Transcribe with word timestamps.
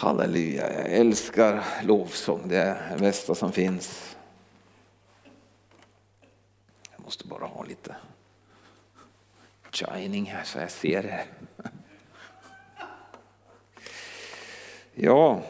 Halleluja, 0.00 0.72
jag 0.72 0.92
älskar 0.92 1.64
lovsång. 1.82 2.40
Det 2.48 2.56
är 2.56 2.92
det 2.92 3.00
bästa 3.00 3.34
som 3.34 3.52
finns. 3.52 4.16
Jag 6.96 7.04
måste 7.04 7.26
bara 7.26 7.46
ha 7.46 7.64
lite 7.64 7.96
shining 9.70 10.24
här 10.24 10.44
så 10.44 10.58
jag 10.58 10.70
ser 10.70 11.02
det. 11.02 11.24
Ja. 14.94 15.42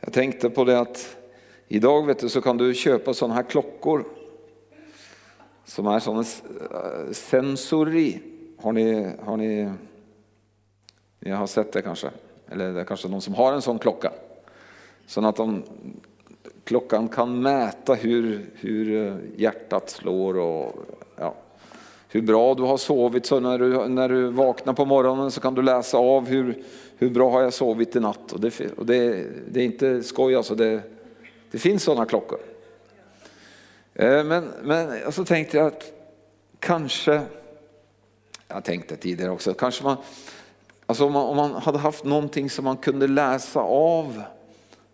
Jag 0.00 0.12
tänkte 0.12 0.50
på 0.50 0.64
det 0.64 0.80
att 0.80 1.16
idag 1.68 2.06
vet 2.06 2.18
du, 2.18 2.28
så 2.28 2.40
kan 2.40 2.56
du 2.56 2.74
köpa 2.74 3.14
sådana 3.14 3.34
här 3.34 3.50
klockor 3.50 4.04
som 5.64 5.86
är 5.86 6.00
sådana 6.00 6.24
eh, 6.70 7.12
sensori. 7.12 8.29
Har 8.62 8.72
ni, 8.72 9.12
har 9.22 9.36
ni, 9.36 9.72
ni 11.18 11.30
har 11.30 11.46
sett 11.46 11.72
det 11.72 11.82
kanske? 11.82 12.10
Eller 12.48 12.72
det 12.72 12.80
är 12.80 12.84
kanske 12.84 13.08
någon 13.08 13.20
som 13.20 13.34
har 13.34 13.52
en 13.52 13.62
sån 13.62 13.78
klocka. 13.78 14.12
Så 15.06 15.26
att 15.26 15.36
de, 15.36 15.62
klockan 16.64 17.08
kan 17.08 17.42
mäta 17.42 17.94
hur, 17.94 18.50
hur 18.54 19.06
eh, 19.06 19.16
hjärtat 19.36 19.90
slår 19.90 20.38
och 20.38 20.72
ja, 21.16 21.34
hur 22.08 22.22
bra 22.22 22.54
du 22.54 22.62
har 22.62 22.76
sovit. 22.76 23.26
Så 23.26 23.40
när 23.40 23.58
du, 23.58 23.88
när 23.88 24.08
du 24.08 24.28
vaknar 24.28 24.72
på 24.72 24.84
morgonen 24.84 25.30
så 25.30 25.40
kan 25.40 25.54
du 25.54 25.62
läsa 25.62 25.98
av 25.98 26.28
hur, 26.28 26.62
hur 26.96 27.10
bra 27.10 27.30
har 27.30 27.42
jag 27.42 27.52
sovit 27.52 27.96
i 27.96 28.00
natt. 28.00 28.32
Och 28.32 28.40
det, 28.40 28.60
och 28.76 28.86
det, 28.86 29.26
det 29.48 29.60
är 29.60 29.64
inte 29.64 30.02
skoj 30.02 30.34
alltså, 30.34 30.54
det, 30.54 30.82
det 31.50 31.58
finns 31.58 31.82
sådana 31.82 32.06
klockor. 32.06 32.38
Eh, 33.94 34.24
men, 34.24 34.48
men 34.62 35.12
så 35.12 35.24
tänkte 35.24 35.56
jag 35.56 35.66
att 35.66 35.92
kanske, 36.58 37.22
jag 38.50 38.64
tänkte 38.64 38.96
tidigare 38.96 39.30
också, 39.30 39.54
kanske 39.54 39.84
man, 39.84 39.96
alltså 40.86 41.06
om 41.06 41.12
man, 41.12 41.26
om 41.26 41.36
man 41.36 41.52
hade 41.52 41.78
haft 41.78 42.04
någonting 42.04 42.50
som 42.50 42.64
man 42.64 42.76
kunde 42.76 43.06
läsa 43.06 43.60
av 43.60 44.22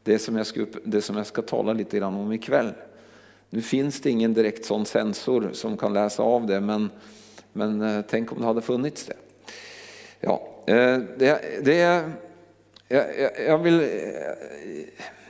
det 0.03 0.19
som, 0.19 0.37
jag 0.37 0.47
ska, 0.47 0.67
det 0.85 1.03
som 1.03 1.17
jag 1.17 1.27
ska 1.27 1.43
tala 1.43 1.73
lite 1.73 1.99
grann 1.99 2.15
om 2.15 2.33
ikväll. 2.33 2.73
Nu 3.51 3.63
finns 3.63 4.01
det 4.01 4.11
ingen 4.11 4.35
direkt 4.35 4.65
sån 4.65 4.87
sensor 4.87 5.51
som 5.53 5.77
kan 5.77 5.93
läsa 5.93 6.23
av 6.23 6.47
det, 6.47 6.61
men, 6.61 6.91
men 7.53 7.83
eh, 7.83 8.05
tänk 8.09 8.33
om 8.33 8.41
det 8.41 8.47
hade 8.47 8.63
funnits 8.63 9.07
det. 9.07 9.17
Ja, 10.21 10.49
eh, 10.67 10.99
det, 11.19 11.65
det 11.65 11.77
jag, 12.89 13.05
jag, 13.47 13.59
vill, 13.59 13.81
eh, 13.81 13.89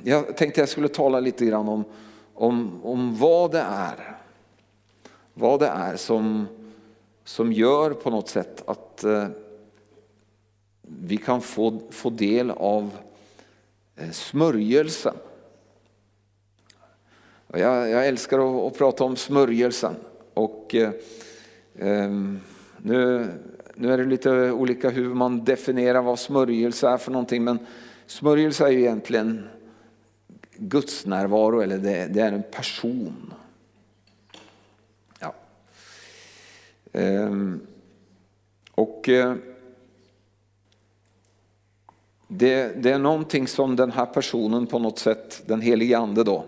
jag 0.02 0.36
tänkte 0.36 0.60
jag 0.60 0.68
skulle 0.68 0.88
tala 0.88 1.20
lite 1.20 1.46
grann 1.46 1.68
om, 1.68 1.84
om, 2.34 2.80
om 2.84 3.16
vad 3.16 3.52
det 3.52 3.64
är. 3.70 4.16
Vad 5.34 5.60
det 5.60 5.66
är 5.66 5.96
som, 5.96 6.46
som 7.26 7.52
gör 7.52 7.90
på 7.90 8.10
något 8.10 8.28
sätt 8.28 8.62
att 8.66 9.04
eh, 9.04 9.28
vi 10.82 11.16
kan 11.16 11.40
få, 11.40 11.80
få 11.90 12.10
del 12.10 12.50
av 12.50 12.96
eh, 13.96 14.10
smörjelsen. 14.10 15.14
Jag, 17.46 17.90
jag 17.90 18.06
älskar 18.06 18.38
att, 18.38 18.72
att, 18.72 18.78
prata 18.78 19.04
om 19.04 19.16
smörjelsen. 19.16 19.94
Och, 20.34 20.74
eh, 20.74 20.90
ehm, 21.78 22.40
nu, 22.76 23.28
nu 23.74 23.92
är 23.92 23.98
det 23.98 24.04
lite 24.04 24.50
olika 24.50 24.90
hur 24.90 25.14
man 25.14 25.44
definierar 25.44 26.02
vad 26.02 26.18
smörjelse 26.18 26.88
är 26.88 26.96
för 26.96 27.12
någonting. 27.12 27.44
Men 27.44 27.58
smörjelse 28.06 28.64
är 28.64 28.70
ju 28.70 28.80
egentligen 28.80 29.48
Guds 30.56 31.06
närvaro 31.06 31.60
eller 31.60 31.78
det, 31.78 32.06
det 32.06 32.20
är 32.20 32.32
en 32.32 32.42
person. 32.42 33.34
Ja. 35.20 35.34
Ehm, 36.85 36.85
Ehm, 36.96 37.66
och 38.70 39.08
eh, 39.08 39.34
det, 42.28 42.82
det, 42.82 42.90
är 42.90 42.98
någonting 42.98 43.46
som 43.46 43.76
den 43.76 43.92
här 43.92 44.06
personen 44.06 44.66
på 44.66 44.78
något 44.78 44.98
sätt, 44.98 45.42
den 45.46 45.60
helige 45.60 45.98
ande 45.98 46.24
då, 46.24 46.44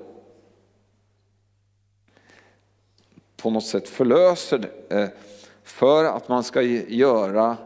på 3.37 3.51
något 3.51 3.67
sätt 3.67 3.89
förlöser 3.89 4.71
eh, 4.89 5.09
för 5.63 6.05
att 6.05 6.29
man 6.29 6.45
ska 6.45 6.63
göra, 6.63 7.57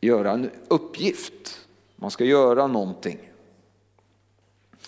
göra 0.00 0.30
en 0.30 0.50
uppgift. 0.68 1.66
Man 1.96 2.10
ska 2.10 2.24
göra 2.24 2.66
någonting. 2.66 3.18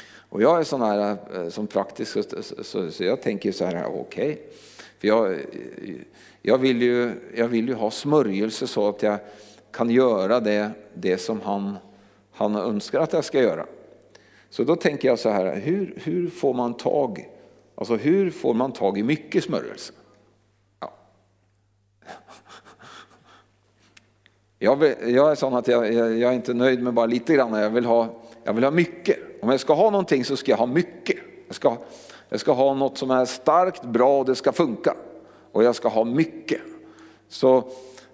Och 0.05 0.43
jag 0.43 0.61
är 0.61 0.65
sån 0.65 0.83
här 0.83 1.17
eh, 1.35 1.49
som 1.49 1.67
praktisk 1.67 2.19
så, 2.63 2.91
så 2.91 3.05
jag 3.05 3.23
tänker 3.23 3.53
så 3.53 3.65
här, 3.65 3.85
okej. 3.87 4.33
Okay. 4.33 4.39
För 4.99 5.09
jag, 5.09 5.41
jag, 6.47 6.59
vill 6.59 6.83
ju, 6.83 7.13
jag 7.37 7.49
vill 7.49 7.69
ju 7.69 7.75
ha 7.75 7.91
smörjelse 7.91 8.67
så 8.67 8.89
att 8.89 9.03
jag 9.03 9.19
kan 9.71 9.91
göra 9.91 10.41
det, 10.41 10.71
det 10.95 11.19
som 11.19 11.41
han, 11.41 11.77
han 12.33 12.57
önskar 12.57 13.01
att 13.01 13.13
jag 13.13 13.25
ska 13.25 13.43
göra. 13.43 13.67
Så 14.51 14.65
då 14.65 14.77
tänker 14.77 15.09
jag 15.09 15.19
så 15.19 15.29
här, 15.29 15.57
hur, 15.57 15.95
hur 16.05 16.31
får 16.31 16.55
man 16.55 16.75
tag 16.75 17.29
Alltså 17.75 17.97
hur 17.97 18.31
får 18.31 18.55
man 18.55 18.73
tag 18.73 18.99
i 18.99 19.03
mycket 19.03 19.45
smörjelse? 19.45 19.93
Ja. 20.81 20.93
Jag, 24.59 24.77
vill, 24.77 24.95
jag 25.15 25.31
är 25.31 25.35
sån 25.35 25.55
att 25.55 25.69
jag, 25.69 25.93
jag, 25.93 26.19
jag, 26.19 26.31
är 26.31 26.35
inte 26.35 26.55
nöjd 26.55 26.83
med 26.83 26.95
bara 26.95 27.07
lite 27.07 27.35
grann, 27.35 27.53
jag 27.53 27.71
vill 27.71 27.85
ha, 27.85 28.09
jag 28.45 28.53
vill 28.53 28.65
ha 28.65 28.71
mycket. 28.71 29.19
Om 29.43 29.51
jag 29.51 29.61
ska 29.61 29.75
ha 29.75 29.91
någonting 29.91 30.25
så 30.25 30.37
ska 30.37 30.51
jag 30.51 30.59
ha 30.59 30.67
mycket. 30.67 31.17
Jag 31.47 31.57
ska, 31.57 31.77
jag 32.29 32.41
ska 32.41 32.53
ha 32.53 32.75
något 32.75 32.99
som 32.99 33.11
är 33.11 33.25
starkt, 33.25 33.83
bra 33.85 34.19
och 34.19 34.25
det 34.25 34.35
ska 34.35 34.53
funka. 34.53 34.95
Och 35.55 35.65
jag 35.65 35.77
ska 35.77 35.89
ha 35.89 36.05
mycket. 36.05 36.61
Så, 37.29 37.69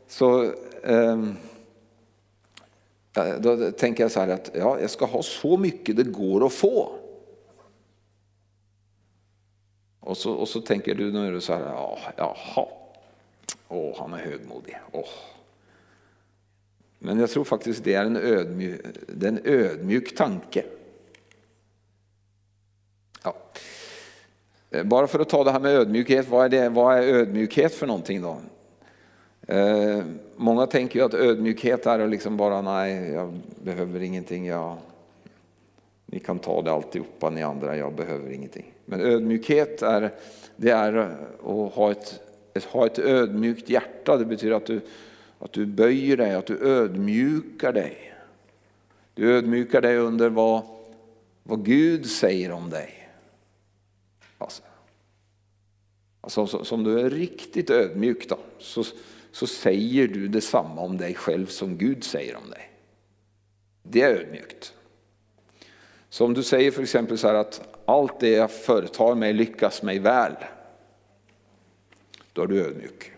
så 0.08 0.44
eh, 0.82 1.24
då 3.40 3.70
tänker 3.70 4.04
jag 4.04 4.10
så 4.10 4.20
här 4.20 4.28
att 4.28 4.50
ja, 4.54 4.80
jag 4.80 4.90
ska 4.90 5.04
ha 5.06 5.22
så 5.22 5.56
mycket 5.56 5.96
det 5.96 6.02
går 6.02 6.46
att 6.46 6.52
få. 6.52 6.92
Och 10.00 10.16
så, 10.16 10.32
och 10.32 10.48
så 10.48 10.60
tänker 10.60 10.94
du 10.94 11.12
nu 11.12 11.40
så 11.40 11.52
här, 11.52 11.60
ja, 11.60 11.98
jaha, 12.16 12.68
åh, 13.68 13.94
han 13.98 14.12
är 14.12 14.18
högmodig. 14.18 14.78
Åh. 14.92 15.08
Men 16.98 17.18
jag 17.18 17.30
tror 17.30 17.44
faktiskt 17.44 17.84
det 17.84 17.94
är 17.94 18.04
en 18.04 18.16
ödmjuk, 18.16 18.80
det 19.06 19.26
är 19.26 19.32
en 19.32 19.40
ödmjuk 19.44 20.16
tanke. 20.16 20.64
Ja. 23.24 23.36
Eh, 24.70 24.84
bara 24.84 25.06
för 25.06 25.18
att 25.18 25.28
ta 25.28 25.44
det 25.44 25.50
här 25.50 25.60
med 25.60 25.74
ödmjukhet, 25.74 26.28
vad 26.28 26.44
är, 26.44 26.48
det, 26.48 26.68
vad 26.68 26.98
är 26.98 27.02
ödmjukhet 27.02 27.74
för 27.74 27.86
någonting 27.86 28.22
då? 28.22 28.36
Eh, 29.46 30.02
många 30.36 30.66
tänker 30.66 30.98
ju 30.98 31.04
att 31.04 31.14
ödmjukhet 31.14 31.86
är 31.86 32.06
liksom 32.06 32.36
bara, 32.36 32.60
nej, 32.60 33.10
jag 33.10 33.40
behöver 33.62 34.02
ingenting, 34.02 34.46
jag, 34.46 34.76
ni 36.06 36.18
kan 36.18 36.38
ta 36.38 36.62
det 36.62 36.72
alltihopa 36.72 37.30
ni 37.30 37.42
andra, 37.42 37.76
jag 37.76 37.92
behöver 37.92 38.30
ingenting. 38.30 38.72
Men 38.84 39.00
ödmjukhet 39.00 39.82
är, 39.82 40.10
det 40.56 40.70
är 40.70 40.96
att 40.96 41.74
ha 41.74 41.90
ett, 41.90 42.20
ett, 42.54 42.64
ha 42.64 42.86
ett 42.86 42.98
ödmjukt 42.98 43.68
hjärta, 43.68 44.16
det 44.16 44.24
betyder 44.24 44.54
att 44.54 44.66
du, 44.66 44.80
att 45.38 45.52
du 45.52 45.66
böjer 45.66 46.16
dig, 46.16 46.34
att 46.34 46.46
du 46.46 46.58
ödmjukar 46.68 47.72
dig. 47.72 48.14
Du 49.14 49.36
ödmjukar 49.36 49.80
dig 49.80 49.96
under 49.96 50.28
vad, 50.28 50.62
vad 51.42 51.64
Gud 51.64 52.06
säger 52.06 52.52
om 52.52 52.70
dig. 52.70 52.99
Alltså, 54.40 54.62
alltså 56.20 56.64
som 56.64 56.84
du 56.84 57.00
är 57.00 57.10
riktigt 57.10 57.70
ödmjuk 57.70 58.28
då, 58.28 58.38
så, 58.58 58.84
så 59.32 59.46
säger 59.46 60.08
du 60.08 60.28
detsamma 60.28 60.80
om 60.80 60.96
dig 60.96 61.14
själv 61.14 61.46
som 61.46 61.78
Gud 61.78 62.04
säger 62.04 62.36
om 62.36 62.50
dig. 62.50 62.70
Det 63.82 64.02
är 64.02 64.14
ödmjukt. 64.14 64.74
Så 66.08 66.24
om 66.24 66.34
du 66.34 66.42
säger 66.42 66.70
för 66.70 66.82
exempel 66.82 67.18
så 67.18 67.26
här 67.26 67.34
att 67.34 67.78
allt 67.84 68.20
det 68.20 68.30
jag 68.30 68.50
företar 68.50 69.14
mig 69.14 69.32
lyckas 69.32 69.82
mig 69.82 69.98
väl, 69.98 70.32
då 72.32 72.42
är 72.42 72.46
du 72.46 72.64
ödmjuk. 72.64 73.12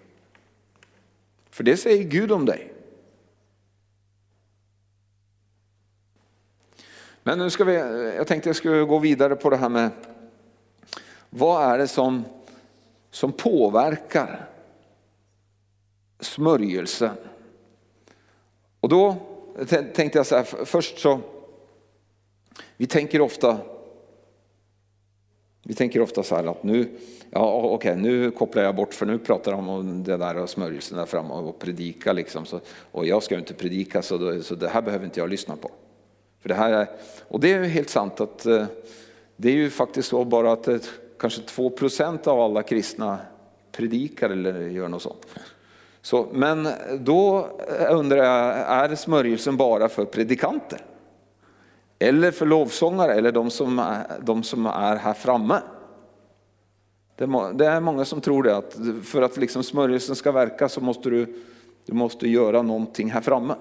För 1.51 1.65
det 1.65 1.77
säger 1.77 2.05
Gud 2.05 2.33
om 2.33 2.47
dig. 2.47 2.73
Men 7.23 7.39
nu 7.39 7.51
ska 7.51 7.65
vi, 7.65 7.75
jag 8.17 8.27
tänkte 8.27 8.49
jag 8.49 8.57
skulle 8.57 8.83
gå 8.85 8.99
vidare 8.99 9.37
på 9.37 9.51
det 9.51 9.57
här 9.57 9.69
med 9.69 9.91
vad 11.35 11.63
är 11.63 11.79
det 11.79 11.89
som, 11.89 12.25
som 13.11 13.33
påverkar 13.33 14.49
smörjelsen? 16.21 17.17
Och 18.81 18.89
då 18.89 19.17
tänkte 19.69 20.19
jag 20.19 20.27
så 20.27 20.37
här, 20.37 20.45
först 20.65 20.99
så, 20.99 21.21
vi 22.77 22.87
tänker 22.87 23.21
ofta 23.21 23.59
vi 25.63 25.75
tänker 25.75 26.01
ofta 26.01 26.23
så 26.23 26.37
här 26.37 26.51
att 26.51 26.63
nu, 26.63 26.89
ja 27.31 27.55
okej, 27.55 27.93
okay, 27.93 28.03
nu 28.03 28.31
kopplar 28.31 28.63
jag 28.63 28.77
bort 28.77 28.95
för 28.95 29.07
nu 29.07 29.19
pratar 29.19 29.53
de 29.53 29.69
om 29.69 30.05
det 30.05 30.17
där 30.17 30.37
och 30.37 30.51
smörjelsen 30.51 30.99
där 30.99 31.07
framme 31.07 31.35
och 31.35 31.59
predika 31.59 32.13
liksom. 32.13 32.47
Så, 32.47 32.61
och 32.93 33.07
jag 33.07 33.23
ska 33.23 33.35
ju 33.35 33.41
inte 33.41 33.55
predika 33.55 34.03
så, 34.03 34.19
då, 34.19 34.43
så 34.43 34.55
det 34.55 34.69
här 34.69 34.83
behöver 34.83 35.05
inte 35.05 35.21
jag 35.21 35.29
lyssna 35.29 35.57
på. 35.57 35.71
För 36.41 36.49
det 36.49 36.55
här 36.55 36.73
är, 36.73 36.89
och 37.29 37.41
det 37.41 37.53
är 37.53 37.63
helt 37.63 37.91
sant 37.91 38.21
att 38.21 38.47
eh, 38.47 38.67
det 39.37 39.49
är 39.49 39.55
ju 39.55 39.71
faktiskt 39.71 40.09
så 40.09 40.25
bara 40.25 40.53
att 40.53 40.69
eh, 40.69 40.79
kanske 41.23 41.43
2 41.43 41.71
procent 41.71 42.27
av 42.27 42.41
alla 42.41 42.63
kristna 42.63 43.19
predikar 43.73 44.31
eller 44.31 44.61
gör 44.61 44.89
något 44.89 45.03
sånt. 45.03 45.27
Så, 46.01 46.29
men 46.33 46.69
då 47.01 47.49
undrar 47.91 48.17
jag, 48.17 48.57
är 48.57 48.95
smörjelsen 48.95 49.57
bara 49.57 49.89
för 49.89 50.05
predikanter? 50.05 50.85
Eller 51.99 52.31
för 52.31 52.47
lovsångare 52.47 53.15
eller 53.15 53.33
de 53.33 53.51
som 53.51 53.79
är, 53.79 54.07
de 54.21 54.43
som 54.43 54.67
är 54.67 54.97
här 54.97 55.15
framme? 55.15 55.59
Det 57.17 57.67
är 57.67 57.81
många 57.81 58.05
som 58.05 58.21
tror 58.21 58.43
det, 58.43 58.57
att 58.57 58.77
för 59.05 59.23
att 59.23 59.37
liksom 59.37 59.63
smörjelsen 59.63 60.17
ska 60.17 60.33
verka 60.33 60.69
så 60.69 60.81
måste 60.81 61.11
du, 61.11 61.35
du 61.87 61.93
måste 61.93 62.29
göra 62.29 62.63
någonting 62.63 63.11
här 63.11 63.21
framme. 63.21 63.55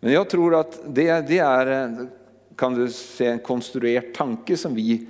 Men 0.00 0.12
jag 0.12 0.30
tror 0.30 0.54
att 0.54 0.80
det, 0.86 1.28
det 1.28 1.38
är 1.38 2.06
kan 2.56 2.74
du 2.74 2.88
säga, 2.88 3.32
en 3.32 3.38
konstruerad 3.38 4.14
tanke 4.14 4.56
som 4.56 4.74
vi, 4.74 5.06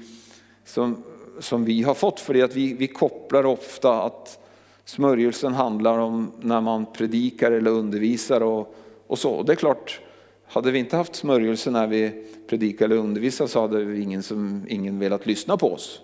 som, 0.65 1.03
som 1.39 1.65
vi 1.65 1.83
har 1.83 1.95
fått. 1.95 2.21
För 2.21 2.35
det, 2.35 2.43
att 2.43 2.55
vi, 2.55 2.73
vi 2.73 2.87
kopplar 2.87 3.47
ofta 3.47 4.03
att 4.03 4.39
smörjelsen 4.85 5.55
handlar 5.55 5.99
om 5.99 6.33
när 6.41 6.61
man 6.61 6.87
predikar 6.93 7.53
eller 7.53 7.71
undervisar 7.71 8.41
och, 8.41 8.75
och 9.07 9.19
så. 9.19 9.43
Det 9.43 9.53
är 9.53 9.57
klart, 9.57 10.01
hade 10.47 10.71
vi 10.71 10.79
inte 10.79 10.97
haft 10.97 11.15
smörjelse 11.15 11.71
när 11.71 11.87
vi 11.87 12.27
predikar 12.49 12.85
eller 12.85 12.97
undervisar 12.97 13.47
så 13.47 13.61
hade 13.61 13.99
ingen, 13.99 14.23
som, 14.23 14.67
ingen 14.69 14.99
velat 14.99 15.27
lyssna 15.27 15.57
på 15.57 15.73
oss. 15.73 16.01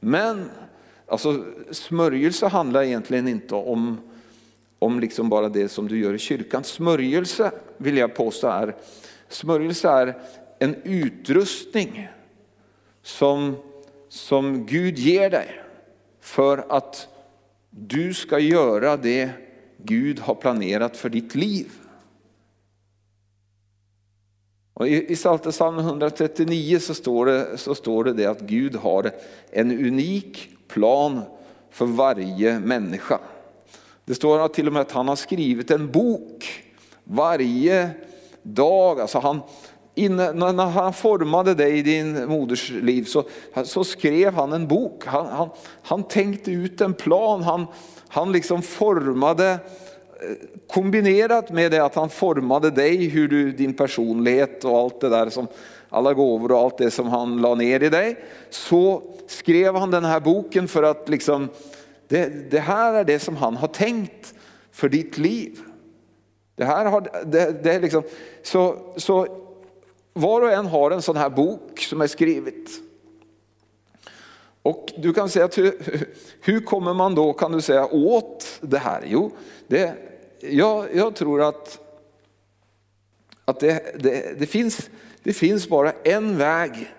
Men 0.00 0.50
alltså, 1.06 1.44
smörjelse 1.70 2.46
handlar 2.46 2.82
egentligen 2.82 3.28
inte 3.28 3.54
om, 3.54 4.00
om 4.78 5.00
liksom 5.00 5.28
bara 5.28 5.48
det 5.48 5.68
som 5.68 5.88
du 5.88 5.98
gör 5.98 6.14
i 6.14 6.18
kyrkan. 6.18 6.64
Smörjelse 6.64 7.50
vill 7.76 7.96
jag 7.96 8.14
påstå 8.14 8.48
är, 8.48 8.76
smörjelse 9.28 9.88
är 9.88 10.14
en 10.58 10.74
utrustning 10.84 12.08
som, 13.02 13.56
som 14.16 14.66
Gud 14.66 14.98
ger 14.98 15.30
dig 15.30 15.60
för 16.20 16.66
att 16.68 17.08
du 17.70 18.14
ska 18.14 18.38
göra 18.38 18.96
det 18.96 19.30
Gud 19.76 20.18
har 20.18 20.34
planerat 20.34 20.96
för 20.96 21.08
ditt 21.08 21.34
liv. 21.34 21.66
Och 24.74 24.88
I 24.88 25.14
Psaltaren 25.14 25.78
139 25.78 26.78
så 26.78 26.94
står, 26.94 27.26
det, 27.26 27.58
så 27.58 27.74
står 27.74 28.04
det, 28.04 28.12
det 28.12 28.26
att 28.26 28.40
Gud 28.40 28.76
har 28.76 29.10
en 29.50 29.72
unik 29.72 30.48
plan 30.68 31.22
för 31.70 31.86
varje 31.86 32.60
människa. 32.60 33.18
Det 34.04 34.14
står 34.14 34.48
till 34.48 34.66
och 34.66 34.72
med 34.72 34.82
att 34.82 34.92
han 34.92 35.08
har 35.08 35.16
skrivit 35.16 35.70
en 35.70 35.90
bok 35.90 36.64
varje 37.04 37.90
dag. 38.42 39.00
Alltså 39.00 39.18
han, 39.18 39.40
innan, 39.96 40.56
när 40.56 40.66
han 40.66 40.92
formade 40.92 41.54
dig 41.54 41.78
i 41.78 41.82
din 41.82 42.28
moders 42.28 42.70
liv 42.70 43.04
så, 43.04 43.24
så 43.64 43.84
skrev 43.84 44.34
han 44.34 44.52
en 44.52 44.68
bok. 44.68 45.06
Han, 45.06 45.26
han, 45.26 45.48
han 45.82 46.02
tänkte 46.02 46.50
ut 46.50 46.80
en 46.80 46.94
plan, 46.94 47.42
han, 47.42 47.66
han 48.08 48.32
liksom 48.32 48.62
formade 48.62 49.50
eh, 49.50 49.58
kombinerat 50.68 51.50
med 51.50 51.70
det 51.70 51.84
att 51.84 51.94
han 51.94 52.10
formade 52.10 52.70
dig, 52.70 53.08
hur 53.08 53.28
du, 53.28 53.52
din 53.52 53.74
personlighet 53.74 54.64
och 54.64 54.78
allt 54.78 55.00
det 55.00 55.08
där 55.08 55.30
som 55.30 55.46
alla 55.88 56.14
gåvor 56.14 56.52
och 56.52 56.58
allt 56.58 56.78
det 56.78 56.90
som 56.90 57.06
han 57.06 57.40
la 57.40 57.54
ner 57.54 57.82
i 57.82 57.88
dig. 57.88 58.16
Så 58.50 59.02
skrev 59.26 59.76
han 59.76 59.90
den 59.90 60.04
här 60.04 60.20
boken 60.20 60.68
för 60.68 60.82
att 60.82 61.08
liksom, 61.08 61.48
det, 62.08 62.50
det 62.50 62.60
här 62.60 62.94
är 62.94 63.04
det 63.04 63.18
som 63.18 63.36
han 63.36 63.56
har 63.56 63.68
tänkt 63.68 64.34
för 64.72 64.88
ditt 64.88 65.18
liv. 65.18 65.58
Det 66.56 66.64
här 66.64 66.84
har, 66.84 67.00
det, 67.24 67.62
det 67.62 67.72
är 67.72 67.80
liksom, 67.80 68.02
så, 68.42 68.76
så 68.96 69.45
var 70.16 70.42
och 70.42 70.52
en 70.52 70.66
har 70.66 70.90
en 70.90 71.02
sån 71.02 71.16
här 71.16 71.30
bok 71.30 71.80
som 71.80 72.00
är 72.00 72.06
skrivet. 72.06 72.70
Och 74.62 74.92
du 74.96 75.12
kan 75.12 75.28
säga 75.28 75.44
att 75.44 75.58
hur, 75.58 75.74
hur 76.40 76.60
kommer 76.60 76.94
man 76.94 77.14
då 77.14 77.32
kan 77.32 77.52
du 77.52 77.60
säga 77.60 77.86
åt 77.86 78.58
det 78.60 78.78
här? 78.78 79.02
Jo, 79.06 79.30
det, 79.66 79.94
jag, 80.40 80.94
jag 80.94 81.14
tror 81.14 81.42
att, 81.42 81.78
att 83.44 83.60
det, 83.60 84.02
det, 84.02 84.38
det, 84.38 84.46
finns, 84.46 84.90
det 85.22 85.32
finns 85.32 85.68
bara 85.68 85.92
en 85.92 86.38
väg 86.38 86.92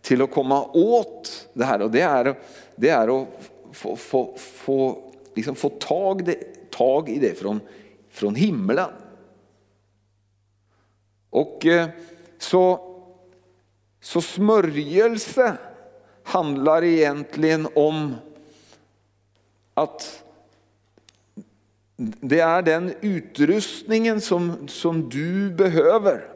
till 0.00 0.22
att 0.22 0.30
komma 0.30 0.64
åt 0.72 1.48
det 1.52 1.64
här 1.64 1.82
och 1.82 1.90
det 1.90 2.00
är, 2.00 2.38
det 2.76 2.88
är 2.88 3.22
att 3.22 3.28
få, 3.72 3.96
få, 3.96 4.34
få, 4.38 4.98
liksom 5.34 5.54
få 5.54 5.68
tag, 5.68 6.24
det, 6.24 6.70
tag 6.70 7.08
i 7.08 7.18
det 7.18 7.38
från, 7.38 7.60
från 8.10 8.34
himlen. 8.34 8.90
Och 11.30 11.66
eh, 11.66 11.88
så, 12.42 12.80
så 14.00 14.20
smörjelse 14.20 15.56
handlar 16.22 16.84
egentligen 16.84 17.68
om 17.74 18.14
att 19.74 20.24
det 21.96 22.40
är 22.40 22.62
den 22.62 22.94
utrustningen 23.00 24.20
som, 24.20 24.68
som 24.68 25.08
du 25.08 25.50
behöver 25.50 26.28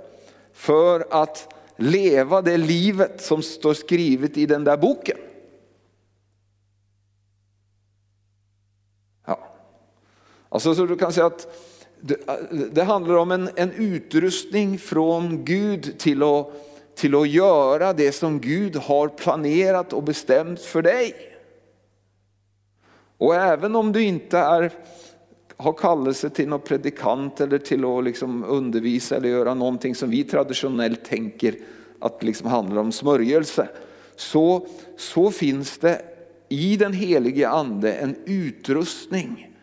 för 0.52 1.06
att 1.10 1.54
leva 1.76 2.42
det 2.42 2.56
livet 2.56 3.22
som 3.22 3.42
står 3.42 3.74
skrivet 3.74 4.36
i 4.36 4.46
den 4.46 4.64
där 4.64 4.76
boken. 4.76 5.18
Ja. 9.26 9.54
Alltså 10.48 10.74
så 10.74 10.86
du 10.86 10.96
kan 10.96 11.12
säga 11.12 11.26
att 11.26 11.48
det, 12.72 12.82
handlar 12.82 13.14
om 13.14 13.30
en, 13.30 13.48
en 13.56 13.72
utrustning 13.72 14.78
från 14.78 15.44
Gud 15.44 15.98
till 15.98 16.22
att, 16.22 16.46
till 16.94 17.14
att 17.14 17.28
göra 17.28 17.92
det 17.92 18.12
som 18.12 18.40
Gud 18.40 18.76
har 18.76 19.08
planerat 19.08 19.92
och 19.92 20.02
bestämt 20.02 20.60
för 20.60 20.82
dig. 20.82 21.14
Och 23.18 23.34
även 23.34 23.76
om 23.76 23.92
du 23.92 24.02
inte 24.02 24.38
är, 24.38 24.72
har 25.56 25.72
kallelse 25.72 26.30
till 26.30 26.48
någon 26.48 26.60
predikant 26.60 27.40
eller 27.40 27.58
till 27.58 27.84
att 27.84 28.04
liksom 28.04 28.44
undervisa 28.44 29.16
eller 29.16 29.28
göra 29.28 29.54
någonting 29.54 29.94
som 29.94 30.10
vi 30.10 30.24
traditionellt 30.24 31.04
tänker 31.04 31.54
att 32.00 32.22
liksom 32.22 32.48
handlar 32.48 32.80
om 32.80 32.92
smörjelse. 32.92 33.68
Så, 34.16 34.66
så 34.96 35.30
finns 35.30 35.78
det 35.78 36.02
i 36.48 36.76
den 36.76 36.92
helige 36.92 37.48
ande 37.48 37.92
en 37.92 38.16
utrustning 38.24 39.54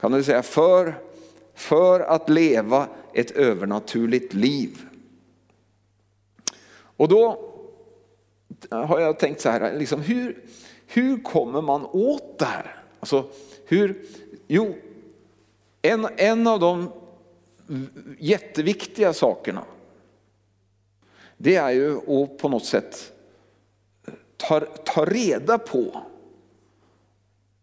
kan 0.00 0.12
du 0.12 0.22
säga, 0.22 0.42
för 0.42 0.94
för 1.56 2.00
att 2.00 2.28
leva 2.28 2.88
ett 3.12 3.30
övernaturligt 3.30 4.34
liv. 4.34 4.80
Och 6.96 7.08
då 7.08 7.52
har 8.70 9.00
jag 9.00 9.18
tänkt 9.18 9.40
så 9.40 9.50
här, 9.50 9.78
liksom, 9.78 10.00
hur, 10.00 10.44
hur 10.86 11.22
kommer 11.22 11.62
man 11.62 11.86
åt 11.86 12.38
det 12.38 12.44
här? 12.44 12.82
Alltså, 13.00 13.24
hur, 13.66 14.02
jo, 14.46 14.74
en, 15.82 16.08
en 16.16 16.46
av 16.46 16.60
de 16.60 16.92
jätteviktiga 18.18 19.12
sakerna 19.12 19.64
det 21.36 21.56
är 21.56 21.70
ju 21.70 21.96
att 21.96 22.38
på 22.38 22.48
något 22.48 22.64
sätt 22.64 23.12
ta, 24.36 24.60
ta 24.60 25.04
reda 25.04 25.58
på 25.58 26.02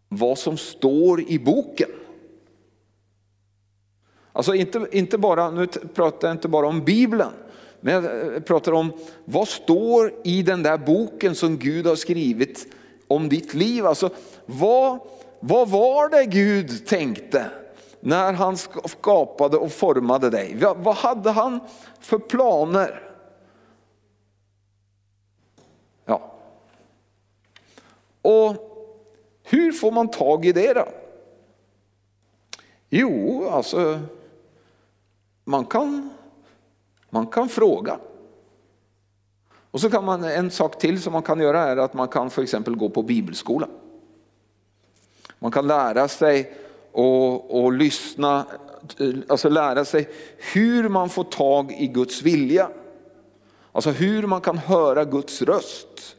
vad 0.08 0.38
som 0.38 0.56
står 0.56 1.20
i 1.30 1.38
boken. 1.38 1.90
Alltså 4.36 4.54
inte, 4.54 4.86
inte 4.92 5.18
bara, 5.18 5.50
nu 5.50 5.66
pratar 5.66 6.28
jag 6.28 6.34
inte 6.34 6.48
bara 6.48 6.66
om 6.66 6.84
Bibeln, 6.84 7.30
men 7.80 7.94
jag 7.94 8.34
eh, 8.34 8.40
pratar 8.40 8.72
om 8.72 8.92
vad 9.24 9.48
står 9.48 10.12
i 10.24 10.42
den 10.42 10.62
där 10.62 10.78
boken 10.78 11.34
som 11.34 11.58
Gud 11.58 11.86
har 11.86 11.96
skrivit 11.96 12.74
om 13.08 13.28
ditt 13.28 13.54
liv. 13.54 13.86
Alltså 13.86 14.10
vad, 14.46 14.98
vad 15.40 15.70
var 15.70 16.08
det 16.08 16.24
Gud 16.24 16.86
tänkte 16.86 17.46
när 18.00 18.32
han 18.32 18.56
skapade 18.84 19.56
och 19.56 19.72
formade 19.72 20.30
dig? 20.30 20.56
Vad 20.58 20.94
hade 20.94 21.30
han 21.30 21.60
för 22.00 22.18
planer? 22.18 23.02
Ja. 26.04 26.34
Och 28.22 28.56
hur 29.42 29.72
får 29.72 29.92
man 29.92 30.10
tag 30.10 30.46
i 30.46 30.52
det 30.52 30.72
då? 30.72 30.88
Jo, 32.88 33.46
alltså 33.48 34.00
man 35.44 35.64
kan, 35.64 36.10
man 37.10 37.26
kan 37.26 37.48
fråga. 37.48 37.98
Och 39.70 39.80
så 39.80 39.90
kan 39.90 40.04
man, 40.04 40.24
en 40.24 40.50
sak 40.50 40.78
till 40.78 41.02
som 41.02 41.12
man 41.12 41.22
kan 41.22 41.40
göra 41.40 41.62
är 41.62 41.76
att 41.76 41.94
man 41.94 42.08
kan 42.08 42.30
för 42.30 42.42
exempel 42.42 42.76
gå 42.76 42.90
på 42.90 43.02
bibelskola. 43.02 43.68
Man 45.38 45.50
kan 45.50 45.66
lära 45.66 46.08
sig 46.08 46.52
och, 46.92 47.64
och 47.64 47.72
lyssna, 47.72 48.46
alltså 49.28 49.48
lära 49.48 49.84
sig 49.84 50.08
hur 50.52 50.88
man 50.88 51.08
får 51.08 51.24
tag 51.24 51.72
i 51.72 51.86
Guds 51.86 52.22
vilja. 52.22 52.70
Alltså 53.72 53.90
hur 53.90 54.26
man 54.26 54.40
kan 54.40 54.58
höra 54.58 55.04
Guds 55.04 55.42
röst. 55.42 56.16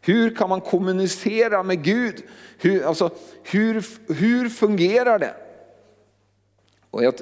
Hur 0.00 0.36
kan 0.36 0.48
man 0.48 0.60
kommunicera 0.60 1.62
med 1.62 1.84
Gud? 1.84 2.22
Hur, 2.58 2.84
alltså, 2.84 3.10
hur, 3.42 3.86
hur 4.14 4.48
fungerar 4.48 5.18
det? 5.18 5.34
Och 6.90 7.04
jag, 7.04 7.14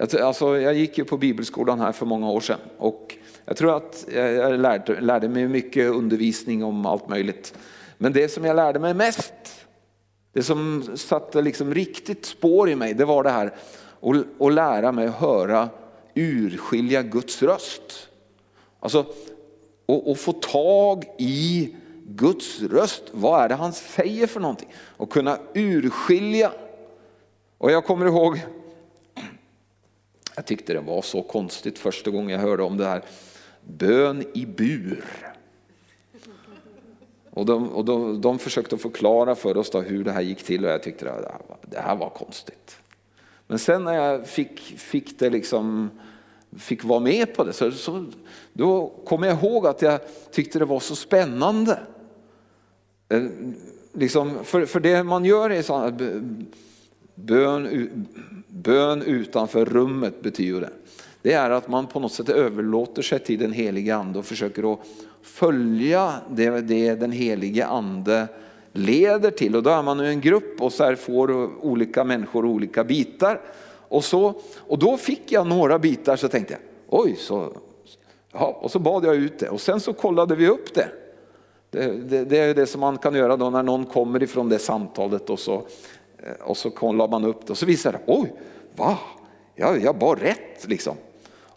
Alltså, 0.00 0.18
alltså, 0.18 0.58
jag 0.60 0.74
gick 0.74 0.98
ju 0.98 1.04
på 1.04 1.16
bibelskolan 1.16 1.80
här 1.80 1.92
för 1.92 2.06
många 2.06 2.30
år 2.30 2.40
sedan 2.40 2.58
och 2.78 3.16
jag 3.44 3.56
tror 3.56 3.76
att 3.76 4.06
jag 4.14 4.60
lärde, 4.60 5.00
lärde 5.00 5.28
mig 5.28 5.48
mycket 5.48 5.90
undervisning 5.90 6.64
om 6.64 6.86
allt 6.86 7.08
möjligt. 7.08 7.54
Men 7.98 8.12
det 8.12 8.28
som 8.28 8.44
jag 8.44 8.56
lärde 8.56 8.78
mig 8.78 8.94
mest, 8.94 9.34
Det 10.32 10.42
som 10.42 10.90
satte 10.96 11.42
liksom 11.42 11.74
riktigt 11.74 12.26
spår 12.26 12.70
i 12.70 12.76
mig, 12.76 12.94
det 12.94 13.04
var 13.04 13.22
det 13.22 13.30
här 13.30 13.46
att, 14.00 14.40
att 14.40 14.52
lära 14.52 14.92
mig 14.92 15.06
att 15.06 15.14
höra, 15.14 15.68
urskilja 16.14 17.02
Guds 17.02 17.42
röst. 17.42 18.08
Alltså, 18.80 19.06
och, 19.86 20.10
och 20.10 20.18
få 20.18 20.32
tag 20.32 21.04
i 21.18 21.74
Guds 22.06 22.62
röst. 22.62 23.02
Vad 23.12 23.44
är 23.44 23.48
det 23.48 23.54
han 23.54 23.72
säger 23.72 24.26
för 24.26 24.40
någonting? 24.40 24.68
Och 24.96 25.12
kunna 25.12 25.38
urskilja. 25.54 26.52
Och 27.58 27.70
jag 27.70 27.84
kommer 27.84 28.06
ihåg, 28.06 28.40
jag 30.34 30.46
tyckte 30.46 30.72
det 30.72 30.80
var 30.80 31.02
så 31.02 31.22
konstigt 31.22 31.78
första 31.78 32.10
gången 32.10 32.30
jag 32.30 32.38
hörde 32.38 32.62
om 32.62 32.76
det 32.76 32.86
här. 32.86 33.02
Bön 33.64 34.24
i 34.34 34.46
bur. 34.46 35.04
Och 37.30 37.46
de, 37.46 37.68
och 37.68 37.84
de, 37.84 38.20
de 38.20 38.38
försökte 38.38 38.78
förklara 38.78 39.34
för 39.34 39.56
oss 39.56 39.74
hur 39.74 40.04
det 40.04 40.12
här 40.12 40.20
gick 40.20 40.42
till 40.42 40.64
och 40.64 40.70
jag 40.70 40.82
tyckte 40.82 41.04
det 41.04 41.10
här, 41.10 41.36
det 41.62 41.80
här 41.80 41.96
var 41.96 42.10
konstigt. 42.10 42.76
Men 43.46 43.58
sen 43.58 43.84
när 43.84 43.94
jag 43.94 44.26
fick, 44.26 44.60
fick 44.60 45.18
det 45.18 45.30
liksom 45.30 45.90
fick 46.58 46.84
vara 46.84 47.00
med 47.00 47.34
på 47.34 47.44
det. 47.44 47.52
Så, 47.52 47.70
så, 47.70 48.06
då 48.52 48.92
kom 49.04 49.22
jag 49.22 49.38
ihåg 49.38 49.66
att 49.66 49.82
jag 49.82 50.00
tyckte 50.32 50.58
det 50.58 50.64
var 50.64 50.80
så 50.80 50.96
spännande. 50.96 51.78
Eh, 53.08 53.22
liksom, 53.92 54.44
för, 54.44 54.66
för 54.66 54.80
det 54.80 55.02
man 55.02 55.24
gör 55.24 55.50
är 55.50 55.62
så 55.62 55.90
bön, 57.24 57.90
bön 58.46 59.02
utanför 59.02 59.64
rummet 59.64 60.22
betyder 60.22 60.60
det. 60.60 60.70
Det 61.22 61.32
är 61.32 61.50
att 61.50 61.68
man 61.68 61.86
på 61.86 62.00
något 62.00 62.12
sätt 62.12 62.28
överlåter 62.28 63.02
sig 63.02 63.18
till 63.18 63.38
den 63.38 63.52
helige 63.52 63.96
ande 63.96 64.18
och 64.18 64.24
försöker 64.24 64.72
att 64.72 64.78
följa 65.22 66.12
det, 66.30 66.60
det 66.60 66.94
den 66.94 67.12
helige 67.12 67.66
ande 67.66 68.28
leder 68.72 69.30
till. 69.30 69.56
Och 69.56 69.62
då 69.62 69.70
är 69.70 69.82
man 69.82 70.04
i 70.04 70.08
en 70.08 70.20
grupp 70.20 70.60
och 70.60 70.72
så 70.72 70.96
får 70.96 71.50
olika 71.64 72.04
människor 72.04 72.44
olika 72.44 72.84
bitar. 72.84 73.40
Och, 73.88 74.04
så, 74.04 74.34
och 74.58 74.78
då 74.78 74.96
fick 74.96 75.32
jag 75.32 75.46
några 75.46 75.78
bitar 75.78 76.16
så 76.16 76.28
tänkte 76.28 76.52
jag, 76.52 76.60
oj, 77.00 77.16
så, 77.18 77.52
ja, 78.32 78.58
och 78.62 78.70
så 78.70 78.78
bad 78.78 79.04
jag 79.04 79.16
ut 79.16 79.38
det 79.38 79.48
och 79.48 79.60
sen 79.60 79.80
så 79.80 79.92
kollade 79.92 80.36
vi 80.36 80.48
upp 80.48 80.74
det. 80.74 80.88
Det, 81.70 81.92
det, 82.08 82.24
det 82.24 82.38
är 82.38 82.54
det 82.54 82.66
som 82.66 82.80
man 82.80 82.98
kan 82.98 83.14
göra 83.14 83.36
då 83.36 83.50
när 83.50 83.62
någon 83.62 83.86
kommer 83.86 84.22
ifrån 84.22 84.48
det 84.48 84.58
samtalet 84.58 85.30
och 85.30 85.38
så, 85.38 85.62
Eh, 86.22 86.32
och 86.42 86.56
så 86.56 86.70
kollar 86.70 87.08
man 87.08 87.24
upp 87.24 87.46
det 87.46 87.50
och 87.50 87.58
så 87.58 87.66
visade 87.66 87.98
det, 87.98 88.04
oj, 88.06 88.32
va, 88.76 88.98
jag, 89.54 89.82
jag 89.82 89.98
bar 89.98 90.16
rätt 90.16 90.68
liksom. 90.68 90.96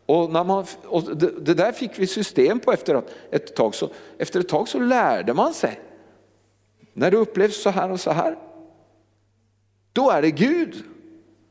Och, 0.06 0.32
när 0.32 0.44
man, 0.44 0.66
och 0.86 1.18
det, 1.18 1.32
det, 1.40 1.54
där 1.54 1.72
fick 1.72 2.00
vi 2.00 2.08
system 2.08 2.60
på 2.60 2.72
efter 2.72 3.02
ett 3.32 3.56
tag. 3.56 3.76
Så, 3.76 3.90
efter 4.18 4.40
ett 4.40 4.50
tag 4.50 4.68
så 4.68 4.80
lärde 4.80 5.34
man 5.34 5.54
sig. 5.54 5.80
När 6.94 7.12
det 7.12 7.18
upplevs 7.18 7.62
så 7.62 7.70
här 7.70 7.92
och 7.92 8.00
så 8.00 8.12
här, 8.12 8.38
då 9.94 10.10
är 10.10 10.22
det 10.22 10.32
Gud 10.32 10.84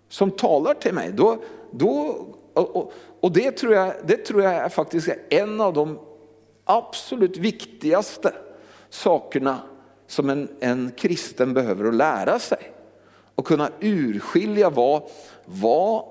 som 0.09 0.31
talar 0.31 0.75
till 0.75 0.95
mig. 0.95 1.13
Då, 1.13 1.43
då, 1.71 2.17
och, 2.55 2.93
och 3.21 3.33
det, 3.33 3.51
tror 3.51 3.75
jag, 3.75 3.93
det 4.05 4.17
tror 4.17 4.43
jag 4.43 4.55
är 4.55 4.69
faktiskt 4.69 5.09
är 5.09 5.19
en 5.29 5.61
av 5.61 5.73
de 5.73 5.99
absolut 6.65 7.37
viktigaste 7.37 8.35
sakerna 8.91 9.59
som 10.07 10.31
en, 10.31 10.49
en 10.61 10.93
kristen 10.97 11.55
behöver 11.55 11.85
att 11.85 11.95
lära 11.95 12.39
sig. 12.39 12.72
Och 13.35 13.47
kunna 13.47 13.71
urskilja 13.81 14.71
vad, 14.71 15.03
vad, 15.45 16.05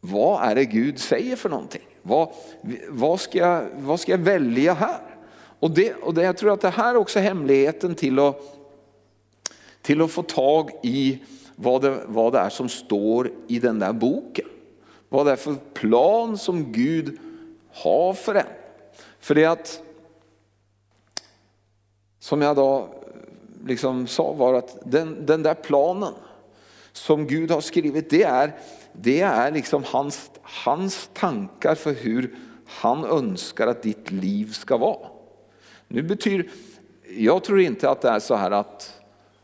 vad 0.00 0.50
är 0.50 0.54
det 0.54 0.64
Gud 0.64 0.98
säger 0.98 1.36
för 1.36 1.48
någonting? 1.48 1.82
Vad, 2.02 2.28
vad, 2.88 3.20
ska, 3.20 3.38
jag, 3.38 3.66
vad 3.76 4.00
ska 4.00 4.12
jag 4.12 4.18
välja 4.18 4.74
här? 4.74 5.00
Och, 5.60 5.70
det, 5.70 5.94
och 5.94 6.14
det, 6.14 6.22
jag 6.22 6.36
tror 6.36 6.52
att 6.52 6.60
det 6.60 6.70
här 6.70 6.90
är 6.90 6.96
också 6.96 7.18
hemligheten 7.18 7.94
till 7.94 8.18
att, 8.18 8.40
till 9.82 10.02
att 10.02 10.10
få 10.10 10.22
tag 10.22 10.70
i 10.82 11.22
vad 11.56 11.82
det, 11.82 11.98
vad 12.06 12.32
det 12.32 12.38
är 12.38 12.48
som 12.48 12.68
står 12.68 13.30
i 13.48 13.58
den 13.58 13.78
där 13.78 13.92
boken. 13.92 14.46
Vad 15.08 15.26
det 15.26 15.32
är 15.32 15.36
för 15.36 15.54
plan 15.54 16.38
som 16.38 16.72
Gud 16.72 17.18
har 17.72 18.14
för 18.14 18.34
en. 18.34 18.46
För 19.20 19.34
det 19.34 19.44
att, 19.44 19.82
som 22.18 22.42
jag 22.42 22.56
då 22.56 22.88
liksom 23.66 24.06
sa 24.06 24.32
var 24.32 24.54
att 24.54 24.78
den, 24.84 25.26
den 25.26 25.42
där 25.42 25.54
planen 25.54 26.12
som 26.92 27.26
Gud 27.26 27.50
har 27.50 27.60
skrivit, 27.60 28.10
det 28.10 28.22
är, 28.22 28.54
det 28.92 29.20
är 29.20 29.52
liksom 29.52 29.82
hans, 29.86 30.30
hans 30.42 31.10
tankar 31.12 31.74
för 31.74 31.92
hur 31.92 32.34
han 32.66 33.04
önskar 33.04 33.66
att 33.66 33.82
ditt 33.82 34.10
liv 34.10 34.52
ska 34.52 34.76
vara. 34.76 35.08
Nu 35.88 36.02
betyder, 36.02 36.50
jag 37.16 37.44
tror 37.44 37.60
inte 37.60 37.90
att 37.90 38.00
det 38.00 38.08
är 38.08 38.18
så 38.18 38.34
här 38.34 38.50
att 38.50 39.00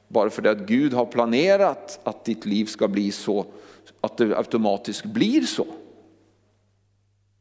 bara 0.09 0.31
för 0.31 0.43
det 0.43 0.50
att 0.50 0.59
Gud 0.59 0.93
har 0.93 1.07
planerat 1.07 2.00
att 2.05 2.25
ditt 2.25 2.47
liv 2.47 2.64
ska 2.64 2.88
bli 2.88 3.11
så, 3.11 3.47
att 4.00 4.17
det 4.17 4.37
automatiskt 4.37 5.05
blir 5.05 5.41
så. 5.41 5.67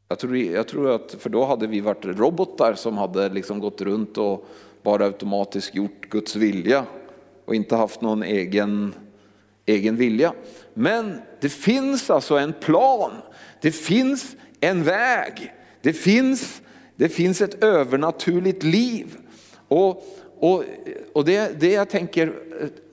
Jag 0.08 0.18
tror, 0.18 0.36
jag 0.36 0.68
tror 0.68 0.90
att, 0.90 1.16
för 1.18 1.30
då 1.30 1.44
hade 1.44 1.66
vi 1.66 1.80
varit 1.80 2.04
robotar 2.04 2.74
som 2.74 2.98
hade 2.98 3.28
liksom 3.28 3.60
gått 3.60 3.80
runt 3.80 4.18
och 4.18 4.46
bara 4.82 5.04
automatiskt 5.04 5.74
gjort 5.74 6.10
Guds 6.10 6.36
vilja 6.36 6.86
och 7.44 7.54
inte 7.54 7.76
haft 7.76 8.00
någon 8.00 8.22
egen, 8.22 8.94
egen 9.66 9.96
vilja. 9.96 10.32
Men 10.74 11.20
det 11.40 11.48
finns 11.48 12.10
alltså 12.10 12.38
en 12.38 12.52
plan, 12.52 13.12
det 13.60 13.72
finns 13.72 14.36
en 14.60 14.84
väg, 14.84 15.54
det 15.82 15.92
finns, 15.92 16.62
det 16.96 17.08
finns 17.08 17.40
ett 17.40 17.64
övernaturligt 17.64 18.62
liv. 18.62 19.16
Och 19.68 20.04
och, 20.42 20.64
och 21.12 21.24
det, 21.24 21.60
det 21.60 21.72
jag 21.72 21.88
tänker, 21.88 22.34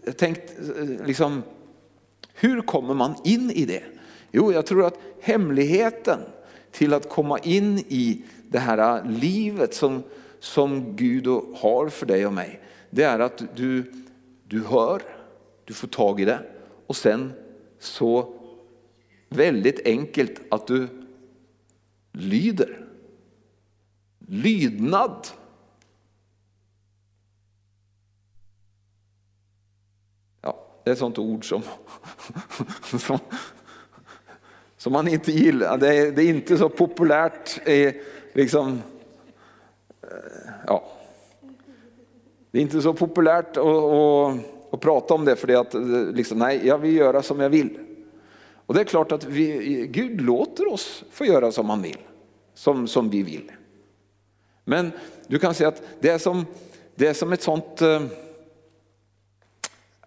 eh, 0.05 0.13
tänkt, 0.13 0.53
eh, 0.77 1.05
liksom, 1.05 1.43
hur 2.34 2.62
kommer 2.62 2.93
man 2.93 3.15
in 3.24 3.51
i 3.51 3.65
det? 3.65 3.84
Jo, 4.31 4.53
jag 4.53 4.65
tror 4.65 4.86
att 4.86 5.00
hemligheten 5.22 6.19
till 6.72 6.93
att 6.93 7.10
komma 7.10 7.39
in 7.39 7.77
i 7.88 8.22
det 8.50 8.60
här 8.60 8.98
eh, 8.98 9.12
livet 9.12 9.74
som, 9.74 10.03
som 10.39 10.96
Gud 10.96 11.27
har 11.55 11.89
för 11.89 12.05
dig 12.05 12.25
och 12.25 12.34
mig, 12.34 12.60
det 12.89 13.03
är 13.03 13.19
att 13.19 13.43
du, 13.55 13.91
du 14.48 14.63
hör, 14.63 15.01
du 15.65 15.74
får 15.74 15.88
tag 15.88 16.22
i 16.22 16.25
det 16.25 16.39
och 16.86 16.96
sen 16.96 17.34
så 17.79 18.39
väldigt 19.29 19.86
enkelt 19.86 20.41
att 20.51 20.67
du 20.67 20.88
lyder. 22.12 22.86
Lydnad 24.27 25.27
Det 30.89 30.91
är 30.91 30.93
ett 30.93 31.00
sånt 31.00 31.17
ord 31.17 31.50
som, 31.50 31.63
som, 33.00 33.19
som 34.77 34.93
man 34.93 35.08
inte 35.08 35.31
gillar. 35.31 35.77
Det 35.77 35.96
är, 35.96 36.12
det 36.12 36.24
är 36.24 36.29
inte 36.29 36.58
så 36.58 36.69
populärt. 36.69 37.67
Eh, 37.67 37.93
liksom, 38.34 38.81
ja. 40.68 40.84
Det 42.51 42.58
är 42.58 42.62
inte 42.62 42.82
så 42.82 42.94
populärt 42.94 43.58
att, 43.58 43.66
att, 43.66 44.38
att 44.72 44.80
prata 44.80 45.13
om 45.13 45.25
det 45.25 45.36
för 45.36 45.48
det 45.48 45.60
att 45.60 45.74
liksom, 46.16 46.39
nej, 46.39 46.68
jag 46.68 46.78
vill 46.78 46.96
göra 46.96 47.22
som 47.22 47.39
jag 47.39 47.50
vill. 47.50 47.80
Och 48.66 48.74
det 48.74 48.82
är 48.82 48.86
klart 48.86 49.12
att 49.12 49.24
vi, 49.24 49.88
Gud 49.92 50.22
låter 50.22 50.74
oss 50.74 51.04
få 51.12 51.25
göra 51.25 51.51
som 51.51 51.70
han 51.70 51.82
vill, 51.82 51.98
som, 52.54 52.88
som 52.88 53.10
vi 53.10 53.24
vill. 53.24 53.51
Men 54.63 54.92
du 55.28 55.39
kan 55.39 55.54
säga 55.54 55.68
att 55.68 55.82
det 56.00 56.10
är 56.10 56.18
som, 56.18 56.46
det 56.96 57.08
är 57.08 57.13
som 57.13 57.34
ett 57.34 57.42
sånt 57.42 57.82
eh, 57.82 58.01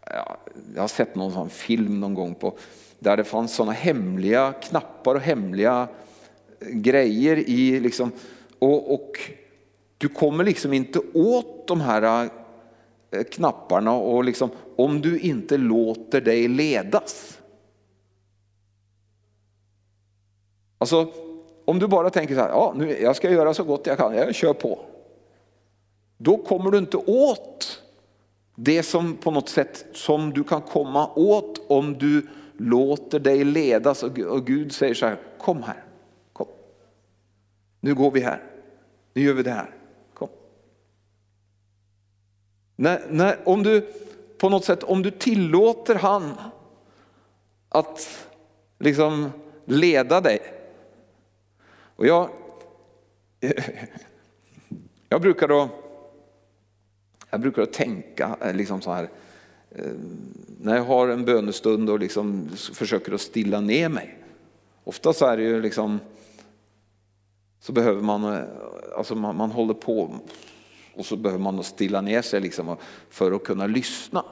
ja, 0.06 0.36
jag 0.74 0.80
har 0.82 0.88
sett 0.88 1.14
någon 1.14 1.32
sån 1.32 1.50
film 1.50 2.00
någon 2.00 2.14
gång 2.14 2.34
på 2.34 2.58
där 2.98 3.16
det 3.16 3.24
fanns 3.24 3.54
sådana 3.54 3.72
hemliga 3.72 4.52
knappar 4.52 5.14
och 5.14 5.20
hemliga 5.20 5.88
grejer 6.60 7.36
i 7.36 7.80
liksom, 7.80 8.12
och, 8.58 8.94
och 8.94 9.20
du 10.02 10.08
kommer 10.08 10.44
liksom 10.44 10.72
inte 10.72 11.00
åt 11.14 11.66
de 11.66 11.80
här 11.80 12.30
eh, 13.10 13.22
knapparna 13.22 13.92
och 13.92 14.24
liksom, 14.24 14.50
om 14.76 15.00
du 15.00 15.18
inte 15.18 15.56
låter 15.56 16.20
dig 16.20 16.48
ledas. 16.48 17.38
Alltså 20.78 21.12
om 21.64 21.78
du 21.78 21.86
bara 21.86 22.10
tänker 22.10 22.34
så 22.34 22.40
här, 22.40 22.48
ja, 22.48 22.74
nu, 22.76 23.00
jag 23.00 23.16
ska 23.16 23.30
göra 23.30 23.54
så 23.54 23.64
gott 23.64 23.86
jag 23.86 23.98
kan, 23.98 24.14
jag 24.14 24.34
kör 24.34 24.52
på. 24.52 24.78
Då 26.16 26.36
kommer 26.36 26.70
du 26.70 26.78
inte 26.78 26.96
åt 26.96 27.82
det 28.54 28.82
som 28.82 29.16
på 29.16 29.30
något 29.30 29.48
sätt 29.48 29.86
som 29.92 30.32
du 30.32 30.44
kan 30.44 30.62
komma 30.62 31.10
åt 31.14 31.70
om 31.70 31.98
du 31.98 32.26
låter 32.56 33.20
dig 33.20 33.44
ledas 33.44 34.02
och 34.02 34.46
Gud 34.46 34.72
säger 34.72 34.94
så 34.94 35.06
här, 35.06 35.18
kom 35.38 35.62
här, 35.62 35.84
kom. 36.32 36.46
Nu 37.80 37.94
går 37.94 38.10
vi 38.10 38.20
här, 38.20 38.42
nu 39.14 39.22
gör 39.22 39.34
vi 39.34 39.42
det 39.42 39.50
här. 39.50 39.81
När, 42.76 43.06
när, 43.10 43.38
om 43.44 43.62
du 43.62 43.92
på 44.38 44.48
något 44.48 44.64
sätt, 44.64 44.82
om 44.82 45.02
du 45.02 45.10
tillåter 45.10 45.94
han 45.94 46.34
att 47.68 48.26
liksom 48.78 49.30
leda 49.64 50.20
dig. 50.20 50.40
Och 51.96 52.06
jag, 52.06 52.30
jag 55.08 55.20
brukar 55.20 55.48
då 55.48 55.68
jag 57.32 57.40
brukar 57.40 57.66
tänka 57.66 58.36
eh, 58.40 58.54
liksom 58.54 58.80
så 58.80 58.92
här, 58.92 59.08
eh, 59.70 59.92
när 60.60 60.76
jag 60.76 60.84
har 60.84 61.08
en 61.08 61.24
bönestund 61.24 61.90
och 61.90 61.98
liksom 61.98 62.50
försöker 62.72 63.12
att 63.12 63.20
stilla 63.20 63.60
ner 63.60 63.88
mig. 63.88 64.18
Ofta 64.84 65.12
så 65.12 65.26
är 65.26 65.36
det 65.36 65.42
ju 65.42 65.62
liksom 65.62 66.00
så 67.60 67.72
behöver 67.72 68.02
man, 68.02 68.24
eh, 68.24 68.44
alltså 68.96 69.14
man, 69.14 69.36
man 69.36 69.50
håller 69.50 69.74
på 69.74 70.14
och 70.94 71.06
så 71.06 71.16
behöver 71.16 71.42
man 71.42 71.64
stilla 71.64 72.00
ner 72.00 72.22
sig 72.22 72.40
liksom 72.40 72.76
för 73.10 73.32
att 73.32 73.44
kunna 73.44 73.66
lyssna. 73.66 74.24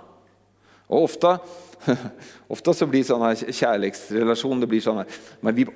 Och 0.86 1.04
ofta, 1.04 1.38
ofta 2.46 2.74
så 2.74 2.86
blir 2.86 3.04
sådana 3.04 3.36
kärleksrelationer 3.36 4.66
blir 4.66 4.80
sådana, 4.80 5.04
men 5.40 5.54
vi, 5.54 5.66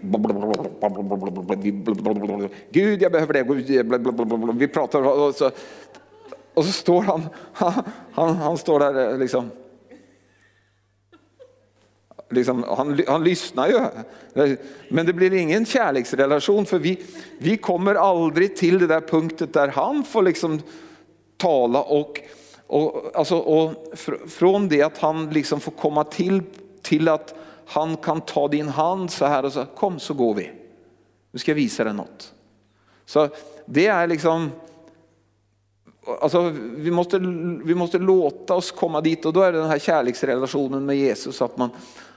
Gud 2.70 3.02
jag 3.02 3.12
behöver 3.12 3.32
det, 3.32 4.52
vi 4.58 4.68
pratar 4.68 5.02
och 5.02 5.34
så, 5.34 5.50
och 6.54 6.64
så 6.64 6.72
står 6.72 7.02
han, 7.02 7.22
han, 8.12 8.36
han 8.36 8.58
står 8.58 8.80
där 8.80 9.18
liksom 9.18 9.50
Liksom, 12.30 12.64
han, 12.76 13.00
han 13.08 13.24
lyssnar 13.24 13.68
ju. 13.68 13.80
Men 14.88 15.06
det 15.06 15.12
blir 15.12 15.34
ingen 15.34 15.66
kärleksrelation 15.66 16.66
för 16.66 16.78
vi, 16.78 17.02
vi 17.38 17.56
kommer 17.56 17.94
aldrig 17.94 18.56
till 18.56 18.78
det 18.78 18.86
där 18.86 19.00
punkten 19.00 19.48
där 19.52 19.68
han 19.68 20.04
får 20.04 20.22
liksom 20.22 20.60
tala 21.36 21.82
och, 21.82 22.20
och, 22.66 23.10
alltså, 23.14 23.36
och 23.36 23.72
från 24.26 24.68
det 24.68 24.82
att 24.82 24.98
han 24.98 25.30
liksom 25.30 25.60
får 25.60 25.72
komma 25.72 26.04
till, 26.04 26.42
till 26.82 27.08
att 27.08 27.34
han 27.66 27.96
kan 27.96 28.20
ta 28.20 28.48
din 28.48 28.68
hand 28.68 29.10
så 29.10 29.26
här 29.26 29.44
och 29.44 29.52
så 29.52 29.64
kom 29.64 29.98
så 29.98 30.14
går 30.14 30.34
vi. 30.34 30.50
Nu 31.30 31.38
ska 31.38 31.50
jag 31.50 31.56
visa 31.56 31.84
dig 31.84 31.94
något. 31.94 32.32
Så 33.06 33.28
det 33.66 33.86
är 33.86 34.06
liksom, 34.06 34.50
alltså, 36.20 36.52
vi, 36.76 36.90
måste, 36.90 37.18
vi 37.64 37.74
måste 37.74 37.98
låta 37.98 38.54
oss 38.54 38.72
komma 38.72 39.00
dit 39.00 39.24
och 39.24 39.32
då 39.32 39.42
är 39.42 39.52
det 39.52 39.58
den 39.58 39.70
här 39.70 39.78
kärleksrelationen 39.78 40.86
med 40.86 40.96
Jesus 40.96 41.42
att 41.42 41.56
man, 41.56 41.70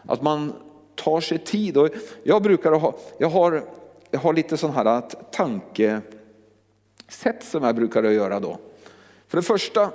att 0.07 0.21
man 0.21 0.53
tar 0.95 1.21
sig 1.21 1.37
tid. 1.37 1.77
Och 1.77 1.89
jag 2.23 2.43
brukar 2.43 2.71
ha, 2.71 2.95
jag 3.17 3.29
har, 3.29 3.63
jag 4.11 4.19
har 4.19 4.33
lite 4.33 4.57
sån 4.57 4.71
här 4.71 5.01
tankesätt 5.31 6.03
som 7.41 7.63
jag 7.63 7.75
brukar 7.75 8.03
göra 8.03 8.39
då. 8.39 8.57
För 9.27 9.37
det 9.37 9.43
första 9.43 9.91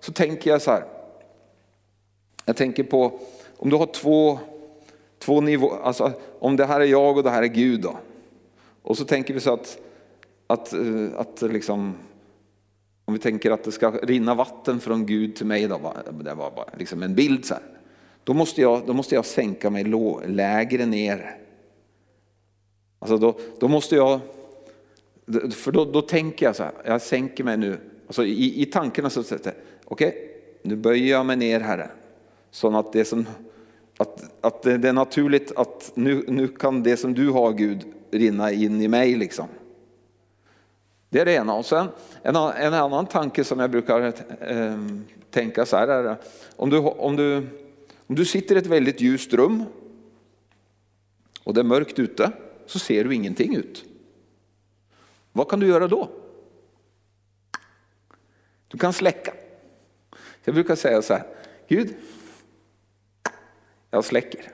så 0.00 0.12
tänker 0.12 0.50
jag 0.50 0.62
så 0.62 0.70
här. 0.70 0.84
Jag 2.44 2.56
tänker 2.56 2.84
på 2.84 3.20
om 3.56 3.70
du 3.70 3.76
har 3.76 3.86
två, 3.86 4.38
två 5.18 5.40
nivåer, 5.40 5.78
alltså 5.82 6.12
om 6.38 6.56
det 6.56 6.66
här 6.66 6.80
är 6.80 6.84
jag 6.84 7.16
och 7.16 7.22
det 7.22 7.30
här 7.30 7.42
är 7.42 7.46
Gud 7.46 7.80
då. 7.80 7.96
Och 8.82 8.98
så 8.98 9.04
tänker 9.04 9.34
vi 9.34 9.40
så 9.40 9.52
att, 9.52 9.78
att, 10.46 10.72
eh, 10.72 11.08
att 11.16 11.42
liksom, 11.42 11.94
om 13.04 13.14
vi 13.14 13.20
tänker 13.20 13.50
att 13.50 13.64
det 13.64 13.72
ska 13.72 13.90
rinna 13.90 14.34
vatten 14.34 14.80
från 14.80 15.06
Gud 15.06 15.36
till 15.36 15.46
mig 15.46 15.68
då, 15.68 15.94
det 16.24 16.34
var 16.34 16.50
bara 16.50 16.68
liksom 16.78 17.02
en 17.02 17.14
bild 17.14 17.44
så 17.44 17.54
här. 17.54 17.62
Då 18.26 18.34
måste 18.34 18.60
jag, 18.60 18.86
då 18.86 18.92
måste 18.92 19.14
jag 19.14 19.24
sänka 19.24 19.70
mig 19.70 19.84
lägre 20.26 20.86
ner. 20.86 21.38
Alltså 22.98 23.18
då, 23.18 23.38
då 23.60 23.68
måste 23.68 23.96
jag, 23.96 24.20
för 25.54 25.72
då, 25.72 25.84
då 25.84 26.02
tänker 26.02 26.46
jag 26.46 26.56
så 26.56 26.62
här, 26.62 26.72
jag 26.84 27.02
sänker 27.02 27.44
mig 27.44 27.56
nu. 27.56 27.78
Alltså 28.06 28.24
i, 28.24 28.62
i 28.62 28.66
tankarna 28.66 29.10
så 29.10 29.22
sätter 29.22 29.50
jag, 29.50 29.62
okej, 29.84 30.08
okay, 30.08 30.20
nu 30.62 30.76
böjer 30.76 31.10
jag 31.10 31.26
mig 31.26 31.36
ner 31.36 31.60
Herre. 31.60 31.90
Så 32.50 32.76
att 32.76 32.92
det, 32.92 33.04
som, 33.04 33.26
att, 33.98 34.24
att 34.40 34.62
det 34.62 34.88
är 34.88 34.92
naturligt 34.92 35.52
att 35.56 35.92
nu, 35.94 36.24
nu 36.28 36.48
kan 36.48 36.82
det 36.82 36.96
som 36.96 37.14
du 37.14 37.30
har 37.30 37.52
Gud 37.52 37.84
rinna 38.10 38.52
in 38.52 38.82
i 38.82 38.88
mig 38.88 39.16
liksom. 39.16 39.46
Det 41.08 41.20
är 41.20 41.24
det 41.24 41.32
ena. 41.32 41.54
Och 41.54 41.66
sen 41.66 41.86
en, 42.22 42.36
en 42.36 42.74
annan 42.74 43.06
tanke 43.06 43.44
som 43.44 43.60
jag 43.60 43.70
brukar 43.70 44.00
eh, 44.40 44.78
tänka 45.30 45.66
så 45.66 45.76
här 45.76 45.88
är, 45.88 46.16
om 46.56 46.70
du, 46.70 46.78
om 46.78 47.16
du 47.16 47.46
om 48.06 48.14
du 48.14 48.24
sitter 48.24 48.54
i 48.54 48.58
ett 48.58 48.66
väldigt 48.66 49.00
ljust 49.00 49.32
rum 49.32 49.64
och 51.44 51.54
det 51.54 51.60
är 51.60 51.64
mörkt 51.64 51.98
ute 51.98 52.32
så 52.66 52.78
ser 52.78 53.04
du 53.04 53.14
ingenting 53.14 53.56
ut. 53.56 53.84
Vad 55.32 55.48
kan 55.48 55.60
du 55.60 55.66
göra 55.66 55.88
då? 55.88 56.10
Du 58.68 58.78
kan 58.78 58.92
släcka. 58.92 59.34
Jag 60.44 60.54
brukar 60.54 60.74
säga 60.74 61.02
så 61.02 61.14
här, 61.14 61.26
Gud, 61.68 61.94
jag 63.90 64.04
släcker. 64.04 64.52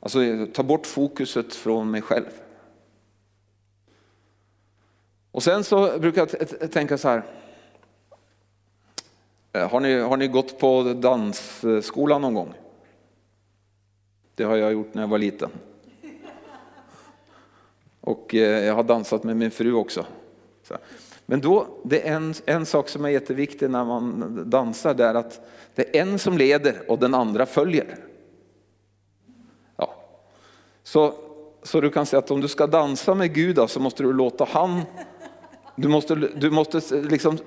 Alltså 0.00 0.46
ta 0.54 0.62
bort 0.62 0.86
fokuset 0.86 1.54
från 1.54 1.90
mig 1.90 2.02
själv. 2.02 2.30
Och 5.30 5.42
sen 5.42 5.64
så 5.64 5.98
brukar 5.98 6.28
jag 6.60 6.72
tänka 6.72 6.98
så 6.98 7.08
här, 7.08 7.22
Eh, 9.52 9.70
har 9.70 9.80
ni, 9.80 10.00
har 10.00 10.16
ni 10.16 10.28
gått 10.28 10.58
på 10.58 10.82
dansskola 10.82 12.18
någon 12.18 12.34
gång? 12.34 12.54
Det 14.34 14.44
har 14.44 14.56
jag 14.56 14.72
gjort 14.72 14.94
när 14.94 15.02
jag 15.02 15.08
var 15.08 15.18
liten. 15.18 15.50
Och 18.00 18.34
eh, 18.34 18.64
jag 18.64 18.74
har 18.74 18.82
dansat 18.82 19.24
med 19.24 19.36
min 19.36 19.50
fru 19.50 19.72
också. 19.72 20.06
Men 21.26 21.40
då, 21.40 21.66
det 21.84 22.08
är 22.08 22.14
en, 22.14 22.34
en 22.46 22.66
sak 22.66 22.88
som 22.88 23.04
är 23.04 23.08
jätteviktig 23.08 23.70
när 23.70 23.84
man 23.84 24.42
dansar, 24.50 24.94
det 24.94 25.04
är 25.04 25.14
att 25.14 25.40
det 25.74 25.96
är 25.96 26.02
en 26.02 26.18
som 26.18 26.38
leder 26.38 26.90
och 26.90 26.98
den 26.98 27.14
andra 27.14 27.46
följer. 27.46 27.98
Ja. 29.76 29.94
Så, 30.82 31.14
så 31.62 31.80
du 31.80 31.90
kan 31.90 32.06
säga 32.06 32.18
att 32.18 32.30
om 32.30 32.40
du 32.40 32.48
ska 32.48 32.66
dansa 32.66 33.14
med 33.14 33.34
Gud 33.34 33.70
så 33.70 33.80
måste 33.80 34.02
du 34.02 34.12
låta 34.12 34.44
han, 34.44 34.82
du 35.76 35.88
måste, 35.88 36.14
du 36.14 36.50
måste 36.50 36.96
liksom 36.96 37.38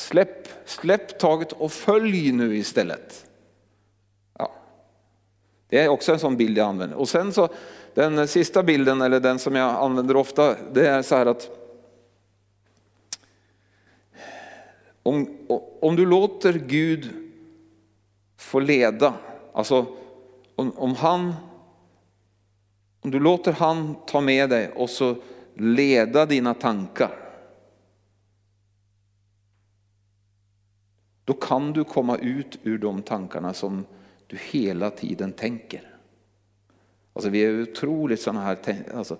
Släpp, 0.00 0.48
släpp 0.64 1.18
taget 1.18 1.52
och 1.52 1.72
följ 1.72 2.32
nu 2.32 2.56
istället. 2.56 3.26
Ja. 4.38 4.52
Det 5.68 5.78
är 5.78 5.88
också 5.88 6.12
en 6.12 6.18
sån 6.18 6.36
bild 6.36 6.58
jag 6.58 6.68
använder. 6.68 6.96
Och 6.96 7.08
sen 7.08 7.32
så 7.32 7.48
den 7.94 8.28
sista 8.28 8.62
bilden, 8.62 9.02
eller 9.02 9.20
den 9.20 9.38
som 9.38 9.54
jag 9.54 9.70
använder 9.70 10.16
ofta, 10.16 10.56
det 10.72 10.88
är 10.88 11.02
så 11.02 11.16
här 11.16 11.26
att 11.26 11.50
om, 15.02 15.38
om 15.80 15.96
du 15.96 16.06
låter 16.06 16.52
Gud 16.52 17.10
få 18.36 18.60
leda, 18.60 19.14
alltså 19.52 19.86
om, 20.54 20.72
om 20.76 20.94
han 20.94 21.34
om 23.00 23.10
du 23.10 23.20
låter 23.20 23.52
han 23.52 23.96
ta 24.06 24.20
med 24.20 24.50
dig 24.50 24.70
och 24.70 24.90
så 24.90 25.16
leda 25.54 26.26
dina 26.26 26.54
tankar 26.54 27.19
Då 31.24 31.32
kan 31.32 31.72
du 31.72 31.84
komma 31.84 32.16
ut 32.16 32.58
ur 32.62 32.78
de 32.78 33.02
tankarna 33.02 33.54
som 33.54 33.84
du 34.26 34.36
hela 34.50 34.90
tiden 34.90 35.32
tänker. 35.32 35.90
Alltså 37.12 37.30
vi 37.30 37.44
är 37.44 37.62
otroligt 37.62 38.20
sådana 38.20 38.40
här, 38.40 38.58
alltså, 38.94 39.16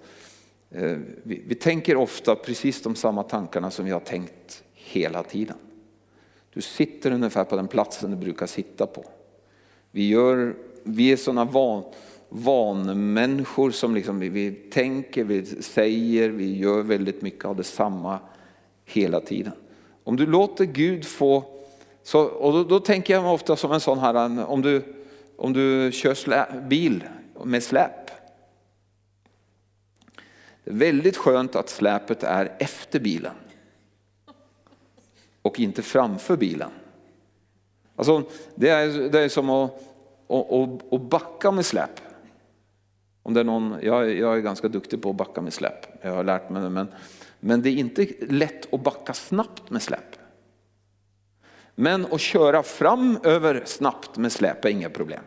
eh, 0.70 0.98
vi, 1.22 1.42
vi 1.46 1.54
tänker 1.54 1.96
ofta 1.96 2.34
precis 2.34 2.82
de 2.82 2.94
samma 2.94 3.22
tankarna 3.22 3.70
som 3.70 3.84
vi 3.84 3.90
har 3.90 4.00
tänkt 4.00 4.62
hela 4.74 5.22
tiden. 5.22 5.56
Du 6.52 6.60
sitter 6.60 7.10
ungefär 7.12 7.44
på 7.44 7.56
den 7.56 7.68
platsen 7.68 8.10
du 8.10 8.16
brukar 8.16 8.46
sitta 8.46 8.86
på. 8.86 9.04
Vi, 9.90 10.08
gör, 10.08 10.54
vi 10.82 11.12
är 11.12 11.16
sådana 11.16 11.44
van, 11.44 11.84
vanemänniskor 12.28 13.70
som 13.70 13.94
liksom, 13.94 14.18
vi, 14.18 14.28
vi 14.28 14.50
tänker, 14.52 15.24
vi 15.24 15.46
säger, 15.46 16.30
vi 16.30 16.58
gör 16.58 16.82
väldigt 16.82 17.22
mycket 17.22 17.44
av 17.44 17.56
detsamma 17.56 18.18
hela 18.84 19.20
tiden. 19.20 19.52
Om 20.04 20.16
du 20.16 20.26
låter 20.26 20.64
Gud 20.64 21.04
få 21.04 21.59
så, 22.02 22.20
och 22.20 22.52
då, 22.52 22.64
då, 22.64 22.80
tänker 22.80 23.14
jag 23.14 23.34
ofta 23.34 23.56
som 23.56 23.72
en 23.72 23.80
sån 23.80 23.98
här, 23.98 24.44
om 24.46 24.62
du, 24.62 24.82
om 25.36 25.52
du 25.52 25.92
kör 25.92 26.14
slä, 26.14 26.46
bil 26.68 27.04
med 27.44 27.62
släp. 27.62 28.10
Det 30.64 30.70
är 30.70 30.74
väldigt 30.74 31.16
skönt 31.16 31.56
att 31.56 31.68
släpet 31.68 32.22
är 32.22 32.52
efter 32.58 33.00
bilen 33.00 33.34
och 35.42 35.60
inte 35.60 35.82
framför 35.82 36.36
bilen. 36.36 36.70
Alltså, 37.96 38.22
det, 38.54 38.68
är, 38.68 39.08
det 39.08 39.20
är 39.20 39.28
som 39.28 39.50
att, 39.50 39.72
att, 40.28 40.92
att 40.92 41.02
backa 41.02 41.50
med 41.50 41.66
släp. 41.66 42.00
Om 43.22 43.34
det 43.34 43.40
är 43.40 43.44
någon, 43.44 43.76
jag, 43.82 44.14
jag 44.14 44.36
är 44.36 44.40
ganska 44.40 44.68
duktig 44.68 45.02
på 45.02 45.10
att 45.10 45.16
backa 45.16 45.40
med 45.40 45.52
släp, 45.52 45.86
jag 46.02 46.14
har 46.14 46.24
lärt 46.24 46.50
mig 46.50 46.62
det, 46.62 46.70
men, 46.70 46.88
men 47.40 47.62
det 47.62 47.68
är 47.68 47.76
inte 47.76 48.06
lätt 48.20 48.74
att 48.74 48.80
backa 48.80 49.14
snabbt 49.14 49.70
med 49.70 49.82
släp. 49.82 50.19
Men 51.80 52.06
att 52.12 52.20
köra 52.20 52.62
fram 52.62 53.18
över 53.22 53.62
snabbt 53.66 54.16
med 54.16 54.32
släp 54.32 54.64
är 54.64 54.68
inga 54.68 54.90
problem. 54.90 55.22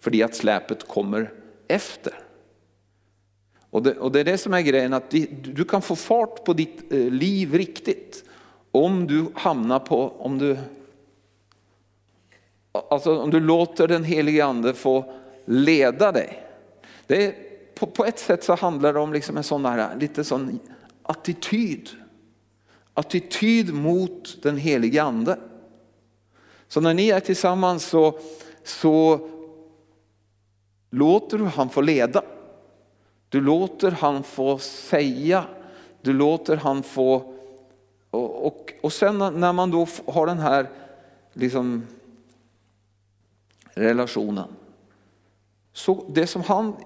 För 0.00 0.10
det 0.10 0.22
att 0.22 0.34
släpet 0.34 0.88
kommer 0.88 1.32
efter. 1.66 2.14
Och 3.70 3.82
det, 3.82 3.94
och 3.94 4.12
det, 4.12 4.20
är 4.20 4.24
det 4.24 4.38
som 4.38 4.54
är 4.54 4.60
grejen, 4.60 4.92
att 4.92 5.10
du 5.42 5.64
kan 5.64 5.82
få 5.82 5.96
fart 5.96 6.44
på 6.44 6.52
ditt 6.52 6.92
eh, 6.92 6.98
liv 6.98 7.54
riktigt. 7.54 8.24
Om 8.70 9.06
du 9.06 9.26
hamnar 9.34 9.78
på, 9.78 10.12
om 10.18 10.38
du, 10.38 10.58
alltså 12.72 13.18
om 13.18 13.30
du 13.30 13.40
låter 13.40 13.88
den 13.88 14.04
helige 14.04 14.44
ande 14.44 14.74
få 14.74 15.14
leda 15.44 16.12
dig. 16.12 16.46
Det 17.06 17.26
är, 17.26 17.34
på, 17.74 17.86
på 17.86 18.04
ett 18.04 18.18
sätt 18.18 18.44
så 18.44 18.54
handlar 18.54 18.92
det 18.92 19.00
om 19.00 19.12
liksom 19.12 19.36
en 19.36 19.44
sån 19.44 19.62
där, 19.62 19.96
lite 20.00 20.24
sån 20.24 20.58
attityd. 21.02 21.88
Attityd 22.94 23.74
mot 23.74 24.42
den 24.42 24.56
helige 24.56 25.02
ande. 25.02 25.38
Så 26.68 26.80
när 26.80 26.94
ni 26.94 27.08
är 27.08 27.20
tillsammans 27.20 27.84
så, 27.84 28.18
så 28.64 29.20
låter 30.90 31.38
du 31.38 31.44
han 31.44 31.68
få 31.68 31.80
leda. 31.80 32.22
Du 33.28 33.40
låter 33.40 33.90
han 33.90 34.22
få 34.22 34.58
säga, 34.58 35.44
du 36.02 36.12
låter 36.12 36.56
han 36.56 36.82
få... 36.82 37.34
Och, 38.10 38.46
och, 38.46 38.72
och 38.80 38.92
sen 38.92 39.18
när 39.18 39.52
man 39.52 39.70
då 39.70 39.86
har 40.06 40.26
den 40.26 40.38
här 40.38 40.70
liksom, 41.32 41.86
relationen. 43.74 44.48
Så 45.72 46.04
det 46.08 46.26
som 46.26 46.42
han 46.42 46.76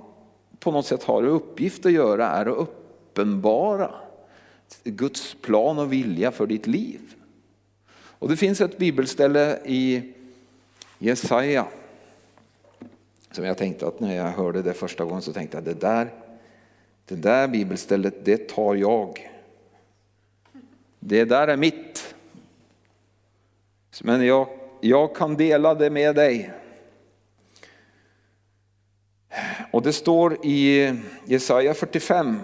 på 0.58 0.70
något 0.70 0.86
sätt 0.86 1.04
har 1.04 1.22
i 1.22 1.26
uppgift 1.26 1.86
att 1.86 1.92
göra 1.92 2.28
är 2.28 2.46
att 2.46 2.58
uppenbara 2.58 3.94
Guds 4.84 5.36
plan 5.42 5.78
och 5.78 5.92
vilja 5.92 6.30
för 6.30 6.46
ditt 6.46 6.66
liv. 6.66 7.00
Och 8.22 8.28
det 8.28 8.36
finns 8.36 8.60
ett 8.60 8.78
bibelställe 8.78 9.58
i 9.64 10.12
Jesaja 10.98 11.66
som 13.30 13.44
jag 13.44 13.58
tänkte 13.58 13.86
att 13.86 14.00
när 14.00 14.16
jag 14.16 14.30
hörde 14.30 14.62
det 14.62 14.74
första 14.74 15.04
gången 15.04 15.22
så 15.22 15.32
tänkte 15.32 15.56
jag 15.56 15.64
det 15.64 15.80
där, 15.80 16.10
det 17.04 17.14
där 17.14 17.48
bibelstället 17.48 18.24
det 18.24 18.48
tar 18.48 18.74
jag. 18.74 19.30
Det 20.98 21.24
där 21.24 21.48
är 21.48 21.56
mitt. 21.56 22.14
Men 24.02 24.26
jag, 24.26 24.48
jag 24.80 25.16
kan 25.16 25.36
dela 25.36 25.74
det 25.74 25.90
med 25.90 26.14
dig. 26.14 26.52
Och 29.70 29.82
det 29.82 29.92
står 29.92 30.46
i 30.46 30.94
Jesaja 31.24 31.74
45. 31.74 32.40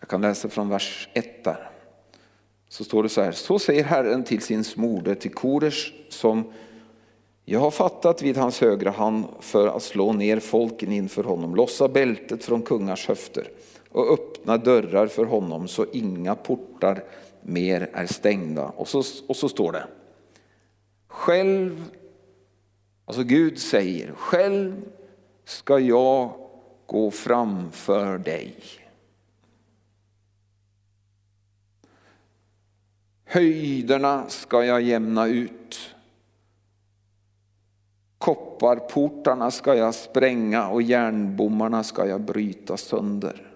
Jag 0.00 0.08
kan 0.08 0.20
läsa 0.20 0.48
från 0.48 0.68
vers 0.68 1.08
1 1.12 1.44
där. 1.44 1.73
Så 2.74 2.84
står 2.84 3.02
det 3.02 3.08
så 3.08 3.22
här. 3.22 3.32
Så 3.32 3.58
säger 3.58 3.84
Herren 3.84 4.24
till 4.24 4.40
sin 4.40 4.64
smorde, 4.64 5.14
till 5.14 5.34
Kores 5.34 5.74
som 6.08 6.52
jag 7.44 7.60
har 7.60 7.70
fattat 7.70 8.22
vid 8.22 8.36
hans 8.36 8.60
högra 8.60 8.90
hand 8.90 9.24
för 9.40 9.68
att 9.68 9.82
slå 9.82 10.12
ner 10.12 10.40
folken 10.40 10.92
inför 10.92 11.24
honom, 11.24 11.54
lossa 11.54 11.88
bältet 11.88 12.44
från 12.44 12.62
kungars 12.62 13.08
höfter 13.08 13.48
och 13.90 14.12
öppna 14.12 14.56
dörrar 14.56 15.06
för 15.06 15.24
honom 15.24 15.68
så 15.68 15.86
inga 15.92 16.34
portar 16.34 17.04
mer 17.42 17.90
är 17.92 18.06
stängda. 18.06 18.64
Och 18.64 18.88
så, 18.88 19.02
och 19.28 19.36
så 19.36 19.48
står 19.48 19.72
det. 19.72 19.86
Själv, 21.08 21.84
alltså 23.04 23.22
Gud 23.22 23.58
säger, 23.58 24.12
själv 24.16 24.82
ska 25.44 25.78
jag 25.78 26.32
gå 26.86 27.10
framför 27.10 28.18
dig. 28.18 28.54
Höjderna 33.34 34.28
ska 34.28 34.64
jag 34.64 34.82
jämna 34.82 35.26
ut. 35.26 35.94
Kopparportarna 38.18 39.50
ska 39.50 39.74
jag 39.74 39.94
spränga 39.94 40.68
och 40.68 40.82
järnbommarna 40.82 41.84
ska 41.84 42.06
jag 42.06 42.20
bryta 42.20 42.76
sönder. 42.76 43.52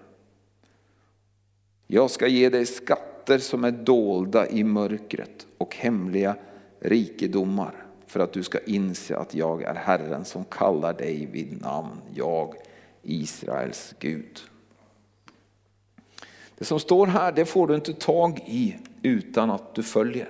Jag 1.87 2.11
ska 2.11 2.27
ge 2.27 2.49
dig 2.49 2.65
skatter 2.65 3.37
som 3.37 3.63
är 3.63 3.71
dolda 3.71 4.49
i 4.49 4.63
mörkret 4.63 5.47
och 5.57 5.75
hemliga 5.75 6.35
rikedomar 6.79 7.85
för 8.07 8.19
att 8.19 8.33
du 8.33 8.43
ska 8.43 8.59
inse 8.59 9.17
att 9.17 9.33
jag 9.33 9.63
är 9.63 9.75
Herren 9.75 10.25
som 10.25 10.45
kallar 10.45 10.93
dig 10.93 11.25
vid 11.25 11.61
namn, 11.61 12.01
jag 12.13 12.55
Israels 13.03 13.95
Gud. 13.99 14.39
Det 16.59 16.65
som 16.65 16.79
står 16.79 17.07
här 17.07 17.31
det 17.31 17.45
får 17.45 17.67
du 17.67 17.75
inte 17.75 17.93
tag 17.93 18.39
i 18.45 18.75
utan 19.01 19.51
att 19.51 19.75
du 19.75 19.83
följer. 19.83 20.29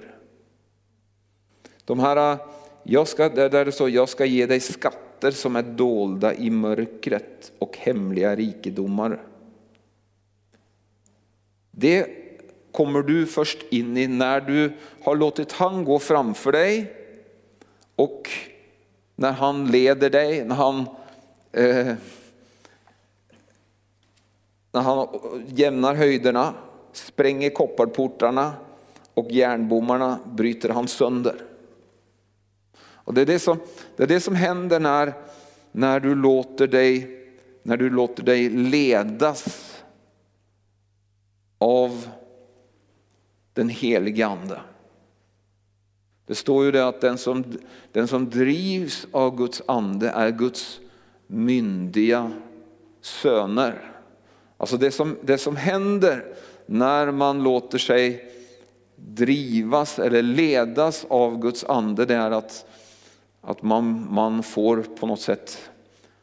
De 1.86 2.00
här 2.00 2.38
jag 2.84 3.08
ska, 3.08 3.30
där 3.30 3.66
det 3.66 3.72
står, 3.72 3.90
jag 3.90 4.10
ska 4.10 4.26
ge 4.26 4.46
dig 4.46 4.60
skatter 4.60 5.32
som 5.32 5.56
är 5.56 5.64
dolda 5.64 6.34
i 6.34 6.50
mörkret 6.50 7.52
och 7.60 7.78
hemliga 7.78 8.36
rikedomar. 8.36 9.22
Det 11.72 12.08
kommer 12.72 13.02
du 13.02 13.26
först 13.26 13.58
in 13.72 13.98
i 13.98 14.08
när 14.08 14.42
du 14.42 14.74
har 15.04 15.16
låtit 15.16 15.52
han 15.52 15.86
gå 15.86 16.00
framför 16.00 16.52
dig 16.52 16.94
och 17.96 18.30
när 19.16 19.32
han 19.32 19.72
leder 19.72 20.10
dig, 20.10 20.46
när 20.46 20.56
han, 20.56 20.86
eh, 21.52 21.94
när 24.72 24.82
han 24.82 25.08
jämnar 25.48 25.96
höjderna, 25.96 26.54
spränger 26.92 27.50
kopparportarna 27.50 28.54
och 29.14 29.32
järnbommarna 29.32 30.20
bryter 30.26 30.70
han 30.70 30.88
sönder. 30.88 31.36
Och 32.82 33.14
det, 33.14 33.22
är 33.22 33.26
det, 33.26 33.40
som, 33.40 33.58
det 33.96 34.04
är 34.04 34.08
det 34.08 34.20
som 34.20 34.36
händer 34.36 34.80
när, 34.80 35.14
när, 35.72 36.00
du 36.00 36.16
låter 36.16 36.68
dig, 36.68 37.20
när 37.64 37.78
du 37.78 37.90
låter 37.90 38.24
dig 38.24 38.50
ledas 38.50 39.76
av 41.58 42.08
den 43.54 43.70
helige 43.70 44.28
Ande. 44.28 44.62
Det 46.26 46.36
står 46.36 46.66
ju 46.66 46.72
det 46.72 46.88
att 46.88 47.02
den 47.02 47.18
som, 47.18 47.44
den 47.92 48.08
som 48.08 48.30
drivs 48.30 49.08
av 49.12 49.38
Guds 49.38 49.62
ande 49.66 50.10
är 50.10 50.32
Guds 50.32 50.80
myndiga 51.28 52.32
söner. 53.02 53.89
Alltså 54.60 54.78
det 54.78 54.92
som, 54.92 55.18
det 55.22 55.38
som 55.38 55.56
händer 55.56 56.26
när 56.66 57.12
man 57.12 57.44
låter 57.44 57.78
sig 57.78 58.32
drivas 58.96 60.00
eller 60.00 60.22
ledas 60.22 61.06
av 61.10 61.40
Guds 61.40 61.64
ande 61.64 62.06
det 62.06 62.16
är 62.16 62.32
att 62.32 62.66
att 63.42 63.64
man, 63.64 64.08
man 64.10 64.44
får 64.44 64.86
på 65.00 65.08
något 65.08 65.22
sätt 65.22 65.70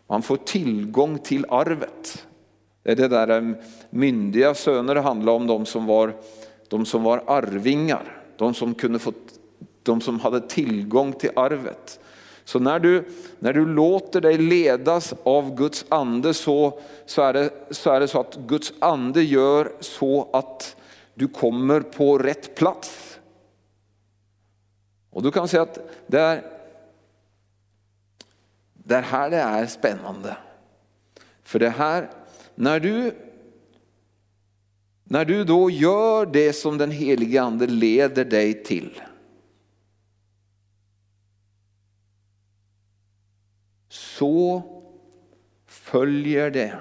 man 0.07 0.23
får 0.23 0.37
tillgång 0.37 1.19
till 1.19 1.47
arvet. 1.49 2.27
Det 2.83 2.91
är 2.93 2.97
det 2.97 3.09
där 3.09 3.55
myndiga 3.91 4.55
söner 4.55 4.95
det 4.95 5.01
handlar 5.01 5.33
om, 5.33 5.47
de 5.47 5.67
som 5.67 5.87
var, 5.87 6.13
de 6.69 6.87
som 6.87 7.03
var 7.03 7.23
arvingar. 7.27 8.23
De 8.37 8.55
som, 8.55 8.75
kunde 8.75 8.99
få, 8.99 9.13
de 9.83 10.01
som 10.01 10.21
hade 10.21 10.41
tillgång 10.41 11.13
till 11.13 11.31
arvet. 11.37 12.01
Så 12.47 12.59
när 12.59 12.79
du, 12.79 13.05
när 13.39 13.53
du 13.53 13.67
låter 13.67 14.21
dig 14.21 14.39
ledas 14.39 15.15
av 15.23 15.55
Guds 15.55 15.85
ande 15.89 16.35
så, 16.35 16.81
så, 17.07 17.23
är 17.23 17.33
det, 17.33 17.51
så 17.71 17.91
är 17.91 18.01
det 18.01 18.09
så 18.09 18.21
att 18.21 18.37
Guds 18.37 18.73
ande 18.79 19.23
gör 19.23 19.73
så 19.81 20.31
att 20.33 20.77
du 21.15 21.29
kommer 21.29 21.81
på 21.81 22.19
rätt 22.19 22.55
plats. 22.55 23.19
Och 25.11 25.23
du 25.23 25.31
kan 25.31 25.49
säga 25.49 25.63
att 25.63 25.79
det 26.07 26.21
är 26.21 26.43
det 28.73 28.95
är 28.95 29.03
här 29.03 29.31
det 29.31 29.37
är 29.37 29.67
spännande. 29.67 30.37
För 31.43 31.59
det 31.59 31.71
här, 31.71 32.11
när 32.55 32.81
du, 32.81 33.15
när 35.05 35.25
du 35.25 35.45
då 35.45 35.71
gör 35.71 36.27
det 36.27 36.53
som 36.53 36.79
den 36.79 36.91
helige 36.91 37.43
ande 37.43 37.67
leder 37.67 38.25
dig 38.25 38.65
till. 38.65 39.01
Så 44.19 44.63
följer 45.67 46.51
det 46.51 46.79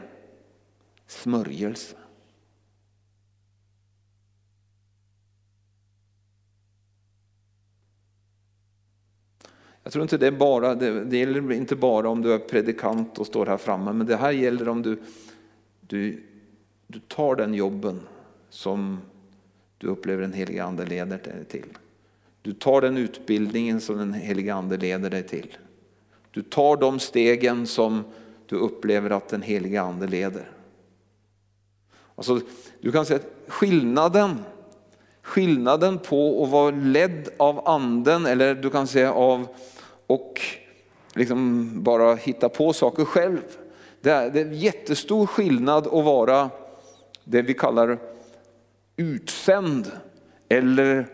smörjelse. 1.08 1.96
Jag 9.84 9.94
tror 9.94 10.04
inte 10.04 10.18
det 10.18 10.28
är 10.28 10.32
bara, 10.32 10.76
det, 10.76 11.06
det 11.06 11.18
gäller 11.18 11.52
inte 11.52 11.76
bara 11.76 12.10
om 12.10 12.22
du 12.22 12.34
är 12.34 12.40
predikant 12.40 13.18
och 13.18 13.28
står 13.28 13.46
här 13.46 13.58
framme, 13.58 13.94
men 13.94 14.08
det 14.08 14.16
här 14.16 14.32
gäller 14.32 14.70
om 14.70 14.82
du, 14.82 15.02
du, 15.82 16.24
du 16.88 17.00
tar 17.00 17.36
den 17.36 17.54
jobben 17.54 18.02
som 18.50 19.00
du 19.78 19.88
upplever 19.88 20.22
den 20.22 20.34
helige 20.34 20.64
ande 20.64 20.86
leder 20.86 21.18
dig 21.18 21.46
till. 21.46 21.78
Du 22.42 22.54
tar 22.54 22.82
den 22.82 22.98
utbildningen 22.98 23.82
som 23.82 23.98
den 23.98 24.14
helige 24.14 24.54
ande 24.54 24.78
leder 24.78 25.10
dig 25.10 25.24
till. 25.24 25.58
Du 26.36 26.42
tar 26.42 26.78
de 26.78 27.00
stegen 27.00 27.68
som 27.68 28.04
du 28.46 28.56
upplever 28.56 29.10
att 29.10 29.28
den 29.28 29.42
heliga 29.42 29.82
ande 29.82 30.08
leder. 30.08 30.52
Alltså, 32.16 32.40
du 32.82 32.92
kan 32.92 33.06
säga 33.06 33.20
att 33.20 33.52
skillnaden, 33.52 34.40
skillnaden 35.22 35.98
på 35.98 36.44
att 36.44 36.50
vara 36.50 36.72
ledd 36.72 37.30
av 37.38 37.68
anden 37.68 38.26
eller 38.26 38.56
du 38.56 38.70
kan 38.70 38.88
säga 38.88 39.14
av 39.14 39.48
och 40.08 40.42
liksom 41.14 41.70
bara 41.84 42.16
hitta 42.16 42.50
på 42.50 42.74
saker 42.74 43.06
själv. 43.06 43.42
Det 44.02 44.10
är, 44.10 44.30
det 44.30 44.40
är 44.40 44.52
jättestor 44.52 45.28
skillnad 45.28 45.88
att 45.88 46.06
vara 46.06 46.50
det 47.24 47.42
vi 47.42 47.54
kallar 47.54 47.98
utsänd 48.98 49.92
eller 50.50 51.08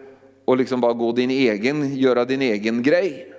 att 0.48 0.58
liksom 0.58 0.82
bara 0.82 0.94
gå 0.94 1.12
din 1.12 1.32
egen, 1.32 1.96
göra 1.96 2.26
din 2.26 2.42
egen 2.42 2.84
grej. 2.84 3.31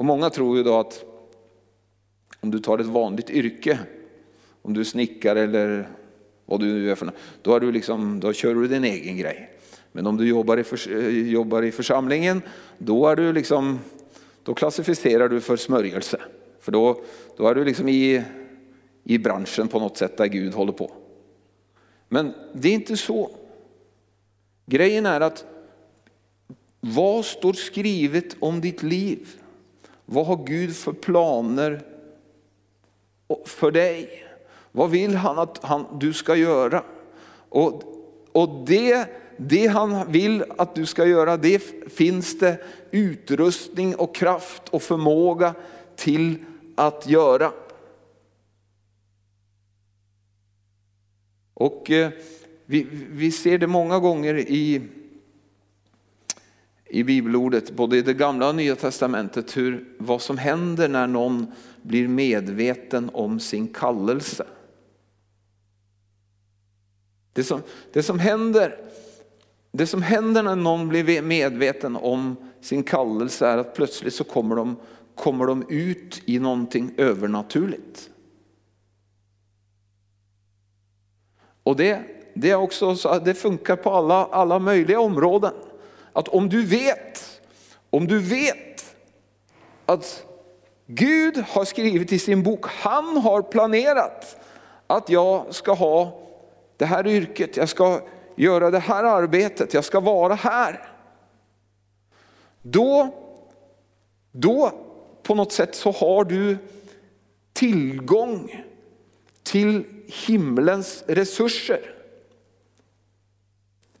Och 0.00 0.06
många 0.06 0.30
tror 0.30 0.56
ju 0.56 0.62
då 0.62 0.78
att 0.78 1.04
om 2.40 2.50
du 2.50 2.58
tar 2.58 2.78
ett 2.78 2.86
vanligt 2.86 3.30
yrke, 3.30 3.78
om 4.62 4.74
du 4.74 4.80
är 4.80 4.84
snickare 4.84 5.40
eller 5.40 5.88
vad 6.46 6.60
du 6.60 6.66
nu 6.66 6.90
är 6.90 6.94
för 6.94 7.06
något, 7.06 7.14
då, 7.42 7.54
är 7.54 7.60
du 7.60 7.72
liksom, 7.72 8.20
då 8.20 8.32
kör 8.32 8.54
du 8.54 8.68
din 8.68 8.84
egen 8.84 9.16
grej. 9.16 9.50
Men 9.92 10.06
om 10.06 10.16
du 10.16 10.28
jobbar 10.28 10.56
i, 10.56 10.64
för, 10.64 10.96
eh, 10.96 11.28
jobbar 11.28 11.62
i 11.62 11.72
församlingen, 11.72 12.42
då, 12.78 13.08
är 13.08 13.16
du 13.16 13.32
liksom, 13.32 13.78
då 14.42 14.54
klassificerar 14.54 15.28
du 15.28 15.40
för 15.40 15.56
smörjelse. 15.56 16.20
För 16.60 16.72
då, 16.72 17.00
då 17.36 17.48
är 17.48 17.54
du 17.54 17.64
liksom 17.64 17.88
i, 17.88 18.22
i 19.04 19.18
branschen 19.18 19.68
på 19.68 19.80
något 19.80 19.96
sätt 19.96 20.16
där 20.16 20.26
Gud 20.26 20.54
håller 20.54 20.72
på. 20.72 20.92
Men 22.08 22.32
det 22.54 22.68
är 22.68 22.74
inte 22.74 22.96
så. 22.96 23.30
Grejen 24.66 25.06
är 25.06 25.20
att 25.20 25.44
vad 26.80 27.24
står 27.24 27.52
skrivet 27.52 28.36
om 28.38 28.60
ditt 28.60 28.82
liv? 28.82 29.39
Vad 30.12 30.26
har 30.26 30.44
Gud 30.46 30.76
för 30.76 30.92
planer 30.92 31.82
för 33.44 33.70
dig? 33.70 34.24
Vad 34.72 34.90
vill 34.90 35.14
han 35.14 35.38
att 35.38 35.64
han, 35.64 35.86
du 36.00 36.12
ska 36.12 36.36
göra? 36.36 36.84
Och, 37.48 37.82
och 38.32 38.64
det, 38.66 39.08
det 39.36 39.66
han 39.66 40.12
vill 40.12 40.44
att 40.58 40.74
du 40.74 40.86
ska 40.86 41.06
göra, 41.06 41.36
det 41.36 41.58
finns 41.92 42.38
det 42.38 42.58
utrustning 42.90 43.94
och 43.94 44.14
kraft 44.14 44.62
och 44.68 44.82
förmåga 44.82 45.54
till 45.96 46.38
att 46.74 47.08
göra. 47.08 47.52
Och 51.54 51.90
eh, 51.90 52.10
vi, 52.66 52.86
vi 53.10 53.32
ser 53.32 53.58
det 53.58 53.66
många 53.66 53.98
gånger 53.98 54.34
i, 54.38 54.82
i 56.90 57.04
bibelordet, 57.04 57.70
både 57.70 57.96
i 57.96 58.02
det 58.02 58.14
gamla 58.14 58.48
och 58.48 58.54
nya 58.54 58.76
testamentet, 58.76 59.56
hur, 59.56 59.94
vad 59.98 60.22
som 60.22 60.38
händer 60.38 60.88
när 60.88 61.06
någon 61.06 61.46
blir 61.82 62.08
medveten 62.08 63.10
om 63.12 63.40
sin 63.40 63.68
kallelse. 63.68 64.46
Det 67.32 67.44
som, 67.44 67.62
det 67.92 68.02
som, 68.02 68.18
händer, 68.18 68.76
det 69.72 69.86
som 69.86 70.02
händer 70.02 70.42
när 70.42 70.56
någon 70.56 70.88
blir 70.88 71.22
medveten 71.22 71.96
om 71.96 72.36
sin 72.60 72.82
kallelse 72.82 73.46
är 73.46 73.58
att 73.58 73.74
plötsligt 73.74 74.14
så 74.14 74.24
kommer 74.24 74.56
de, 74.56 74.76
kommer 75.14 75.46
de 75.46 75.64
ut 75.68 76.22
i 76.24 76.38
någonting 76.38 76.94
övernaturligt. 76.96 78.10
Och 81.62 81.76
det, 81.76 82.02
det, 82.34 82.50
är 82.50 82.56
också 82.56 82.96
så 82.96 83.18
det 83.18 83.34
funkar 83.34 83.76
på 83.76 83.90
alla, 83.90 84.26
alla 84.26 84.58
möjliga 84.58 85.00
områden. 85.00 85.52
Att 86.12 86.28
om 86.28 86.48
du 86.48 86.66
vet, 86.66 87.40
om 87.90 88.06
du 88.06 88.18
vet 88.18 88.96
att 89.86 90.24
Gud 90.86 91.38
har 91.48 91.64
skrivit 91.64 92.12
i 92.12 92.18
sin 92.18 92.42
bok, 92.42 92.66
han 92.66 93.16
har 93.16 93.42
planerat 93.42 94.36
att 94.86 95.08
jag 95.08 95.54
ska 95.54 95.72
ha 95.72 96.20
det 96.76 96.84
här 96.84 97.06
yrket, 97.06 97.56
jag 97.56 97.68
ska 97.68 98.00
göra 98.36 98.70
det 98.70 98.78
här 98.78 99.04
arbetet, 99.04 99.74
jag 99.74 99.84
ska 99.84 100.00
vara 100.00 100.34
här. 100.34 100.88
Då, 102.62 103.14
då 104.32 104.72
på 105.22 105.34
något 105.34 105.52
sätt 105.52 105.74
så 105.74 105.90
har 105.90 106.24
du 106.24 106.58
tillgång 107.52 108.64
till 109.42 109.84
himlens 110.26 111.04
resurser. 111.06 111.94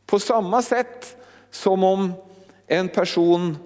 På 0.06 0.18
samma 0.18 0.62
sätt 0.62 1.16
som 1.50 1.84
om 1.84 2.12
en 2.66 2.88
person 2.88 3.56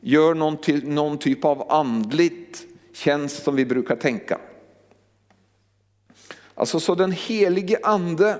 gör 0.00 0.34
någon, 0.34 0.58
någon 0.82 1.18
typ 1.18 1.44
av 1.44 1.72
andligt 1.72 2.66
tjänst 2.92 3.42
som 3.42 3.56
vi 3.56 3.64
brukar 3.64 3.96
tänka. 3.96 4.40
Alltså 6.54 6.80
så 6.80 6.94
den 6.94 7.12
helige 7.12 7.78
ande, 7.82 8.38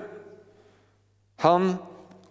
han 1.37 1.77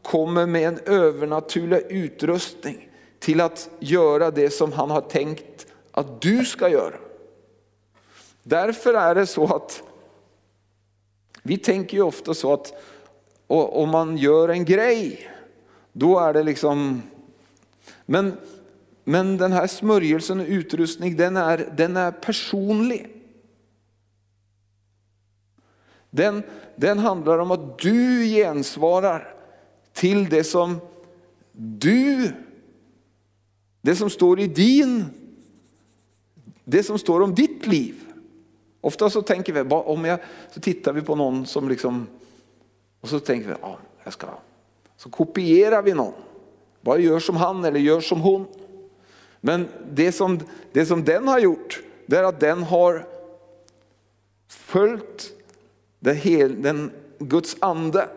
kommer 0.02 0.46
med 0.46 0.68
en 0.68 0.80
övernaturlig 0.86 1.84
utrustning 1.90 2.90
till 3.20 3.42
att 3.42 3.70
göra 3.80 4.32
det 4.32 4.50
som 4.50 4.72
han 4.72 4.90
har 4.90 5.02
tänkt 5.02 5.68
att 5.92 6.22
du 6.22 6.46
ska 6.46 6.70
göra. 6.70 6.96
Därför 8.44 8.94
är 8.94 9.16
det 9.16 9.26
så 9.26 9.56
att 9.56 9.84
vi 11.44 11.58
tänker 11.58 11.98
ju 11.98 12.04
ofta 12.04 12.34
så 12.34 12.54
att 12.54 12.74
om 13.48 13.90
man 13.90 14.18
gör 14.18 14.50
en 14.50 14.66
grej, 14.66 15.32
då 15.98 16.20
är 16.20 16.34
det 16.34 16.44
liksom... 16.44 17.02
Men, 18.06 18.38
men 19.04 19.38
den 19.38 19.52
här 19.52 19.68
smörjelsen 19.68 20.40
och 20.40 20.46
utrustning, 20.48 21.16
den 21.16 21.38
är, 21.38 21.74
den 21.78 21.98
är 21.98 22.12
personlig. 22.12 23.08
Den, 26.10 26.44
den 26.76 27.00
handlar 27.00 27.40
om 27.40 27.52
att 27.52 27.80
du 27.80 28.26
gensvarar 28.26 29.36
till 29.94 30.30
det 30.30 30.44
som 30.44 30.80
du, 31.52 32.32
det 33.82 33.96
som 33.96 34.10
står 34.10 34.40
i 34.40 34.48
din, 34.48 35.06
det 36.64 36.84
som 36.84 37.00
står 37.00 37.22
om 37.22 37.36
ditt 37.36 37.68
liv. 37.68 37.96
Ofta 38.82 39.10
så 39.10 39.22
tänker 39.22 39.54
vi, 39.54 39.62
om 39.76 40.06
jag, 40.06 40.20
så 40.54 40.60
tittar 40.60 40.94
vi 40.94 41.02
på 41.02 41.16
någon 41.16 41.46
som 41.46 41.70
liksom, 41.70 42.08
och 43.02 43.10
så 43.10 43.20
tänker 43.20 43.48
vi, 43.48 43.56
ja, 43.62 43.78
jag 44.04 44.14
ska, 44.14 44.28
så 44.98 45.10
kopierar 45.10 45.82
vi 45.82 45.94
någon. 45.94 46.14
Bara 46.82 47.00
gör 47.00 47.20
som 47.20 47.36
han 47.36 47.66
eller 47.66 47.80
gör 47.80 48.02
som 48.02 48.22
hon. 48.22 48.48
Men 49.42 49.68
det 49.92 50.12
som, 50.12 50.40
det 50.72 50.86
som 50.86 51.04
den 51.04 51.28
har 51.28 51.40
gjort, 51.40 51.82
det 52.06 52.18
är 52.18 52.24
att 52.24 52.40
den 52.40 52.64
har 52.64 53.06
följt 54.48 55.32
det 56.00 56.14
hel, 56.14 56.62
den 56.62 56.92
Guds 57.20 57.58
ande. 57.60 58.10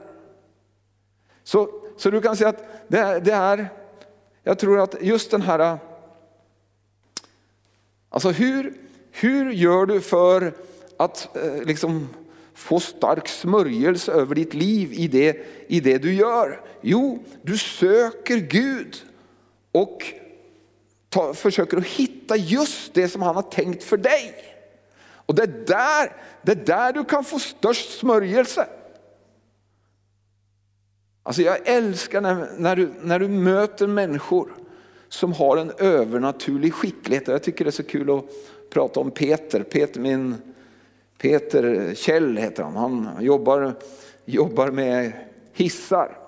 Så, 1.42 1.82
så 1.96 2.10
du 2.10 2.20
kan 2.20 2.36
säga 2.36 2.48
att 2.48 2.64
det 2.88 2.98
är, 2.98 3.20
det 3.20 3.32
är, 3.32 3.68
jag 4.42 4.58
tror 4.58 4.80
att 4.80 4.94
just 5.00 5.30
den 5.30 5.42
här, 5.42 5.78
alltså 8.08 8.30
hur, 8.30 8.74
hur 9.10 9.50
gör 9.50 9.86
du 9.86 10.00
för 10.00 10.52
att 10.96 11.36
eh, 11.36 11.62
liksom 11.62 12.08
få 12.60 12.80
stark 12.80 13.28
smörjelse 13.28 14.12
över 14.12 14.34
ditt 14.34 14.54
liv 14.54 14.92
i 14.92 15.08
det, 15.08 15.46
i 15.68 15.80
det 15.80 15.98
du 15.98 16.14
gör? 16.14 16.60
Jo, 16.80 17.24
du 17.42 17.58
söker 17.58 18.36
Gud 18.36 18.96
och 19.72 20.04
ta, 21.08 21.34
försöker 21.34 21.76
att 21.76 21.86
hitta 21.86 22.36
just 22.36 22.94
det 22.94 23.08
som 23.08 23.22
han 23.22 23.34
har 23.34 23.42
tänkt 23.42 23.82
för 23.82 23.96
dig. 23.96 24.34
Och 25.26 25.34
det 25.34 25.42
är 25.42 25.64
där, 25.66 26.16
det 26.42 26.52
är 26.52 26.66
där 26.66 26.92
du 26.92 27.04
kan 27.04 27.24
få 27.24 27.38
störst 27.38 27.98
smörjelse. 27.98 28.66
Alltså 31.22 31.42
jag 31.42 31.68
älskar 31.68 32.20
när, 32.20 32.48
när, 32.58 32.76
du, 32.76 32.92
när 33.02 33.18
du 33.18 33.28
möter 33.28 33.86
människor 33.86 34.52
som 35.08 35.32
har 35.32 35.56
en 35.56 35.72
övernaturlig 35.78 36.74
skicklighet. 36.74 37.28
Jag 37.28 37.42
tycker 37.42 37.64
det 37.64 37.68
är 37.68 37.72
så 37.72 37.82
kul 37.82 38.10
att 38.10 38.24
prata 38.70 39.00
om 39.00 39.10
Peter. 39.10 39.62
Peter, 39.62 40.00
min, 40.00 40.36
Peter 41.20 41.94
Kjell 41.94 42.36
heter 42.36 42.62
han. 42.62 42.76
Han 42.76 43.08
jobbar, 43.20 43.74
jobbar 44.24 44.70
med 44.70 45.12
hissar. 45.52 46.18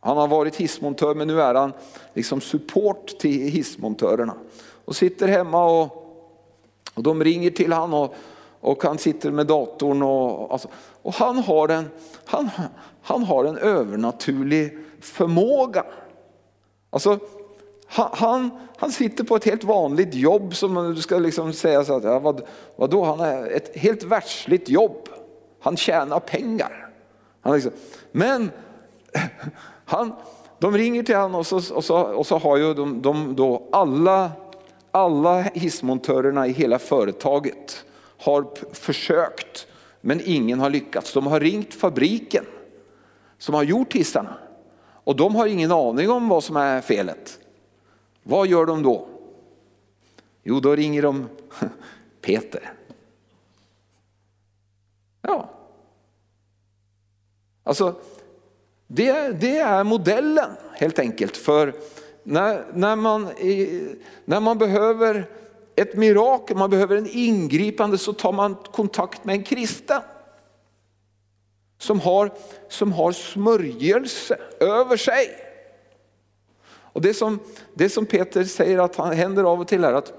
Han 0.00 0.16
har 0.16 0.28
varit 0.28 0.56
hissmontör 0.56 1.14
men 1.14 1.28
nu 1.28 1.40
är 1.40 1.54
han 1.54 1.72
liksom 2.14 2.40
support 2.40 3.06
till 3.18 3.48
hissmontörerna. 3.48 4.34
Och 4.84 4.96
sitter 4.96 5.28
hemma 5.28 5.64
och, 5.64 5.82
och 6.94 7.02
de 7.02 7.24
ringer 7.24 7.50
till 7.50 7.72
han 7.72 7.94
och, 7.94 8.14
och 8.60 8.84
han 8.84 8.98
sitter 8.98 9.30
med 9.30 9.46
datorn 9.46 10.02
och, 10.02 10.52
alltså, 10.52 10.68
och 11.02 11.14
han, 11.14 11.38
har 11.38 11.68
en, 11.68 11.90
han, 12.24 12.50
han 13.02 13.22
har 13.22 13.44
en 13.44 13.58
övernaturlig 13.58 14.78
förmåga. 15.00 15.84
Alltså, 16.90 17.18
han, 17.92 18.50
han 18.76 18.92
sitter 18.92 19.24
på 19.24 19.36
ett 19.36 19.44
helt 19.44 19.64
vanligt 19.64 20.14
jobb 20.14 20.54
som 20.54 20.94
du 20.94 21.02
ska 21.02 21.18
liksom 21.18 21.52
säga 21.52 21.84
så 21.84 21.96
att, 21.96 22.04
ja, 22.04 22.18
vad, 22.18 22.42
vadå, 22.76 23.04
han 23.04 23.18
har 23.18 23.46
ett 23.46 23.76
helt 23.76 24.02
världsligt 24.02 24.68
jobb. 24.68 25.08
Han 25.60 25.76
tjänar 25.76 26.20
pengar. 26.20 26.88
Han 27.40 27.54
liksom, 27.54 27.72
men 28.12 28.50
han, 29.84 30.12
de 30.58 30.78
ringer 30.78 31.02
till 31.02 31.16
honom 31.16 31.34
och 31.34 31.46
så, 31.46 31.74
och 31.74 31.84
så, 31.84 31.96
och 31.96 32.26
så 32.26 32.38
har 32.38 32.56
ju 32.56 32.74
de, 32.74 33.02
de 33.02 33.36
då 33.36 33.68
alla, 33.72 34.30
alla 34.90 35.40
hissmontörerna 35.40 36.46
i 36.46 36.52
hela 36.52 36.78
företaget 36.78 37.84
har 38.18 38.46
försökt 38.72 39.66
men 40.00 40.20
ingen 40.24 40.60
har 40.60 40.70
lyckats. 40.70 41.12
De 41.12 41.26
har 41.26 41.40
ringt 41.40 41.74
fabriken 41.74 42.44
som 43.38 43.54
har 43.54 43.62
gjort 43.62 43.92
hissarna 43.92 44.34
och 45.04 45.16
de 45.16 45.34
har 45.34 45.46
ingen 45.46 45.72
aning 45.72 46.10
om 46.10 46.28
vad 46.28 46.44
som 46.44 46.56
är 46.56 46.80
felet. 46.80 47.39
Vad 48.22 48.46
gör 48.46 48.66
de 48.66 48.82
då? 48.82 49.08
Jo, 50.42 50.60
då 50.60 50.76
ringer 50.76 51.02
de 51.02 51.28
Peter. 52.20 52.72
Ja. 55.22 55.50
Alltså, 57.62 57.94
det, 58.86 59.40
det 59.40 59.58
är 59.58 59.84
modellen 59.84 60.50
helt 60.72 60.98
enkelt 60.98 61.36
för 61.36 61.74
när, 62.22 62.64
när, 62.74 62.96
man, 62.96 63.28
när 64.24 64.40
man 64.40 64.58
behöver 64.58 65.28
ett 65.76 65.96
mirakel, 65.96 66.56
man 66.56 66.70
behöver 66.70 66.96
en 66.96 67.08
ingripande 67.10 67.98
så 67.98 68.12
tar 68.12 68.32
man 68.32 68.54
kontakt 68.54 69.24
med 69.24 69.34
en 69.34 69.42
kristen. 69.42 70.02
Som 71.78 72.00
har, 72.00 72.32
som 72.68 72.92
har 72.92 73.12
smörjelse 73.12 74.38
över 74.60 74.96
sig. 74.96 75.49
Och 76.92 77.00
det 77.00 77.14
som, 77.14 77.38
det 77.74 77.88
som 77.88 78.06
Peter 78.06 78.44
säger 78.44 78.78
att 78.78 78.96
han 78.96 79.12
händer 79.12 79.44
av 79.44 79.60
och 79.60 79.68
till 79.68 79.84
är 79.84 79.92
att 79.92 80.12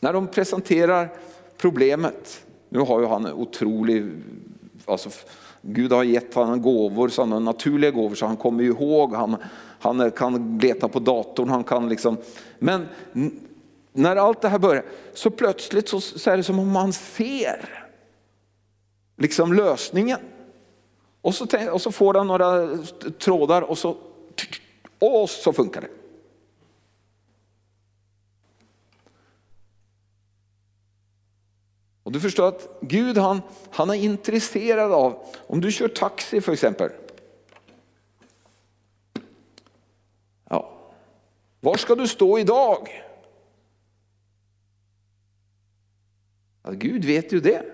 när 0.00 0.12
de 0.12 0.26
presenterar 0.26 1.12
problemet, 1.56 2.44
nu 2.68 2.78
har 2.78 3.00
ju 3.00 3.06
han 3.06 3.32
otrolig, 3.32 4.10
alltså 4.84 5.10
Gud 5.62 5.92
har 5.92 6.04
gett 6.04 6.34
honom 6.34 6.62
gåvor, 6.62 7.08
sådana 7.08 7.38
naturliga 7.38 7.90
gåvor 7.90 8.14
så 8.14 8.26
han 8.26 8.36
kommer 8.36 8.64
ihåg, 8.64 9.14
han, 9.14 9.36
han 9.80 10.10
kan 10.10 10.58
leta 10.58 10.88
på 10.88 10.98
datorn, 10.98 11.48
han 11.48 11.64
kan 11.64 11.88
liksom, 11.88 12.16
men 12.58 12.88
när 13.92 14.16
allt 14.16 14.40
det 14.40 14.48
här 14.48 14.58
börjar 14.58 14.84
så 15.14 15.30
plötsligt 15.30 15.88
så, 15.88 16.00
så 16.00 16.30
är 16.30 16.36
det 16.36 16.42
som 16.42 16.58
om 16.58 16.70
man 16.70 16.92
ser 16.92 17.86
liksom 19.16 19.52
lösningen. 19.52 20.18
Och 21.20 21.34
så, 21.34 21.46
och 21.72 21.80
så 21.80 21.92
får 21.92 22.14
han 22.14 22.26
några 22.26 22.68
trådar 23.18 23.62
och 23.62 23.78
så, 23.78 23.96
och 25.06 25.30
så 25.30 25.52
funkar 25.52 25.80
det. 25.80 25.88
Och 32.02 32.12
du 32.12 32.20
förstår 32.20 32.48
att 32.48 32.68
Gud 32.80 33.18
han, 33.18 33.42
han 33.70 33.90
är 33.90 33.94
intresserad 33.94 34.92
av, 34.92 35.26
om 35.46 35.60
du 35.60 35.72
kör 35.72 35.88
taxi 35.88 36.40
för 36.40 36.52
exempel. 36.52 36.90
Ja. 40.48 40.72
Var 41.60 41.76
ska 41.76 41.94
du 41.94 42.08
stå 42.08 42.38
idag? 42.38 43.04
Ja, 46.62 46.70
Gud 46.70 47.04
vet 47.04 47.32
ju 47.32 47.40
det. 47.40 47.73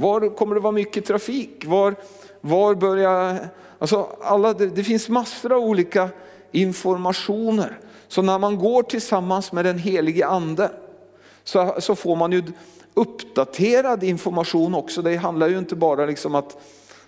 Var 0.00 0.36
kommer 0.36 0.54
det 0.54 0.60
vara 0.60 0.72
mycket 0.72 1.04
trafik? 1.04 1.64
Var, 1.66 1.94
var 2.40 2.74
börjar... 2.74 3.48
Alltså 3.78 4.16
alla, 4.22 4.52
det, 4.52 4.66
det 4.66 4.84
finns 4.84 5.08
massor 5.08 5.52
av 5.52 5.62
olika 5.62 6.08
informationer. 6.52 7.78
Så 8.08 8.22
när 8.22 8.38
man 8.38 8.58
går 8.58 8.82
tillsammans 8.82 9.52
med 9.52 9.64
den 9.64 9.78
helige 9.78 10.26
ande 10.26 10.70
så, 11.44 11.74
så 11.78 11.94
får 11.94 12.16
man 12.16 12.32
ju 12.32 12.42
uppdaterad 12.94 14.04
information 14.04 14.74
också. 14.74 15.02
Det 15.02 15.16
handlar 15.16 15.48
ju 15.48 15.58
inte 15.58 15.76
bara 15.76 16.06
liksom 16.06 16.34
att, 16.34 16.56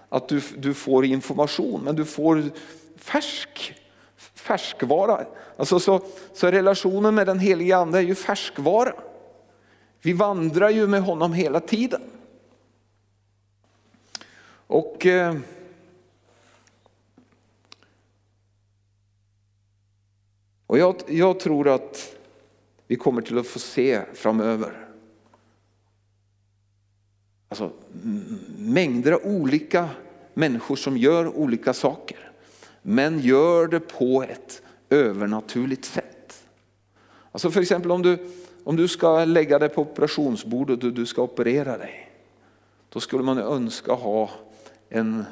att 0.08 0.28
du, 0.28 0.40
du 0.56 0.74
får 0.74 1.04
information, 1.04 1.80
men 1.84 1.96
du 1.96 2.04
får 2.04 2.42
färsk, 2.96 3.74
färskvara. 4.34 5.20
Alltså 5.56 5.80
så, 5.80 6.00
så 6.34 6.50
relationen 6.50 7.14
med 7.14 7.26
den 7.26 7.38
helige 7.38 7.76
ande 7.76 7.98
är 7.98 8.02
ju 8.02 8.14
färskvara. 8.14 8.92
Vi 10.02 10.12
vandrar 10.12 10.70
ju 10.70 10.86
med 10.86 11.02
honom 11.02 11.32
hela 11.32 11.60
tiden. 11.60 12.00
Och 14.70 15.06
eh, 15.06 15.36
Och 20.66 20.78
jag, 20.78 20.96
jag 21.06 21.40
tror 21.40 21.68
att 21.68 22.16
vi 22.86 22.96
kommer 22.96 23.22
till 23.22 23.38
att 23.38 23.46
få 23.46 23.58
se 23.58 24.02
framöver 24.14 24.88
alltså, 27.48 27.70
mängder 28.58 29.12
av 29.12 29.20
olika 29.24 29.88
människor 30.34 30.76
som 30.76 30.96
gör 30.96 31.36
olika 31.36 31.72
saker. 31.72 32.32
Men 32.82 33.20
gör 33.20 33.66
det 33.66 33.80
på 33.80 34.22
ett 34.22 34.62
övernaturligt 34.90 35.84
sätt. 35.84 36.46
Alltså 37.32 37.50
för 37.50 37.60
exempel 37.60 37.90
om 37.90 38.02
du, 38.02 38.18
om 38.64 38.76
du 38.76 38.88
ska 38.88 39.24
lägga 39.24 39.58
dig 39.58 39.68
på 39.68 39.82
operationsbordet 39.82 40.84
och 40.84 40.92
du 40.92 41.06
ska 41.06 41.22
operera 41.22 41.78
dig. 41.78 42.10
Då 42.88 43.00
skulle 43.00 43.22
man 43.22 43.38
önska 43.38 43.92
ha 43.92 44.30
en 44.90 45.24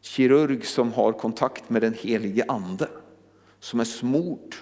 kirurg 0.00 0.66
som 0.66 0.92
har 0.92 1.12
kontakt 1.12 1.70
med 1.70 1.82
den 1.82 1.94
helige 1.94 2.44
ande. 2.48 2.88
Som 3.60 3.80
är 3.80 3.84
smord 3.84 4.54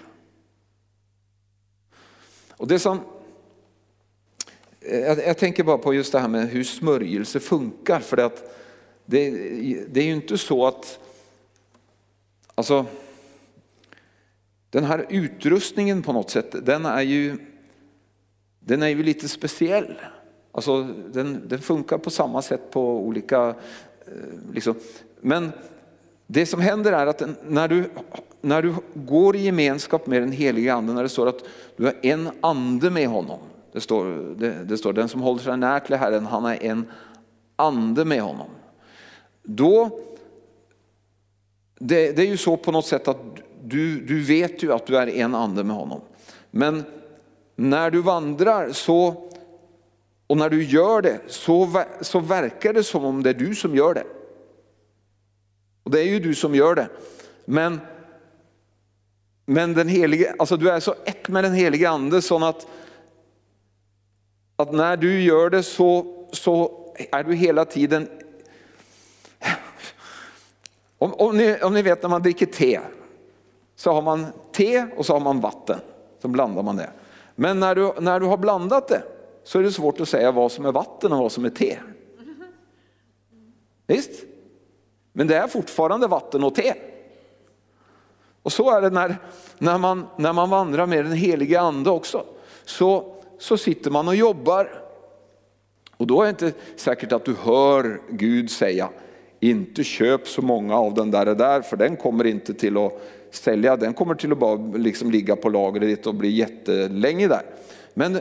och 2.59 2.67
det 2.67 2.79
som, 2.79 2.99
jag, 4.79 5.27
jag, 5.27 5.37
tänker 5.37 5.63
bara 5.63 5.77
på 5.77 5.93
just 5.93 6.11
det 6.11 6.19
här 6.19 6.27
med 6.27 6.49
hur 6.49 6.63
smörjelse 6.63 7.39
funkar. 7.39 7.99
För 7.99 8.17
att 8.17 8.55
det, 9.05 9.29
det 9.89 9.99
är 9.99 10.05
ju 10.05 10.13
inte 10.13 10.37
så 10.37 10.67
att, 10.67 10.99
alltså 12.55 12.85
den 14.69 14.83
här 14.83 15.05
utrustningen 15.09 16.01
på 16.01 16.13
något 16.13 16.29
sätt, 16.29 16.65
den 16.65 16.85
är 16.85 17.01
ju, 17.01 17.37
den 18.59 18.83
är 18.83 18.87
ju 18.87 19.03
lite 19.03 19.29
speciell. 19.29 19.95
Alltså 20.51 20.83
den, 20.83 21.47
den 21.47 21.59
funkar 21.59 21.97
på 21.97 22.09
samma 22.09 22.41
sätt 22.41 22.71
på 22.71 22.99
olika, 22.99 23.55
Eh, 24.11 24.53
liksom. 24.53 24.75
men 25.21 25.51
det 26.27 26.45
som 26.45 26.61
händer 26.61 26.91
är 26.91 27.07
att 27.07 27.23
när 27.47 27.67
du, 27.67 27.89
när 28.41 28.61
du 28.61 28.75
går 28.93 29.35
i 29.35 29.41
gemenskap 29.41 30.07
med 30.07 30.21
den 30.21 30.31
helige 30.31 30.73
anden, 30.73 30.95
när 30.95 31.03
det 31.03 31.09
står 31.09 31.27
att 31.27 31.43
du 31.75 31.87
är 31.87 31.95
en 32.01 32.29
ande 32.41 32.89
med 32.89 33.07
honom. 33.07 33.39
Det 33.71 33.81
står, 33.81 34.35
det, 34.37 34.63
det 34.63 34.77
står 34.77 34.93
den 34.93 35.09
som 35.09 35.21
håller 35.21 35.39
sig 35.39 35.57
nära 35.57 35.79
till 35.79 35.95
Herren, 35.95 36.25
han 36.25 36.45
är 36.45 36.63
en 36.63 36.85
ande 37.55 38.05
med 38.05 38.21
honom. 38.21 38.47
Då, 39.43 39.99
det, 41.79 42.11
det, 42.11 42.21
är 42.21 42.27
ju 42.27 42.37
så 42.37 42.57
på 42.57 42.71
något 42.71 42.85
sätt 42.85 43.07
att 43.07 43.21
du, 43.63 44.05
du 44.05 44.23
vet 44.23 44.63
ju 44.63 44.73
att 44.73 44.85
du 44.85 44.97
är 44.97 45.07
en 45.07 45.35
ande 45.35 45.63
med 45.63 45.75
honom. 45.75 46.01
Men 46.51 46.83
när 47.55 47.91
du 47.91 48.01
vandrar 48.01 48.71
så, 48.71 49.28
och 50.29 50.37
när 50.37 50.49
du 50.49 50.63
gör 50.63 51.01
det 51.01 51.19
så, 51.27 51.83
så 52.01 52.19
verkar 52.19 52.73
det 52.73 52.83
som 52.83 53.05
om 53.05 53.23
det 53.23 53.29
är 53.29 53.33
du 53.33 53.55
som 53.55 53.75
gör 53.75 53.93
det. 53.93 54.03
Och 55.83 55.91
det 55.91 55.99
är 55.99 56.05
ju 56.05 56.19
du 56.19 56.35
som 56.35 56.55
gör 56.55 56.75
det. 56.75 56.89
Men, 57.45 57.81
men 59.45 59.73
den 59.73 59.87
helige, 59.87 60.35
alltså 60.39 60.57
du 60.57 60.69
är 60.69 60.79
så 60.79 60.95
ett 61.05 61.27
med 61.27 61.43
den 61.43 61.53
helige 61.53 61.89
ande 61.89 62.21
så 62.21 62.45
att, 62.45 62.67
att 64.55 64.73
när 64.73 64.97
du 64.97 65.21
gör 65.21 65.49
det 65.49 65.63
så, 65.63 66.05
så 66.31 66.71
är 67.11 67.23
du 67.23 67.35
hela 67.35 67.65
tiden 67.65 68.09
om, 70.97 71.13
om, 71.13 71.37
ni, 71.37 71.61
om 71.61 71.73
ni 71.73 71.81
vet 71.81 72.01
när 72.01 72.09
man 72.09 72.21
dricker 72.21 72.45
te 72.45 72.79
så 73.75 73.91
har 73.93 74.01
man 74.01 74.25
te 74.51 74.85
och 74.97 75.05
så 75.05 75.13
har 75.13 75.19
man 75.19 75.39
vatten. 75.41 75.79
Så 76.21 76.27
blandar 76.27 76.63
man 76.63 76.75
det. 76.75 76.89
Men 77.35 77.59
när 77.59 77.75
du, 77.75 77.93
när 77.99 78.19
du 78.19 78.25
har 78.25 78.37
blandat 78.37 78.87
det 78.87 79.03
så 79.49 79.59
är 79.59 79.63
det 79.63 79.71
svårt 79.71 79.99
att 79.99 80.09
säga 80.09 80.31
vad 80.31 80.51
som 80.51 80.65
är 80.65 80.71
vatten 80.71 81.11
och 81.11 81.19
vad 81.19 81.31
som 81.31 81.45
är 81.45 81.49
te. 81.49 81.77
Visst? 83.87 84.11
Men 85.13 85.27
det 85.27 85.35
är 85.35 85.47
fortfarande 85.47 86.07
vatten 86.07 86.43
och 86.43 86.55
te. 86.55 86.73
Och 88.43 88.51
så 88.51 88.71
är 88.77 88.81
det 88.81 88.89
när, 88.89 89.17
när, 89.57 89.77
man, 89.77 90.05
när 90.17 90.33
man 90.33 90.49
vandrar 90.49 90.85
med 90.85 91.05
den 91.05 91.13
helige 91.13 91.59
ande 91.59 91.89
också. 91.89 92.25
Så, 92.65 93.15
så 93.39 93.57
sitter 93.57 93.91
man 93.91 94.07
och 94.07 94.15
jobbar. 94.15 94.83
Och 95.97 96.07
då 96.07 96.21
är 96.21 96.25
det 96.25 96.29
inte 96.29 96.53
säkert 96.75 97.11
att 97.11 97.25
du 97.25 97.35
hör 97.41 98.01
Gud 98.09 98.51
säga, 98.51 98.89
inte 99.39 99.83
köp 99.83 100.27
så 100.27 100.41
många 100.41 100.75
av 100.75 100.93
den 100.93 101.11
där, 101.11 101.35
där 101.35 101.61
för 101.61 101.77
den 101.77 101.97
kommer 101.97 102.25
inte 102.25 102.53
till 102.53 102.77
att 102.77 103.01
sälja, 103.31 103.77
den 103.77 103.93
kommer 103.93 104.15
till 104.15 104.31
att 104.31 104.39
bara 104.39 104.77
liksom 104.77 105.11
ligga 105.11 105.35
på 105.35 105.49
lagret 105.49 106.07
och 106.07 106.15
bli 106.15 106.29
jättelänge 106.29 107.27
där. 107.27 107.43
Men 107.93 108.19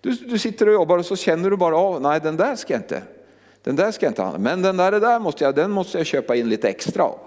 du, 0.00 0.10
du 0.10 0.38
sitter 0.38 0.66
och 0.66 0.72
jobbar 0.72 0.98
och 0.98 1.06
så 1.06 1.16
känner 1.16 1.50
du 1.50 1.56
bara 1.56 1.76
av, 1.76 2.02
nej 2.02 2.20
den 2.20 2.36
där 2.36 2.56
ska 2.56 2.72
jag 2.72 2.82
inte 2.82 3.02
den 3.64 3.76
där 3.76 3.90
ska 3.90 4.06
jag 4.06 4.10
inte 4.10 4.22
ha, 4.22 4.38
men 4.38 4.62
den 4.62 4.76
där, 4.76 5.00
där 5.00 5.18
måste 5.18 5.44
jag, 5.44 5.54
den 5.54 5.70
måste 5.70 5.98
jag 5.98 6.06
köpa 6.06 6.36
in 6.36 6.48
lite 6.48 6.68
extra 6.68 7.02
av. 7.02 7.18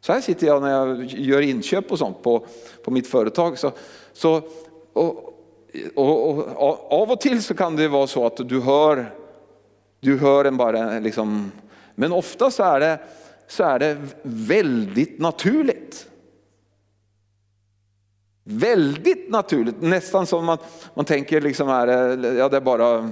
Så 0.00 0.12
här 0.12 0.20
sitter 0.20 0.46
jag 0.46 0.62
när 0.62 0.70
jag 0.70 1.04
gör 1.04 1.40
inköp 1.40 1.92
och 1.92 1.98
sånt 1.98 2.22
på, 2.22 2.46
på 2.84 2.90
mitt 2.90 3.06
företag. 3.06 3.58
Så, 3.58 3.72
så, 4.12 4.42
och, 4.92 5.34
och, 5.94 6.38
och, 6.38 6.92
av 6.92 7.10
och 7.10 7.20
till 7.20 7.42
så 7.42 7.54
kan 7.54 7.76
det 7.76 7.88
vara 7.88 8.06
så 8.06 8.26
att 8.26 8.36
du 8.36 8.60
hör, 8.60 9.14
du 10.00 10.18
hör 10.18 10.44
en 10.44 10.56
bara 10.56 10.98
liksom, 10.98 11.52
men 11.94 12.12
ofta 12.12 12.50
så 12.50 12.62
är 12.62 12.80
det, 12.80 12.98
så 13.46 13.64
är 13.64 13.78
det 13.78 13.96
väldigt 14.22 15.18
naturligt. 15.18 16.08
Väldigt 18.50 19.30
naturligt, 19.30 19.80
nästan 19.80 20.26
som 20.26 20.44
man, 20.44 20.58
man 20.94 21.04
tänker 21.04 21.40
liksom 21.40 21.68
här, 21.68 21.88
eh, 21.88 22.38
ja 22.38 22.48
det 22.48 22.56
är 22.56 22.60
bara, 22.60 23.10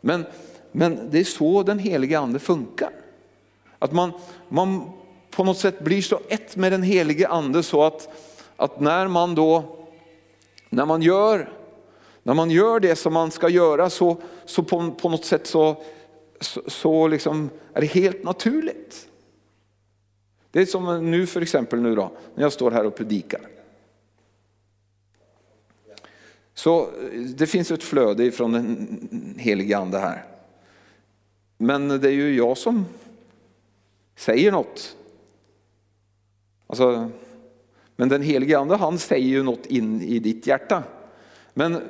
men 0.00 0.24
men 0.72 1.10
det 1.10 1.20
är 1.20 1.24
så 1.24 1.62
den 1.62 1.78
helige 1.78 2.18
ande 2.18 2.38
funkar. 2.38 2.90
Att 3.78 3.92
man, 3.92 4.12
man 4.48 4.90
på 5.30 5.44
något 5.44 5.58
sätt 5.58 5.80
blir 5.80 6.02
så 6.02 6.20
ett 6.28 6.56
med 6.56 6.72
den 6.72 6.82
helige 6.82 7.28
ande 7.28 7.62
så 7.62 7.82
att, 7.82 8.08
att 8.56 8.80
när 8.80 9.08
man 9.08 9.34
då, 9.34 9.76
när 10.68 10.86
man 10.86 11.02
gör, 11.02 11.52
när 12.22 12.34
man 12.34 12.50
gör 12.50 12.80
det 12.80 12.96
som 12.96 13.12
man 13.12 13.30
ska 13.30 13.48
göra 13.48 13.90
så, 13.90 14.16
så 14.44 14.62
på, 14.62 14.90
på 14.90 15.08
något 15.08 15.24
sätt 15.24 15.46
så, 15.46 15.82
så, 16.40 16.62
så 16.66 17.08
liksom 17.08 17.50
är 17.74 17.80
det 17.80 17.86
helt 17.86 18.24
naturligt. 18.24 19.08
Det 20.50 20.60
är 20.60 20.66
som 20.66 21.10
nu 21.10 21.26
för 21.26 21.40
exempel 21.40 21.80
nu 21.80 21.94
då, 21.94 22.10
när 22.34 22.42
jag 22.42 22.52
står 22.52 22.70
här 22.70 22.86
och 22.86 22.96
predikar. 22.96 23.55
Så 26.56 26.80
eh, 26.80 27.20
det 27.20 27.46
finns 27.46 27.70
ett 27.70 27.82
flöde 27.82 28.32
från 28.32 28.52
den 28.52 29.34
helige 29.38 29.78
ande 29.78 29.98
här. 29.98 30.24
Men 31.58 31.88
det 31.88 32.08
är 32.08 32.12
ju 32.12 32.36
jag 32.36 32.58
som 32.58 32.84
säger 34.16 34.52
något. 34.52 34.96
Alltså, 36.66 37.10
men 37.96 38.08
den 38.08 38.22
helige 38.22 38.58
ande 38.58 38.76
han 38.76 38.98
säger 38.98 39.28
ju 39.28 39.42
något 39.42 39.66
in 39.66 40.02
i 40.02 40.18
ditt 40.18 40.46
hjärta. 40.46 40.82
Men, 41.54 41.74
eh, 41.74 41.80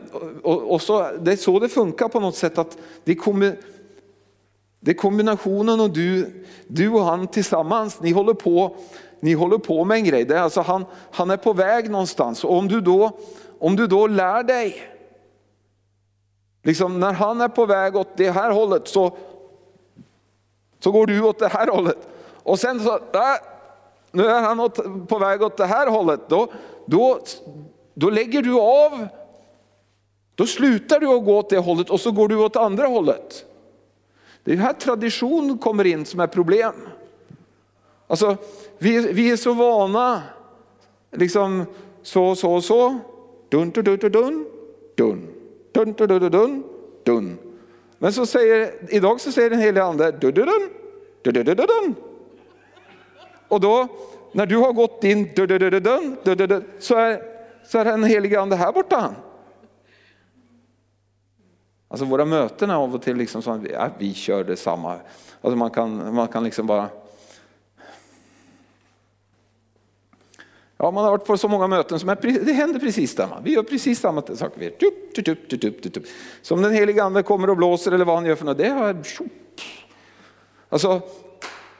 och, 0.42 0.74
och 0.74 0.82
så, 0.82 1.10
det 1.20 1.32
är 1.32 1.36
så 1.36 1.58
det 1.58 1.68
funkar 1.68 2.08
på 2.08 2.20
något 2.20 2.36
sätt 2.36 2.58
att 2.58 2.78
det 3.04 3.14
kommer 3.14 3.56
det 4.80 4.90
är 4.90 4.94
kombinationen 4.94 5.80
och 5.80 5.90
du, 5.90 6.44
du 6.66 6.88
och 6.88 7.04
han 7.04 7.26
tillsammans, 7.26 8.00
ni 8.00 8.10
håller 8.10 8.34
på, 8.34 8.76
ni 9.20 9.32
håller 9.32 9.58
på 9.58 9.84
med 9.84 9.96
en 9.96 10.04
grej. 10.04 10.24
Det 10.24 10.36
är 10.36 10.40
alltså 10.40 10.60
han, 10.60 10.84
han 11.10 11.30
är 11.30 11.36
på 11.36 11.52
väg 11.52 11.90
någonstans. 11.90 12.44
Och 12.44 12.58
om 12.58 12.68
du 12.68 12.80
då, 12.80 13.18
om 13.58 13.76
du 13.76 13.86
då 13.86 14.06
lär 14.06 14.42
dig, 14.42 14.82
liksom 16.62 17.00
när 17.00 17.12
han 17.12 17.40
är 17.40 17.48
på 17.48 17.66
väg 17.66 17.96
åt 17.96 18.16
det 18.16 18.30
här 18.30 18.50
hållet 18.50 18.88
så, 18.88 19.16
så 20.78 20.92
går 20.92 21.06
du 21.06 21.22
åt 21.22 21.38
det 21.38 21.48
här 21.48 21.66
hållet. 21.66 22.08
Och 22.42 22.58
sen 22.58 22.80
så, 22.80 23.00
där, 23.12 23.38
nu 24.10 24.26
är 24.26 24.40
han 24.40 24.60
åt, 24.60 25.08
på 25.08 25.18
väg 25.18 25.42
åt 25.42 25.56
det 25.56 25.66
här 25.66 25.86
hållet. 25.86 26.20
Då, 26.28 26.48
då, 26.86 27.18
då 27.94 28.10
lägger 28.10 28.42
du 28.42 28.60
av, 28.60 29.08
då 30.34 30.46
slutar 30.46 31.00
du 31.00 31.06
att 31.06 31.24
gå 31.24 31.38
åt 31.38 31.50
det 31.50 31.58
hållet 31.58 31.90
och 31.90 32.00
så 32.00 32.10
går 32.10 32.28
du 32.28 32.36
åt 32.36 32.56
andra 32.56 32.86
hållet. 32.86 33.44
Det 34.44 34.52
är 34.52 34.56
här 34.56 34.72
tradition 34.72 35.58
kommer 35.58 35.84
in 35.84 36.04
som 36.04 36.20
är 36.20 36.26
problem. 36.26 36.74
Alltså, 38.06 38.36
vi, 38.78 39.12
vi 39.12 39.30
är 39.30 39.36
så 39.36 39.52
vana, 39.52 40.22
liksom 41.12 41.64
så, 42.02 42.34
så, 42.34 42.60
så, 42.60 42.98
dun, 43.48 43.70
dun, 43.70 43.84
dun, 43.84 43.98
dun, 43.98 44.10
dun, 44.10 44.46
dun, 44.96 45.28
dun, 45.72 45.92
dun, 45.92 46.08
dun, 46.08 46.30
dun, 46.30 46.64
dun. 47.04 47.38
Men 47.98 48.12
så 48.12 48.26
säger, 48.26 48.72
idag 48.88 49.20
så 49.20 49.32
säger 49.32 49.50
den 49.50 49.58
helige 49.58 49.84
ande 49.84 50.10
dun, 50.10 50.34
dun, 50.34 50.46
dun, 50.46 51.34
dun, 51.34 51.44
dun, 51.44 51.56
dun, 51.56 51.66
dun. 51.66 51.94
Och 53.48 53.60
då, 53.60 53.88
när 54.32 54.46
du 54.46 54.56
har 54.56 54.72
gått 54.72 55.04
in 55.04 55.34
dun, 55.36 55.48
dun, 55.48 55.58
dun, 55.58 55.70
dun, 55.70 55.82
dun, 56.24 56.36
dun, 56.36 56.48
dun, 56.48 56.64
så, 56.78 56.94
är, 56.94 57.22
så 57.64 57.78
är 57.78 57.84
den 57.84 58.04
helige 58.04 58.40
ande 58.40 58.56
här 58.56 58.72
borta. 58.72 59.14
Alltså 61.88 62.06
våra 62.06 62.24
möten 62.24 62.70
är 62.70 62.74
av 62.74 62.94
och 62.94 63.02
till 63.02 63.16
liksom 63.16 63.42
så 63.42 63.50
att 63.50 63.60
vi, 63.60 63.72
ja, 63.72 63.88
vi 63.98 64.14
kör 64.14 64.44
detsamma. 64.44 64.98
Alltså 65.40 65.56
man 65.56 65.70
kan, 65.70 66.14
man 66.14 66.28
kan 66.28 66.44
liksom 66.44 66.66
bara... 66.66 66.88
Ja, 70.78 70.90
man 70.90 71.04
har 71.04 71.10
varit 71.10 71.24
på 71.24 71.38
så 71.38 71.48
många 71.48 71.66
möten 71.66 72.00
som 72.00 72.08
är, 72.08 72.16
det 72.44 72.52
händer 72.52 72.80
precis 72.80 73.14
samma. 73.14 73.40
Vi 73.40 73.52
gör 73.52 73.62
precis 73.62 74.00
samma 74.00 74.22
saker. 74.22 74.60
Vi 74.60 74.70
tup, 74.70 75.14
tup, 75.24 75.48
tup, 75.48 75.82
tup, 75.82 75.94
tup. 75.94 76.04
Som 76.42 76.62
den 76.62 76.72
helige 76.72 77.04
ande 77.04 77.22
kommer 77.22 77.50
och 77.50 77.56
blåser 77.56 77.92
eller 77.92 78.04
vad 78.04 78.16
han 78.16 78.26
gör 78.26 78.34
för 78.34 78.44
något. 78.44 78.58
Det 78.58 78.68
har, 78.68 78.96
alltså, 80.68 81.00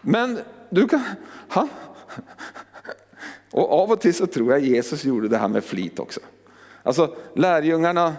men 0.00 0.38
du 0.70 0.88
kan, 0.88 1.02
han, 1.48 1.68
och 3.50 3.72
av 3.72 3.90
och 3.90 4.00
till 4.00 4.14
så 4.14 4.26
tror 4.26 4.52
jag 4.52 4.60
Jesus 4.60 5.04
gjorde 5.04 5.28
det 5.28 5.38
här 5.38 5.48
med 5.48 5.64
flit 5.64 5.98
också. 5.98 6.20
Alltså 6.82 7.16
lärjungarna 7.34 8.14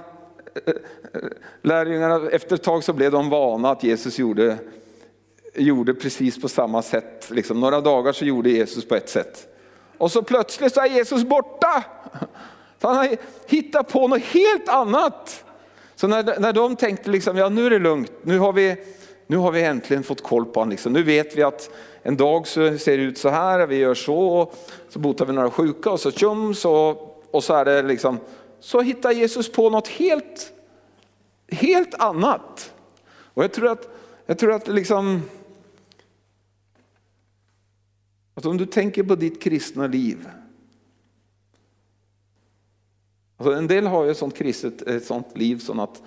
eh, 0.66 0.74
eh, 1.14 1.22
lärjungarna, 1.62 2.30
efter 2.30 2.56
ett 2.56 2.64
tag 2.64 2.84
så 2.84 2.94
blev 2.94 3.12
de 3.12 3.30
vana 3.30 3.70
att 3.70 3.84
Jesus 3.84 4.20
gjorde, 4.20 4.58
gjorde 5.56 5.94
precis 5.94 6.42
på 6.42 6.50
samma 6.50 6.82
sätt. 6.82 7.30
Liksom, 7.32 7.60
några 7.60 7.82
dagar 7.82 8.14
så 8.14 8.26
gjorde 8.26 8.50
Jesus 8.50 8.88
på 8.88 8.96
ett 8.96 9.10
sätt. 9.10 9.57
Och 9.98 10.12
så 10.12 10.22
plötsligt 10.24 10.74
så 10.74 10.82
är 10.82 10.86
Jesus 10.86 11.24
borta. 11.24 11.84
Så 12.82 12.88
han 12.88 12.98
har 12.98 13.18
hittat 13.48 13.92
på 13.92 14.08
något 14.08 14.22
helt 14.22 14.70
annat. 14.70 15.44
Så 15.96 16.08
när, 16.08 16.40
när 16.40 16.54
de 16.54 16.76
tänkte 16.76 17.10
liksom, 17.10 17.38
ja 17.38 17.50
nu 17.50 17.66
är 17.66 17.70
det 17.70 17.80
lugnt, 17.80 18.12
nu 18.22 18.40
har 18.40 18.54
vi, 18.54 18.76
nu 19.28 19.38
har 19.38 19.52
vi 19.52 19.64
äntligen 19.64 20.04
fått 20.04 20.24
koll 20.24 20.46
på 20.46 20.60
honom. 20.60 20.70
Liksom. 20.70 20.94
Nu 20.94 21.04
vet 21.04 21.38
vi 21.38 21.44
att 21.44 21.70
en 22.04 22.18
dag 22.18 22.48
så 22.48 22.78
ser 22.78 22.98
det 22.98 23.04
ut 23.04 23.18
så 23.18 23.30
här, 23.30 23.68
vi 23.68 23.76
gör 23.76 23.94
så, 23.94 24.52
så 24.90 25.00
botar 25.00 25.26
vi 25.26 25.34
några 25.34 25.52
sjuka 25.52 25.90
och 25.90 26.00
så 26.00 26.12
tjum, 26.12 26.56
så, 26.56 26.98
och 27.32 27.44
så 27.44 27.54
är 27.54 27.66
det 27.66 27.82
liksom 27.82 28.20
så 28.60 28.82
hittar 28.82 29.12
Jesus 29.12 29.52
på 29.52 29.70
något 29.70 29.88
helt, 29.88 30.54
helt 31.52 31.94
annat. 31.94 32.74
Och 33.34 33.44
jag 33.44 33.54
tror 33.54 33.72
att, 33.72 33.90
jag 34.26 34.40
tror 34.40 34.54
att 34.54 34.68
liksom, 34.68 35.22
att 38.38 38.46
om 38.46 38.58
du 38.58 38.66
tänker 38.66 39.04
på 39.04 39.16
ditt 39.16 39.42
kristna 39.42 39.88
liv. 39.88 40.28
Alltså 43.38 43.54
en 43.54 43.68
del 43.68 43.88
har 43.88 44.04
ju 44.04 44.12
ett 44.12 44.18
sånt 44.18 44.36
kristet 44.36 44.82
ett 44.82 45.06
sånt 45.06 45.38
liv 45.38 45.58
som 45.58 45.80
att 45.80 46.02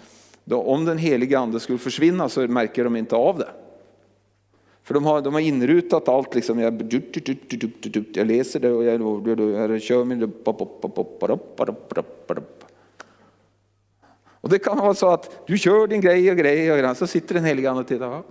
då, 0.45 0.63
om 0.63 0.85
den 0.85 0.99
heliga 0.99 1.39
ande 1.39 1.61
skulle 1.61 1.79
försvinna 1.79 2.29
så 2.29 2.41
märker 2.41 2.85
de 2.85 2.97
inte 2.97 3.17
av 3.17 3.39
det. 3.39 3.49
För 4.83 4.95
de 4.95 5.05
har, 5.05 5.21
de 5.21 5.35
har 5.35 5.41
inrutat 5.41 6.09
allt, 6.09 6.35
liksom. 6.35 6.59
jag, 6.59 6.93
jag 8.13 8.27
läser 8.27 8.61
det 8.61 8.71
och 8.71 8.85
jag, 8.85 9.71
jag 9.71 9.83
kör 9.83 10.05
min... 10.05 10.33
Och 14.41 14.49
det 14.49 14.59
kan 14.59 14.79
vara 14.79 14.95
så 14.95 15.09
att 15.09 15.47
du 15.47 15.59
kör 15.59 15.87
din 15.87 16.01
grej 16.01 16.31
och 16.31 16.37
grej 16.37 16.73
och 16.73 16.79
grej, 16.79 16.97
så 16.97 17.07
sitter 17.07 17.35
den 17.35 17.45
helige 17.45 17.71
ande 17.71 17.83
och 17.83 17.89
tittar. 17.89 18.23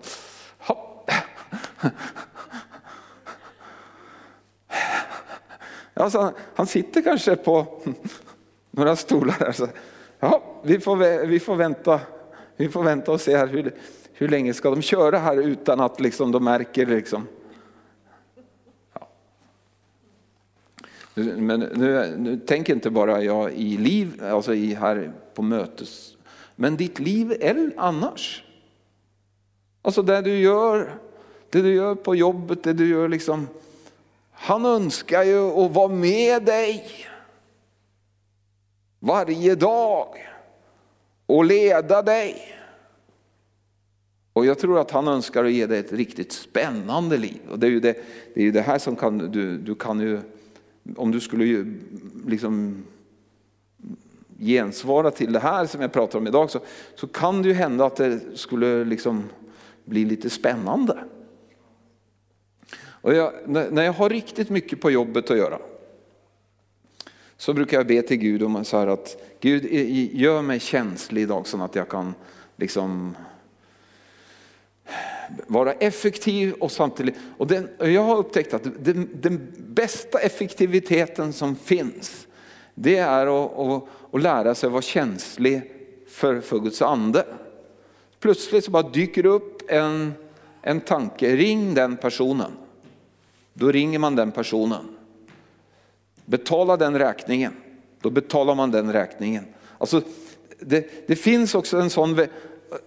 Alltså, 6.00 6.34
han 6.56 6.68
sitter 6.68 7.02
kanske 7.02 7.36
på 7.36 7.68
några 8.72 8.96
stolar 8.96 9.36
där. 9.40 9.52
Så, 9.52 9.68
ja, 10.20 10.44
vi, 10.64 10.80
får, 10.80 11.26
vi, 11.26 11.40
får 11.40 11.56
vänta, 11.56 12.00
vi 12.56 12.70
får 12.70 12.84
vänta 12.84 13.12
och 13.12 13.22
se 13.22 13.38
här 13.38 13.48
hur, 13.48 13.76
hur 14.14 14.28
länge 14.28 14.54
ska 14.54 14.70
de 14.70 14.82
köra 14.82 15.18
här 15.18 15.38
utan 15.38 15.80
att 15.80 16.00
liksom 16.00 16.32
de 16.32 16.44
märker 16.44 16.86
liksom. 16.86 17.28
Ja. 18.94 19.08
Men 21.38 21.60
nu, 21.60 22.16
nu 22.18 22.40
tänk 22.48 22.70
inte 22.70 22.90
bara 22.90 23.24
jag 23.24 23.54
i 23.54 23.78
liv, 23.78 24.24
alltså 24.24 24.54
i 24.54 24.74
här 24.74 25.12
på 25.34 25.42
mötes, 25.42 26.18
men 26.56 26.78
ditt 26.78 27.00
liv 27.00 27.38
är 27.40 27.74
annars. 27.78 28.44
Alltså 29.82 30.02
det 30.02 30.22
du 30.22 30.38
gör, 30.38 31.00
det 31.50 31.62
du 31.62 31.74
gör 31.74 31.96
på 31.96 32.16
jobbet, 32.16 32.64
det 32.64 32.74
du 32.74 32.90
gör 32.90 33.08
liksom. 33.08 33.48
Han 34.42 34.66
önskar 34.66 35.24
ju 35.24 35.50
att 35.50 35.72
vara 35.72 35.88
med 35.88 36.44
dig 36.44 36.86
varje 39.00 39.56
dag 39.56 40.08
och 41.26 41.46
leda 41.46 42.02
dig. 42.02 42.56
Och 44.34 44.46
jag 44.46 44.60
tror 44.60 44.80
att 44.80 44.92
han 44.92 45.08
önskar 45.08 45.46
att 45.46 45.52
ge 45.52 45.66
dig 45.66 45.80
ett 45.80 45.92
riktigt 45.92 46.32
spännande 46.32 47.18
liv. 47.18 47.40
Och 47.52 47.60
det 47.60 47.68
är 47.68 47.72
ju 47.72 47.80
det, 47.80 47.98
det, 48.34 48.42
är 48.42 48.44
ju 48.44 48.52
det 48.52 48.62
här 48.62 48.80
som 48.80 48.96
kan, 48.96 49.18
du, 49.18 49.58
du 49.58 49.76
kan 49.76 50.00
ju, 50.00 50.20
om 50.96 51.12
du 51.12 51.20
skulle 51.20 51.66
liksom 52.28 52.84
gensvara 54.40 55.12
till 55.12 55.34
det 55.34 55.40
här 55.40 55.66
som 55.66 55.82
jag 55.82 55.92
pratar 55.92 56.20
om 56.20 56.28
idag 56.28 56.50
så, 56.52 56.60
så 56.96 57.08
kan 57.08 57.42
det 57.42 57.48
ju 57.48 57.54
hända 57.54 57.86
att 57.86 57.96
det 57.96 58.20
skulle 58.34 58.86
liksom 58.86 59.24
bli 59.86 60.06
lite 60.06 60.30
spännande. 60.30 60.98
Och 63.02 63.14
jag, 63.14 63.34
när 63.46 63.84
jag 63.84 63.94
har 63.94 64.10
riktigt 64.10 64.50
mycket 64.50 64.82
på 64.82 64.92
jobbet 64.92 65.32
att 65.32 65.38
göra 65.38 65.60
så 67.38 67.54
brukar 67.54 67.78
jag 67.78 67.88
be 67.88 68.02
till 68.02 68.18
Gud 68.18 68.44
om 68.44 68.66
så 68.66 68.78
här 68.78 68.88
att 68.88 69.18
Gud 69.40 69.66
gör 70.14 70.42
mig 70.42 70.60
känslig 70.60 71.22
idag 71.22 71.48
så 71.48 71.64
att 71.64 71.76
jag 71.76 71.90
kan 71.90 72.14
liksom 72.56 73.16
vara 75.48 75.74
effektiv 75.74 76.54
och 76.54 76.72
samtidigt, 76.72 77.16
och 77.38 77.48
den, 77.48 77.70
jag 77.80 78.04
har 78.04 78.18
upptäckt 78.18 78.54
att 78.54 78.64
den, 78.64 79.10
den, 79.14 79.52
bästa 79.58 80.20
effektiviteten 80.20 81.34
som 81.34 81.56
finns, 81.56 82.28
det 82.76 82.98
är 82.98 83.28
att, 83.28 83.60
att, 83.60 83.84
att 84.12 84.22
lära 84.22 84.56
sig 84.56 84.70
vara 84.70 84.82
känslig 84.82 85.62
för, 86.08 86.42
för 86.42 86.60
Guds 86.60 86.82
ande. 86.82 87.26
Plötsligt 88.20 88.66
så 88.66 88.72
bara 88.72 88.90
dyker 88.90 89.24
det 89.24 89.30
upp 89.30 89.62
en, 89.68 90.14
en 90.62 90.82
tanke, 90.82 91.36
ring 91.36 91.74
den 91.74 91.98
personen. 91.98 92.52
Då 93.60 93.72
ringer 93.72 94.00
man 94.00 94.16
den 94.16 94.32
personen. 94.32 94.86
Betala 96.26 96.78
den 96.78 97.00
räkningen, 97.00 97.54
då 98.02 98.10
betalar 98.10 98.56
man 98.56 98.72
den 98.72 98.94
räkningen. 98.94 99.46
Alltså, 99.78 100.02
det, 100.60 101.08
det 101.08 101.16
finns 101.16 101.56
också 101.56 101.78
en 101.78 101.90
sån 101.90 102.28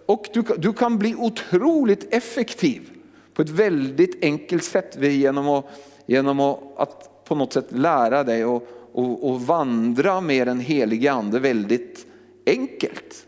och 0.07 0.29
du, 0.33 0.43
du 0.59 0.73
kan 0.73 0.99
bli 0.99 1.15
otroligt 1.15 2.15
effektiv 2.15 2.91
på 3.35 3.43
ett 3.43 3.49
väldigt 3.49 4.25
enkelt 4.25 4.65
sätt 4.65 4.97
genom 5.01 5.49
att, 5.49 5.65
genom 6.07 6.41
att, 6.77 7.25
på 7.25 7.35
något 7.35 7.53
sätt 7.53 7.67
lära 7.69 8.25
dig 8.25 8.45
och, 8.45 8.69
och, 8.93 9.31
och 9.31 9.41
vandra 9.41 10.21
med 10.21 10.47
den 10.47 10.61
helige 10.61 11.13
ande 11.13 11.39
väldigt 11.41 12.07
enkelt. 12.47 13.27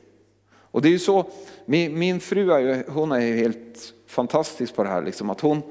Och 0.56 0.82
det 0.82 0.88
är 0.88 0.92
ju 0.92 0.98
så, 0.98 1.26
min, 1.66 1.98
min 1.98 2.20
fru 2.20 2.52
är 2.52 2.58
ju, 2.58 2.82
hon 2.88 3.12
är 3.12 3.20
ju 3.20 3.36
helt 3.36 3.94
fantastisk 4.06 4.76
på 4.76 4.82
det 4.82 4.88
här, 4.88 5.02
liksom, 5.02 5.30
att 5.30 5.40
hon, 5.40 5.62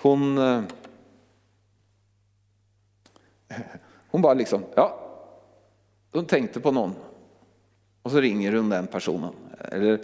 hon, 0.00 0.38
eh, 0.38 0.62
hon 4.10 4.22
bara 4.22 4.34
liksom, 4.34 4.62
ja, 4.74 4.98
hon 6.12 6.24
tänkte 6.24 6.60
på 6.60 6.70
någon 6.70 6.94
och 8.02 8.10
så 8.10 8.20
ringer 8.20 8.52
hon 8.52 8.68
den 8.68 8.86
personen. 8.86 9.32
Eller, 9.58 10.00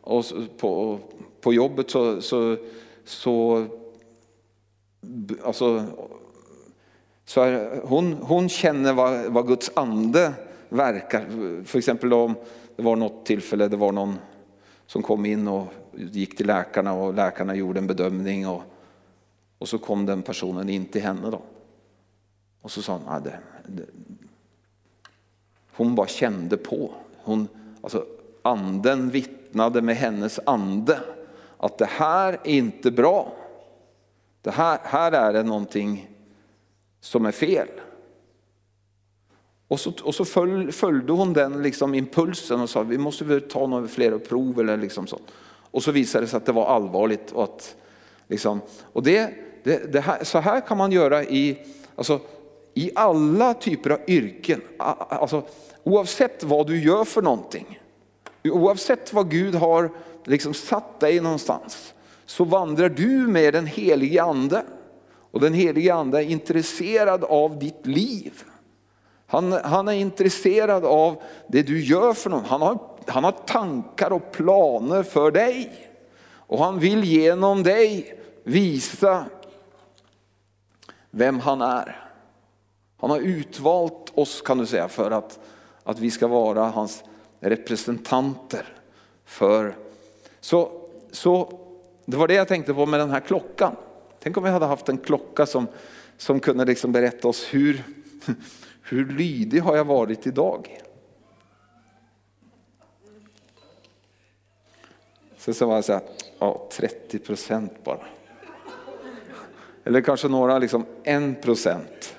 och 0.00 0.24
på, 0.58 0.98
på 1.40 1.52
jobbet 1.52 1.90
så, 1.90 2.20
så, 2.20 2.56
så 3.04 3.66
alltså, 5.44 5.84
Så 7.24 7.40
är, 7.40 7.80
hon, 7.84 8.12
hon 8.12 8.48
känner 8.48 8.92
vad, 8.92 9.26
vad 9.26 9.46
Guds 9.46 9.70
ande 9.74 10.32
verkar. 10.68 11.26
För 11.64 11.78
exempel 11.78 12.12
om 12.12 12.34
det 12.76 12.82
var 12.82 12.96
något 12.96 13.26
tillfälle, 13.26 13.68
det 13.68 13.76
var 13.76 13.92
någon 13.92 14.18
som 14.86 15.02
kom 15.02 15.26
in 15.26 15.48
och 15.48 15.66
gick 15.92 16.36
till 16.36 16.46
läkarna 16.46 16.92
och 16.92 17.14
läkarna 17.14 17.54
gjorde 17.54 17.78
en 17.78 17.86
bedömning 17.86 18.48
och, 18.48 18.62
och 19.58 19.68
så 19.68 19.78
kom 19.78 20.06
den 20.06 20.22
personen 20.22 20.68
in 20.68 20.86
till 20.86 21.02
henne 21.02 21.30
då. 21.30 21.42
Och 22.60 22.70
så 22.70 22.82
sa 22.82 22.92
hon, 22.92 23.08
ah, 23.08 23.20
det, 23.20 23.38
det, 23.66 23.84
hon 25.72 25.94
bara 25.94 26.06
kände 26.06 26.56
på, 26.56 26.94
hon, 27.16 27.48
alltså 27.80 28.06
anden 28.42 29.10
vittnade 29.10 29.82
med 29.82 29.96
hennes 29.96 30.40
ande 30.46 31.00
att 31.58 31.78
det 31.78 31.86
här 31.86 32.32
är 32.32 32.50
inte 32.50 32.90
bra. 32.90 33.32
Det 34.42 34.50
här, 34.50 34.78
här 34.82 35.12
är 35.12 35.32
det 35.32 35.42
någonting 35.42 36.10
som 37.00 37.26
är 37.26 37.32
fel. 37.32 37.68
Och 39.68 39.80
så, 39.80 39.92
och 40.02 40.14
så 40.14 40.24
följ, 40.24 40.72
följde 40.72 41.12
hon 41.12 41.32
den 41.32 41.62
liksom 41.62 41.94
impulsen 41.94 42.60
och 42.60 42.70
sa 42.70 42.82
vi 42.82 42.98
måste 42.98 43.24
väl 43.24 43.40
ta 43.40 43.66
några 43.66 43.88
fler 43.88 44.18
prov 44.18 44.60
eller 44.60 44.76
liksom 44.76 45.06
så. 45.06 45.18
Och 45.70 45.82
så 45.82 45.92
visade 45.92 46.24
det 46.24 46.28
sig 46.28 46.36
att 46.36 46.46
det 46.46 46.52
var 46.52 46.66
allvarligt. 46.66 47.32
Och, 47.32 47.44
att, 47.44 47.76
liksom, 48.28 48.60
och 48.92 49.02
det, 49.02 49.34
det, 49.66 49.92
det 49.92 50.00
här, 50.00 50.24
så 50.24 50.38
här 50.38 50.60
kan 50.60 50.76
man 50.76 50.92
göra 50.92 51.24
i, 51.24 51.58
alltså, 51.96 52.20
i 52.74 52.90
alla 52.94 53.54
typer 53.54 53.90
av 53.90 53.98
yrken. 54.06 54.60
Alltså, 54.78 55.42
oavsett 55.82 56.44
vad 56.44 56.66
du 56.66 56.82
gör 56.82 57.04
för 57.04 57.22
någonting. 57.22 57.80
Oavsett 58.44 59.12
vad 59.12 59.30
Gud 59.30 59.54
har 59.54 59.90
liksom 60.24 60.54
satt 60.54 61.00
dig 61.00 61.20
någonstans 61.20 61.94
så 62.26 62.44
vandrar 62.44 62.88
du 62.88 63.08
med 63.08 63.54
den 63.54 63.66
helige 63.66 64.22
ande. 64.22 64.64
Och 65.30 65.40
den 65.40 65.54
helige 65.54 65.94
ande 65.94 66.18
är 66.18 66.30
intresserad 66.30 67.24
av 67.24 67.58
ditt 67.58 67.86
liv. 67.86 68.42
Han, 69.26 69.52
han 69.52 69.88
är 69.88 69.92
intresserad 69.92 70.84
av 70.84 71.22
det 71.48 71.62
du 71.62 71.84
gör 71.84 72.12
för 72.12 72.30
någon. 72.30 72.44
Han 72.44 72.62
har, 72.62 72.78
han 73.06 73.24
har 73.24 73.32
tankar 73.32 74.12
och 74.12 74.32
planer 74.32 75.02
för 75.02 75.30
dig. 75.30 75.72
Och 76.28 76.64
han 76.64 76.78
vill 76.78 77.04
genom 77.04 77.62
dig 77.62 78.16
visa 78.44 79.24
vem 81.16 81.40
han 81.40 81.60
är. 81.60 82.08
Han 82.96 83.10
har 83.10 83.18
utvalt 83.20 84.12
oss 84.14 84.42
kan 84.42 84.58
du 84.58 84.66
säga 84.66 84.88
för 84.88 85.10
att, 85.10 85.38
att 85.82 85.98
vi 85.98 86.10
ska 86.10 86.26
vara 86.26 86.64
hans 86.64 87.04
representanter. 87.40 88.66
För, 89.24 89.76
så, 90.40 90.88
så 91.10 91.60
det 92.04 92.16
var 92.16 92.28
det 92.28 92.34
jag 92.34 92.48
tänkte 92.48 92.74
på 92.74 92.86
med 92.86 93.00
den 93.00 93.10
här 93.10 93.20
klockan. 93.20 93.76
Tänk 94.20 94.36
om 94.36 94.44
vi 94.44 94.50
hade 94.50 94.66
haft 94.66 94.88
en 94.88 94.98
klocka 94.98 95.46
som, 95.46 95.66
som 96.16 96.40
kunde 96.40 96.64
liksom 96.64 96.92
berätta 96.92 97.28
oss 97.28 97.46
hur, 97.50 97.84
hur 98.82 99.06
lydig 99.06 99.60
har 99.60 99.76
jag 99.76 99.84
varit 99.84 100.26
idag? 100.26 100.80
Så, 105.38 105.54
så 105.54 105.66
var 105.66 105.74
jag 105.74 105.84
så 105.84 105.92
här, 105.92 106.02
ja 106.38 106.68
30 106.72 107.18
procent 107.18 107.84
bara. 107.84 108.15
Eller 109.86 110.00
kanske 110.00 110.28
några 110.28 110.58
liksom 110.58 110.84
en 111.04 111.34
procent. 111.34 112.16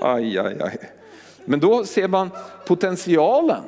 Aj, 0.00 0.38
aj, 0.38 0.56
aj. 0.60 0.78
Men 1.44 1.60
då 1.60 1.84
ser 1.84 2.08
man 2.08 2.30
potentialen. 2.66 3.62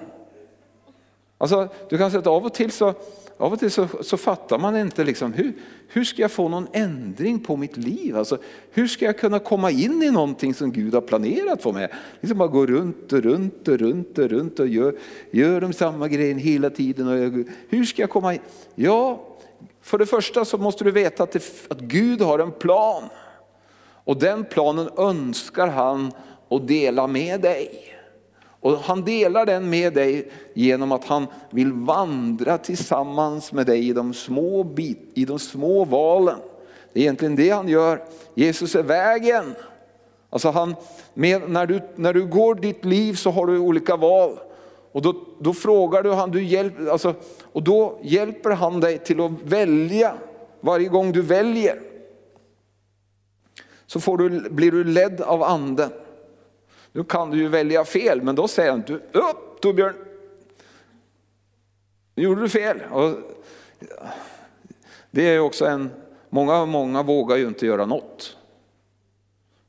Alltså, 1.38 1.68
du 1.90 1.98
kan 1.98 2.10
säga 2.10 2.20
att 2.20 2.26
av 2.26 2.44
och 2.44 2.54
till 2.54 2.72
så 2.72 2.94
av 3.38 3.52
och 3.52 3.58
till 3.58 3.70
så, 3.70 3.88
så 4.00 4.16
fattar 4.16 4.58
man 4.58 4.76
inte 4.76 5.04
liksom, 5.04 5.32
hur, 5.32 5.52
hur 5.88 6.04
ska 6.04 6.22
jag 6.22 6.30
få 6.30 6.48
någon 6.48 6.66
ändring 6.72 7.40
på 7.40 7.56
mitt 7.56 7.76
liv? 7.76 8.16
Alltså, 8.16 8.38
hur 8.70 8.86
ska 8.86 9.04
jag 9.04 9.18
kunna 9.18 9.38
komma 9.38 9.70
in 9.70 10.02
i 10.02 10.10
någonting 10.10 10.54
som 10.54 10.72
Gud 10.72 10.94
har 10.94 11.00
planerat 11.00 11.62
för 11.62 11.72
mig? 11.72 11.88
Liksom 12.20 12.38
bara 12.38 12.48
gå 12.48 12.66
runt 12.66 13.12
och 13.12 13.20
runt 13.22 13.68
och 13.68 13.78
runt 13.78 14.18
och 14.18 14.28
runt 14.28 14.60
och 14.60 14.68
gör, 14.68 14.94
gör 15.30 15.60
de 15.60 15.72
samma 15.72 16.08
grejen 16.08 16.38
hela 16.38 16.70
tiden. 16.70 17.08
Och 17.08 17.18
jag, 17.18 17.44
hur 17.68 17.84
ska 17.84 18.02
jag 18.02 18.10
komma 18.10 18.34
in? 18.34 18.40
Ja, 18.74 19.24
för 19.82 19.98
det 19.98 20.06
första 20.06 20.44
så 20.44 20.58
måste 20.58 20.84
du 20.84 20.90
veta 20.90 21.22
att, 21.22 21.32
det, 21.32 21.42
att 21.68 21.80
Gud 21.80 22.22
har 22.22 22.38
en 22.38 22.52
plan. 22.52 23.02
Och 24.04 24.16
den 24.16 24.44
planen 24.44 24.90
önskar 24.96 25.68
han 25.68 26.12
att 26.50 26.68
dela 26.68 27.06
med 27.06 27.40
dig. 27.40 27.94
Och 28.60 28.78
han 28.78 29.04
delar 29.04 29.46
den 29.46 29.70
med 29.70 29.94
dig 29.94 30.30
genom 30.54 30.92
att 30.92 31.04
han 31.04 31.26
vill 31.50 31.72
vandra 31.72 32.58
tillsammans 32.58 33.52
med 33.52 33.66
dig 33.66 33.88
i 33.88 33.92
de 33.92 34.14
små, 34.14 34.64
bit, 34.64 35.10
i 35.14 35.24
de 35.24 35.38
små 35.38 35.84
valen. 35.84 36.38
Det 36.92 37.00
är 37.00 37.02
egentligen 37.02 37.36
det 37.36 37.50
han 37.50 37.68
gör. 37.68 38.04
Jesus 38.34 38.74
är 38.74 38.82
vägen. 38.82 39.54
Alltså 40.30 40.50
han, 40.50 40.74
med, 41.14 41.50
när, 41.50 41.66
du, 41.66 41.80
när 41.96 42.14
du 42.14 42.26
går 42.26 42.54
ditt 42.54 42.84
liv 42.84 43.14
så 43.14 43.30
har 43.30 43.46
du 43.46 43.58
olika 43.58 43.96
val. 43.96 44.38
Och 44.92 45.02
då, 45.02 45.14
då 45.40 45.54
frågar 45.54 46.02
du 46.02 46.12
han, 46.12 46.30
du 46.30 46.44
hjälp, 46.44 46.74
alltså, 46.90 47.14
och 47.58 47.64
då 47.64 47.98
hjälper 48.02 48.50
han 48.50 48.80
dig 48.80 48.98
till 48.98 49.20
att 49.20 49.32
välja 49.42 50.14
varje 50.60 50.88
gång 50.88 51.12
du 51.12 51.22
väljer. 51.22 51.80
Så 53.86 54.00
får 54.00 54.18
du, 54.18 54.50
blir 54.50 54.72
du 54.72 54.84
ledd 54.84 55.20
av 55.20 55.42
anden. 55.42 55.90
Nu 56.92 57.04
kan 57.04 57.30
du 57.30 57.38
ju 57.38 57.48
välja 57.48 57.84
fel, 57.84 58.22
men 58.22 58.34
då 58.34 58.48
säger 58.48 58.70
han, 58.70 58.82
du, 58.86 58.94
upp 58.94 59.60
Torbjörn, 59.60 59.94
nu 62.14 62.22
gjorde 62.22 62.40
du 62.40 62.48
fel. 62.48 62.80
Och 62.90 63.14
det 65.10 65.22
är 65.22 65.38
också 65.38 65.66
en, 65.66 65.90
många, 66.28 66.66
många 66.66 67.02
vågar 67.02 67.36
ju 67.36 67.48
inte 67.48 67.66
göra 67.66 67.86
något. 67.86 68.36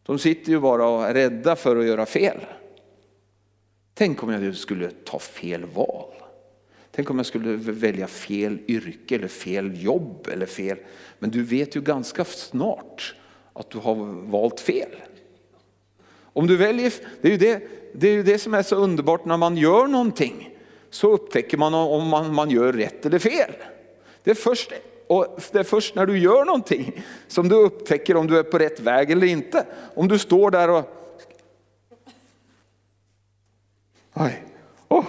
De 0.03 0.19
sitter 0.19 0.51
ju 0.51 0.59
bara 0.59 0.87
och 0.87 1.05
är 1.05 1.13
rädda 1.13 1.55
för 1.55 1.77
att 1.77 1.85
göra 1.85 2.05
fel. 2.05 2.45
Tänk 3.93 4.23
om 4.23 4.29
jag 4.29 4.55
skulle 4.55 4.89
ta 4.89 5.19
fel 5.19 5.65
val. 5.65 6.18
Tänk 6.99 7.09
om 7.09 7.17
jag 7.17 7.25
skulle 7.25 7.55
välja 7.55 8.07
fel 8.07 8.59
yrke 8.67 9.15
eller 9.15 9.27
fel 9.27 9.83
jobb 9.83 10.27
eller 10.31 10.45
fel. 10.45 10.77
Men 11.19 11.29
du 11.29 11.43
vet 11.43 11.75
ju 11.75 11.81
ganska 11.81 12.25
snart 12.25 13.15
att 13.53 13.69
du 13.69 13.77
har 13.77 13.95
valt 14.31 14.59
fel. 14.59 14.89
Om 16.21 16.47
du 16.47 16.57
väljer, 16.57 16.93
det 17.21 17.27
är, 17.27 17.31
ju 17.31 17.37
det, 17.37 17.61
det 17.93 18.07
är 18.07 18.11
ju 18.11 18.23
det 18.23 18.37
som 18.37 18.53
är 18.53 18.63
så 18.63 18.75
underbart 18.75 19.25
när 19.25 19.37
man 19.37 19.57
gör 19.57 19.87
någonting. 19.87 20.57
Så 20.89 21.11
upptäcker 21.11 21.57
man 21.57 21.73
om 21.73 22.07
man, 22.07 22.33
man 22.33 22.49
gör 22.49 22.73
rätt 22.73 23.05
eller 23.05 23.19
fel. 23.19 23.53
Det 24.23 24.31
är, 24.31 24.35
först, 24.35 24.71
och 25.07 25.39
det 25.51 25.59
är 25.59 25.63
först 25.63 25.95
när 25.95 26.05
du 26.05 26.19
gör 26.19 26.45
någonting 26.45 27.03
som 27.27 27.49
du 27.49 27.55
upptäcker 27.55 28.15
om 28.15 28.27
du 28.27 28.39
är 28.39 28.43
på 28.43 28.57
rätt 28.57 28.79
väg 28.79 29.11
eller 29.11 29.27
inte. 29.27 29.65
Om 29.95 30.07
du 30.07 30.19
står 30.19 30.51
där 30.51 30.69
och... 30.69 30.95
Aj, 34.13 34.43
oh, 34.87 35.05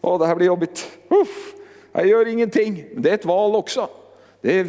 Åh, 0.00 0.18
det 0.18 0.26
här 0.26 0.34
blir 0.34 0.46
jobbigt. 0.46 0.98
Uff, 1.08 1.54
jag 1.92 2.06
gör 2.06 2.28
ingenting. 2.28 2.84
Det 2.96 3.10
är 3.10 3.14
ett 3.14 3.24
val 3.24 3.54
också. 3.54 3.88
Det 4.40 4.60
är 4.60 4.66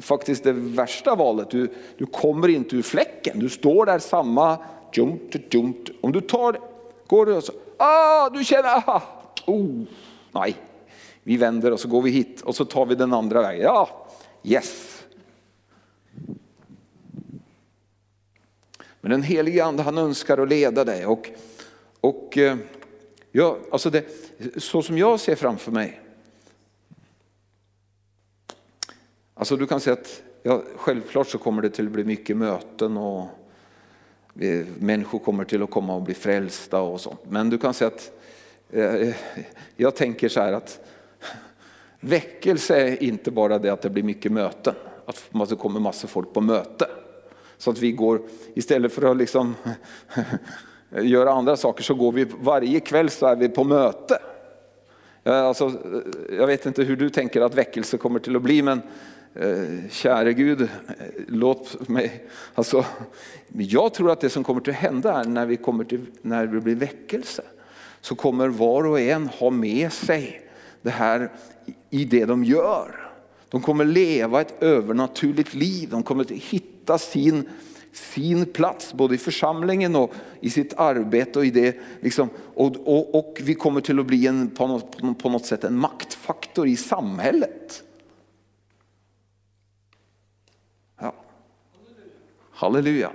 faktiskt 0.00 0.44
det 0.44 0.52
värsta 0.52 1.14
valet. 1.14 1.50
Du, 1.50 1.68
du 1.98 2.06
kommer 2.06 2.48
inte 2.48 2.76
ur 2.76 2.82
fläcken. 2.82 3.38
Du 3.38 3.48
står 3.48 3.86
där 3.86 3.98
samma 3.98 4.58
jump, 4.92 5.54
jump. 5.54 5.76
Om 6.00 6.12
du 6.12 6.20
tar, 6.20 6.60
går 7.06 7.36
och 7.36 7.44
så, 7.44 7.52
ah, 7.76 8.30
du 8.30 8.44
känner, 8.44 8.82
ah, 8.86 9.02
oh, 9.46 9.82
nej. 10.32 10.56
Vi 11.22 11.36
vänder 11.36 11.70
och 11.70 11.80
så 11.80 11.88
går 11.88 12.02
vi 12.02 12.10
hit 12.10 12.40
och 12.40 12.56
så 12.56 12.64
tar 12.64 12.86
vi 12.86 12.94
den 12.94 13.12
andra 13.12 13.42
vägen. 13.42 13.62
Ja, 13.62 14.06
yes. 14.42 15.02
Men 19.00 19.10
den 19.10 19.22
helige 19.22 19.64
ande 19.64 19.82
han 19.82 19.98
önskar 19.98 20.38
att 20.38 20.48
leda 20.48 20.84
dig 20.84 21.06
och, 21.06 21.30
och 22.00 22.38
eh, 22.38 22.56
ja, 23.32 23.58
alltså 23.70 23.90
det, 23.90 24.04
så 24.56 24.82
som 24.82 24.98
jag 24.98 25.20
ser 25.20 25.34
framför 25.34 25.72
mig. 25.72 26.00
Alltså 29.34 29.56
du 29.56 29.66
kan 29.66 29.80
säga 29.80 29.94
att 29.94 30.22
ja, 30.42 30.62
självklart 30.76 31.28
så 31.28 31.38
kommer 31.38 31.62
det 31.62 31.70
till 31.70 31.86
att 31.86 31.92
bli 31.92 32.04
mycket 32.04 32.36
möten 32.36 32.96
och 32.96 33.26
människor 34.78 35.18
kommer 35.18 35.44
till 35.44 35.62
att 35.62 35.70
komma 35.70 35.94
och 35.94 36.02
bli 36.02 36.14
frälsta 36.14 36.80
och 36.80 37.00
sånt. 37.00 37.20
Men 37.28 37.50
du 37.50 37.58
kan 37.58 37.74
säga 37.74 37.88
att 37.88 38.12
eh, 38.70 39.14
jag 39.76 39.96
tänker 39.96 40.28
så 40.28 40.40
här 40.40 40.52
att 40.52 40.80
väckelse 42.00 42.76
är 42.76 43.02
inte 43.02 43.30
bara 43.30 43.58
det 43.58 43.72
att 43.72 43.82
det 43.82 43.90
blir 43.90 44.02
mycket 44.02 44.32
möten, 44.32 44.74
att 45.06 45.48
det 45.48 45.56
kommer 45.56 45.80
massor 45.80 46.08
folk 46.08 46.32
på 46.32 46.40
möte. 46.40 46.86
Så 47.58 47.70
att 47.70 47.78
vi 47.78 47.92
går, 47.92 48.22
istället 48.54 48.92
för 48.92 49.10
att 49.10 49.16
liksom 49.16 49.54
Eh, 50.94 51.06
göra 51.06 51.32
andra 51.32 51.56
saker 51.56 51.82
så 51.82 51.94
går 51.94 52.12
vi 52.12 52.26
varje 52.40 52.80
kväll 52.80 53.10
så 53.10 53.26
är 53.26 53.36
vi 53.36 53.48
på 53.48 53.64
möte. 53.64 54.18
Alltså, 55.24 55.66
eh, 55.66 56.36
jag 56.36 56.46
vet 56.46 56.66
inte 56.66 56.82
hur 56.82 56.96
du 56.96 57.10
tänker 57.10 57.40
att 57.40 57.54
väckelse 57.54 57.96
kommer 57.96 58.18
till 58.18 58.36
att 58.36 58.42
bli 58.42 58.62
men 58.62 58.82
Eh, 59.34 59.88
käre 59.90 60.32
Gud, 60.32 60.60
eh, 60.62 60.68
låt 61.28 61.88
mig... 61.88 62.24
Alltså, 62.54 62.84
jag 63.48 63.94
tror 63.94 64.10
att 64.10 64.20
det 64.20 64.30
som 64.30 64.44
kommer 64.44 64.60
att 64.60 64.74
hända 64.74 65.20
är 65.20 65.24
när 65.24 65.46
vi, 65.46 65.56
kommer 65.56 65.84
till, 65.84 66.06
när 66.22 66.46
det 66.46 66.60
blir 66.60 66.74
väckelse 66.74 67.42
så 68.00 68.14
kommer 68.14 68.48
var 68.48 68.86
och 68.86 69.00
en 69.00 69.28
ha 69.28 69.50
med 69.50 69.92
sig 69.92 70.48
det 70.82 70.90
här 70.90 71.30
i 71.90 72.04
det 72.04 72.24
de 72.24 72.44
gör. 72.44 73.10
De 73.48 73.60
kommer 73.60 73.84
leva 73.84 74.40
ett 74.40 74.62
övernaturligt 74.62 75.54
liv. 75.54 75.88
De 75.90 76.02
kommer 76.02 76.24
hitta 76.24 76.98
sin, 76.98 77.48
sin 77.92 78.46
plats 78.46 78.94
både 78.94 79.14
i 79.14 79.18
församlingen 79.18 79.96
och 79.96 80.12
i 80.40 80.50
sitt 80.50 80.74
arbete. 80.76 81.38
Och, 81.38 81.46
i 81.46 81.50
det, 81.50 81.76
liksom, 82.00 82.30
och, 82.54 82.76
och, 82.84 83.14
och 83.14 83.38
vi 83.42 83.54
kommer 83.54 83.80
till 83.80 84.00
att 84.00 84.06
bli 84.06 84.26
en, 84.26 84.50
på, 84.50 84.66
något, 84.66 85.18
på 85.18 85.28
något 85.28 85.46
sätt 85.46 85.64
en 85.64 85.76
maktfaktor 85.76 86.68
i 86.68 86.76
samhället. 86.76 87.82
Ja. 91.00 91.14
Halleluja. 92.50 93.10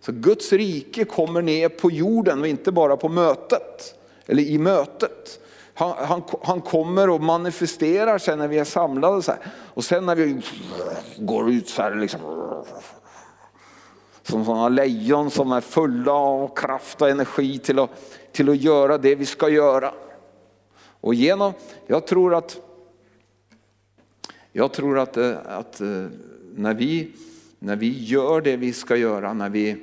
Så 0.00 0.12
Guds 0.12 0.52
rike 0.52 1.04
kommer 1.04 1.42
ner 1.42 1.68
på 1.68 1.90
jorden 1.90 2.40
och 2.40 2.46
inte 2.46 2.72
bara 2.72 2.96
på 2.96 3.08
mötet. 3.08 3.94
Eller 4.26 4.42
i 4.42 4.58
mötet. 4.58 5.40
Han, 5.74 5.94
han, 5.98 6.22
han 6.42 6.60
kommer 6.60 7.10
och 7.10 7.22
manifesterar 7.22 8.18
sig 8.18 8.36
när 8.36 8.48
vi 8.48 8.58
är 8.58 8.64
samlade 8.64 9.22
så 9.22 9.32
här. 9.32 9.40
Och 9.50 9.84
sen 9.84 10.06
när 10.06 10.16
vi 10.16 10.40
går 11.18 11.50
ut 11.50 11.68
så 11.68 11.82
här 11.82 11.94
liksom. 11.94 12.20
Som 14.30 14.44
sådana 14.44 14.68
lejon 14.68 15.30
som 15.30 15.52
är 15.52 15.60
fulla 15.60 16.12
av 16.12 16.54
kraft 16.54 17.02
och 17.02 17.08
energi 17.08 17.58
till 17.58 17.78
att, 17.78 17.90
till 18.32 18.48
att 18.48 18.62
göra 18.62 18.98
det 18.98 19.14
vi 19.14 19.26
ska 19.26 19.48
göra. 19.48 19.94
Och 21.00 21.14
genom, 21.14 21.52
jag 21.86 22.06
tror 22.06 22.34
att, 22.34 22.60
jag 24.52 24.72
tror 24.72 24.98
att, 24.98 25.16
eh, 25.16 25.36
att 25.44 25.80
eh, 25.80 26.06
när, 26.54 26.74
vi, 26.74 27.12
när 27.58 27.76
vi 27.76 28.04
gör 28.04 28.40
det 28.40 28.56
vi 28.56 28.72
ska 28.72 28.96
göra, 28.96 29.32
när 29.32 29.48
vi 29.48 29.76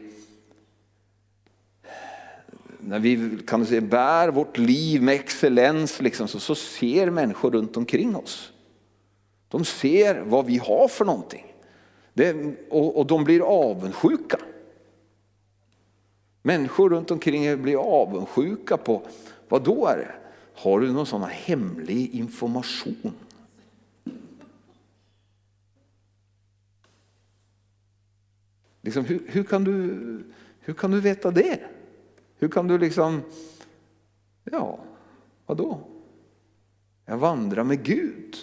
när 2.80 3.00
vi 3.00 3.38
kan 3.48 3.66
säga, 3.66 3.82
bär 3.82 4.30
vårt 4.30 4.58
liv 4.58 5.02
med 5.02 5.16
excellens 5.16 6.02
liksom, 6.02 6.28
så, 6.28 6.40
så 6.40 6.56
ser 6.56 7.10
människor 7.10 7.52
runt 7.52 7.78
omkring 7.78 8.16
oss. 8.16 8.52
De 9.48 9.66
ser 9.66 10.22
vad 10.22 10.46
vi 10.46 10.58
har 10.58 10.88
för 10.88 11.06
någonting. 11.06 11.55
Det, 12.16 12.56
och, 12.70 12.98
och 12.98 13.06
de 13.06 13.24
blir 13.24 13.42
avundsjuka. 13.42 14.38
Människor 16.42 16.90
runt 16.90 17.12
omkring 17.12 17.62
blir 17.62 17.78
avundsjuka 17.78 18.78
på, 18.78 19.02
vad 19.50 19.64
då 19.64 19.88
är 19.88 19.98
det? 19.98 20.16
Har 20.56 20.80
du 20.80 20.92
någon 20.92 21.06
sån 21.06 21.22
här 21.22 21.30
hemlig 21.30 22.16
information? 22.16 23.14
Liksom, 28.82 29.06
hur, 29.06 29.24
hur, 29.28 29.44
kan 29.44 29.64
du, 29.64 29.98
hur 30.60 30.74
kan 30.74 30.92
du 30.92 31.02
veta 31.02 31.32
det? 31.32 31.60
Hur 32.38 32.48
kan 32.48 32.68
du 32.68 32.78
liksom, 32.78 33.22
ja, 34.44 34.80
vadå? 35.46 35.80
Jag 37.06 37.18
vandrar 37.18 37.64
med 37.64 37.84
Gud. 37.84 38.36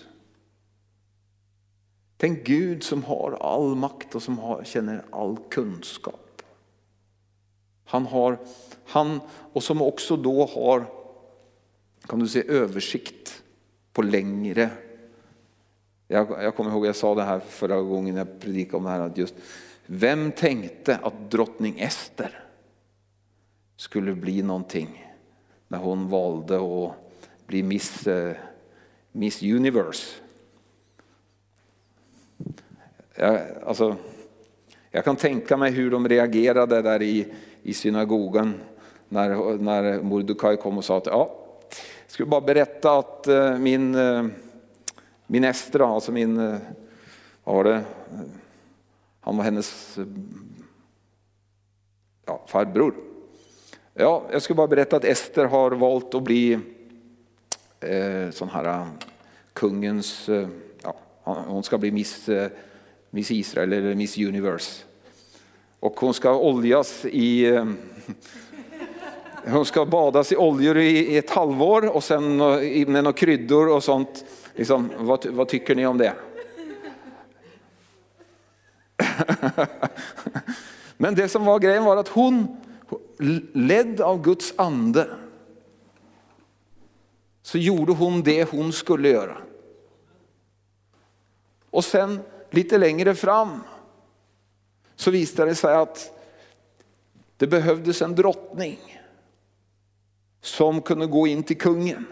Tänk 2.22 2.44
Gud 2.44 2.82
som 2.82 3.04
har 3.04 3.32
all 3.40 3.74
makt 3.74 4.14
och 4.14 4.22
som 4.22 4.38
har, 4.38 4.64
känner 4.64 5.04
all 5.10 5.36
kunskap. 5.50 6.42
Han 7.84 8.06
har, 8.06 8.38
han, 8.86 9.20
och 9.28 9.62
som 9.62 9.82
också 9.82 10.16
då 10.16 10.46
har, 10.46 10.84
kan 12.06 12.18
du 12.18 12.28
se 12.28 12.44
översikt 12.48 13.42
på 13.92 14.02
längre. 14.02 14.70
Jag, 16.08 16.30
jag 16.30 16.56
kommer 16.56 16.70
ihåg, 16.70 16.86
jag 16.86 16.96
sa 16.96 17.14
det 17.14 17.22
här 17.22 17.40
förra 17.40 17.80
gången 17.80 18.16
jag 18.16 18.40
predikade 18.40 18.76
om 18.76 18.84
det 18.84 18.90
här, 18.90 19.00
att 19.00 19.18
just 19.18 19.34
vem 19.86 20.32
tänkte 20.32 20.96
att 20.96 21.30
drottning 21.30 21.80
Ester 21.80 22.44
skulle 23.76 24.14
bli 24.14 24.42
någonting 24.42 25.14
när 25.68 25.78
hon 25.78 26.08
valde 26.08 26.56
att 26.56 26.94
bli 27.46 27.62
Miss, 27.62 28.06
eh, 28.06 28.36
Miss 29.12 29.42
Universe. 29.42 30.21
Jag, 33.22 33.40
alltså, 33.66 33.96
jag 34.90 35.04
kan 35.04 35.16
tänka 35.16 35.56
mig 35.56 35.70
hur 35.70 35.90
de 35.90 36.08
reagerade 36.08 36.82
där 36.82 37.02
i, 37.02 37.26
i 37.62 37.74
synagogan 37.74 38.54
när, 39.08 39.58
när 39.58 40.02
Mordecai 40.02 40.56
kom 40.56 40.78
och 40.78 40.84
sa 40.84 40.96
att 40.96 41.06
ja, 41.06 41.34
jag 42.02 42.10
skulle 42.10 42.26
bara 42.26 42.40
berätta 42.40 42.98
att 42.98 43.26
eh, 43.26 43.58
min, 43.58 43.94
eh, 43.94 44.26
min 45.26 45.44
Estra, 45.44 45.86
alltså 45.86 46.12
min, 46.12 46.36
eh, 46.40 46.58
vad 47.44 47.56
var 47.56 47.64
det, 47.64 47.84
han 49.20 49.36
var 49.36 49.44
hennes 49.44 49.98
ja, 52.26 52.44
farbror. 52.46 52.94
Ja, 53.94 54.22
jag 54.32 54.42
skulle 54.42 54.56
bara 54.56 54.68
berätta 54.68 54.96
att 54.96 55.04
Ester 55.04 55.44
har 55.44 55.70
valt 55.70 56.14
att 56.14 56.22
bli 56.22 56.58
eh, 57.80 58.30
sån 58.30 58.48
här 58.48 58.86
kungens, 59.52 60.28
ja, 60.82 60.94
hon 61.24 61.62
ska 61.62 61.78
bli 61.78 61.90
Miss, 61.90 62.28
eh, 62.28 62.50
Miss 63.14 63.30
Israel 63.30 63.72
eller 63.72 63.94
Miss 63.94 64.18
Universe. 64.18 64.84
Och 65.80 66.00
hon 66.00 66.14
ska 66.14 66.36
oljas 66.38 67.04
i, 67.04 67.44
eh, 67.46 67.66
hon 69.44 69.64
ska 69.64 69.86
badas 69.86 70.32
i 70.32 70.36
oljor 70.36 70.78
i, 70.78 70.90
i 70.90 71.16
ett 71.16 71.30
halvår 71.30 71.96
och 71.96 72.04
sen 72.04 72.36
med 72.36 72.88
några 72.88 73.12
kryddor 73.12 73.68
och 73.68 73.84
sånt. 73.84 74.24
Liksom, 74.54 74.90
vad, 74.98 75.26
vad 75.26 75.48
tycker 75.48 75.74
ni 75.74 75.86
om 75.86 75.98
det? 75.98 76.14
Men 80.96 81.14
det 81.14 81.28
som 81.28 81.44
var 81.44 81.58
grejen 81.58 81.84
var 81.84 81.96
att 81.96 82.08
hon 82.08 82.56
ledd 83.52 84.00
av 84.00 84.22
Guds 84.22 84.54
ande 84.56 85.08
så 87.42 87.58
gjorde 87.58 87.92
hon 87.92 88.22
det 88.22 88.50
hon 88.50 88.72
skulle 88.72 89.08
göra. 89.08 89.36
Och 91.70 91.84
sen 91.84 92.20
lite 92.52 92.78
längre 92.78 93.14
fram 93.14 93.60
så 94.96 95.10
visade 95.10 95.50
det 95.50 95.54
sig 95.54 95.74
att 95.74 96.10
det 97.36 97.46
behövdes 97.46 98.02
en 98.02 98.14
drottning 98.14 98.78
som 100.40 100.82
kunde 100.82 101.06
gå 101.06 101.26
in 101.26 101.42
till 101.42 101.58
kungen 101.58 102.06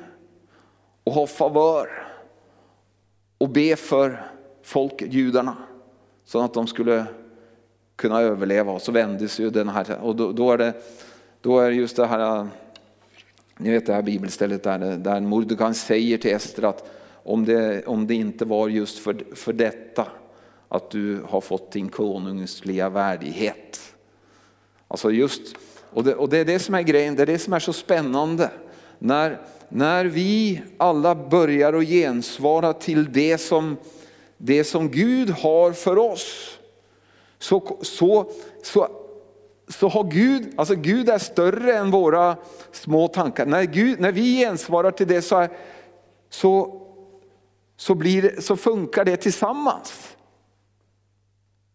och 1.04 1.12
ha 1.12 1.26
favör 1.26 2.06
och 3.38 3.48
be 3.48 3.76
för 3.76 4.30
folket, 4.62 5.12
judarna, 5.12 5.56
så 6.24 6.40
att 6.40 6.54
de 6.54 6.66
skulle 6.66 7.06
kunna 7.96 8.20
överleva. 8.20 8.72
Och 8.72 8.82
så 8.82 8.92
vändes 8.92 9.40
ju 9.40 9.50
den 9.50 9.68
här, 9.68 9.98
och 10.02 10.16
då, 10.16 10.32
då 10.32 10.52
är 10.52 10.58
det 10.58 10.74
då 11.40 11.60
är 11.60 11.70
just 11.70 11.96
det 11.96 12.06
här, 12.06 12.48
ni 13.56 13.70
vet 13.70 13.86
det 13.86 13.94
här 13.94 14.02
bibelstället 14.02 14.62
där, 14.62 14.78
där 14.96 15.20
Mordecai 15.20 15.74
säger 15.74 16.18
till 16.18 16.30
Ester 16.30 16.62
att 16.62 16.90
om 17.22 17.44
det, 17.44 17.86
om 17.86 18.06
det 18.06 18.14
inte 18.14 18.44
var 18.44 18.68
just 18.68 18.98
för, 18.98 19.34
för 19.34 19.52
detta 19.52 20.06
att 20.72 20.90
du 20.90 21.22
har 21.28 21.40
fått 21.40 21.72
din 21.72 21.88
konungsliga 21.88 22.88
värdighet. 22.88 23.94
Alltså 24.88 25.10
just, 25.10 25.56
och 25.90 26.04
det, 26.04 26.14
och 26.14 26.28
det 26.28 26.38
är 26.38 26.44
det 26.44 26.58
som 26.58 26.74
är 26.74 26.82
grejen, 26.82 27.16
det 27.16 27.22
är 27.22 27.26
det 27.26 27.38
som 27.38 27.52
är 27.52 27.58
så 27.58 27.72
spännande. 27.72 28.50
När, 28.98 29.40
när 29.68 30.04
vi 30.04 30.62
alla 30.76 31.14
börjar 31.14 31.72
att 31.72 31.86
gensvara 31.86 32.72
till 32.72 33.12
det 33.12 33.38
som, 33.38 33.76
det 34.36 34.64
som 34.64 34.90
Gud 34.90 35.30
har 35.30 35.72
för 35.72 35.98
oss 35.98 36.58
så, 37.38 37.78
så, 37.82 38.30
så, 38.62 38.88
så 39.68 39.88
har 39.88 40.04
Gud, 40.04 40.54
alltså 40.56 40.74
Gud 40.74 41.08
är 41.08 41.18
större 41.18 41.76
än 41.76 41.90
våra 41.90 42.36
små 42.72 43.08
tankar. 43.08 43.46
När, 43.46 43.62
Gud, 43.64 44.00
när 44.00 44.12
vi 44.12 44.38
gensvarar 44.38 44.90
till 44.90 45.08
det 45.08 45.22
så, 45.22 45.36
är, 45.36 45.50
så, 46.30 46.80
så, 47.76 47.94
blir, 47.94 48.40
så 48.40 48.56
funkar 48.56 49.04
det 49.04 49.16
tillsammans. 49.16 50.16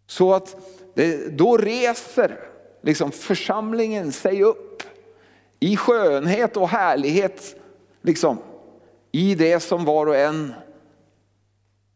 Så 0.08 0.34
att 0.34 0.56
det, 0.94 1.38
då 1.38 1.58
reser 1.58 2.40
liksom 2.82 3.12
församlingen 3.12 4.12
sig 4.12 4.44
upp 4.44 4.84
i 5.60 5.78
skönhet 5.78 6.58
och 6.58 6.70
härlighet. 6.70 7.56
Liksom, 8.02 8.38
I 9.12 9.36
det 9.36 9.60
som 9.60 9.86
var 9.86 10.06
och 10.08 10.16
en 10.16 10.54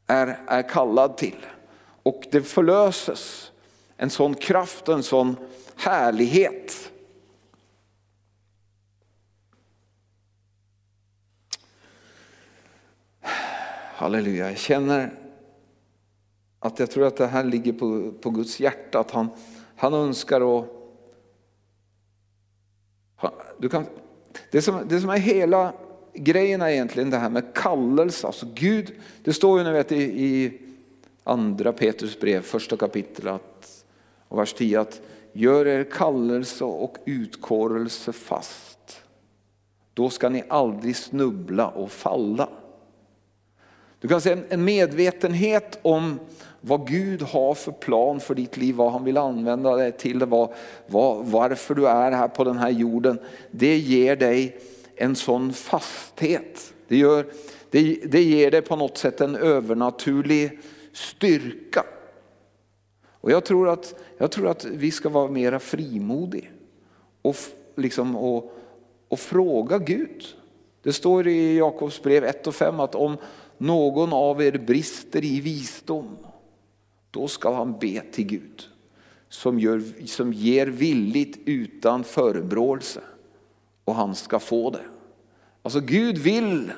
är, 0.08 0.40
är 0.48 0.70
kallad 0.70 1.18
till. 1.18 1.46
Och 2.04 2.28
det 2.32 2.42
förlöses 2.42 3.52
en 3.98 4.10
sån 4.10 4.36
kraft 4.36 4.90
och 4.90 4.94
en 4.94 5.04
sån 5.04 5.36
härlighet. 5.76 6.92
Halleluja, 13.96 14.50
jag 14.50 14.58
känner 14.58 15.12
att 16.60 16.80
jag 16.80 16.92
tror 16.92 17.08
att 17.08 17.18
det 17.18 17.28
här 17.28 17.44
ligger 17.44 17.74
på, 17.74 18.12
på 18.22 18.30
Guds 18.30 18.60
hjärta, 18.60 19.00
att 19.00 19.12
han, 19.12 19.30
han 19.76 19.94
önskar 19.94 20.60
att... 20.60 20.66
Du 23.58 23.70
kan, 23.70 23.86
det, 24.52 24.62
som, 24.62 24.82
det 24.88 25.00
som 25.00 25.10
är 25.10 25.18
hela 25.18 25.74
grejen 26.14 26.62
är 26.62 26.70
egentligen 26.70 27.10
det 27.10 27.18
här 27.18 27.30
med 27.30 27.54
kallelse. 27.54 28.28
Alltså 28.28 28.48
Gud, 28.54 28.92
det 29.24 29.34
står 29.34 29.60
ju 29.60 29.64
nu 29.64 29.72
vet, 29.72 29.92
i, 29.92 30.04
i 30.26 30.62
andra 31.24 31.74
Petrus 31.74 32.20
brev, 32.20 32.42
första 32.42 32.78
kapitlet, 32.78 33.86
och 34.28 34.40
vers 34.40 34.54
10 34.54 34.80
att 34.80 35.02
gör 35.34 35.68
er 35.68 35.84
kallelse 35.84 36.64
och 36.64 36.98
utkårelse 37.06 38.14
fast. 38.14 39.02
Då 39.94 40.10
ska 40.10 40.30
ni 40.30 40.44
aldrig 40.50 40.96
snubbla 40.96 41.68
och 41.68 41.92
falla. 41.92 42.50
Du 44.00 44.08
kan 44.08 44.22
se 44.22 44.38
en 44.50 44.64
medvetenhet 44.64 45.80
om 45.82 46.20
vad 46.62 46.88
Gud 46.88 47.22
har 47.22 47.54
för 47.54 47.72
plan 47.72 48.20
för 48.20 48.36
ditt 48.36 48.58
liv, 48.58 48.76
vad 48.76 48.92
han 48.92 49.04
vill 49.04 49.18
använda 49.18 49.76
dig 49.76 49.92
till, 49.92 50.26
vad, 50.26 50.54
vad, 50.88 51.26
varför 51.26 51.76
du 51.76 51.88
är 51.88 52.12
här 52.12 52.28
på 52.28 52.44
den 52.44 52.58
här 52.58 52.70
jorden. 52.70 53.20
Det 53.52 53.78
ger 53.78 54.16
dig 54.16 54.60
en 54.96 55.16
sån 55.16 55.54
fasthet. 55.54 56.74
Det, 56.88 56.98
gör, 56.98 57.26
det, 57.70 58.00
det 58.06 58.24
ger 58.24 58.52
dig 58.52 58.62
på 58.62 58.76
något 58.76 58.98
sätt 58.98 59.22
en 59.22 59.36
övernaturlig 59.36 60.60
styrka. 60.94 61.84
Och 63.22 63.32
jag 63.32 63.46
tror 63.46 63.70
att, 63.70 63.96
jag 64.18 64.32
tror 64.32 64.48
att 64.48 64.66
vi 64.66 64.92
ska 64.92 65.10
vara 65.10 65.32
mera 65.32 65.60
frimodiga 65.60 66.48
och, 67.22 67.36
liksom, 67.76 68.16
och, 68.16 68.54
och 69.08 69.20
fråga 69.20 69.78
Gud. 69.78 70.26
Det 70.84 70.94
står 70.94 71.28
i 71.28 71.58
Jakobs 71.58 72.04
brev 72.04 72.24
1 72.24 72.48
och 72.48 72.56
5 72.56 72.80
att 72.80 72.96
om 72.96 73.18
någon 73.60 74.14
av 74.14 74.42
er 74.42 74.52
brister 74.52 75.26
i 75.26 75.40
visdom, 75.40 76.18
då 77.12 77.28
ska 77.28 77.54
han 77.54 77.80
be 77.80 78.02
till 78.12 78.26
Gud 78.26 78.70
som, 79.30 79.60
gör, 79.60 80.06
som 80.06 80.34
ger 80.34 80.68
villigt 80.68 81.40
utan 81.46 82.04
förebråelse 82.04 83.02
och 83.86 83.96
han 83.96 84.16
ska 84.16 84.40
få 84.40 84.70
det. 84.70 84.86
Alltså 85.62 85.80
Gud 85.80 86.18
vill 86.18 86.72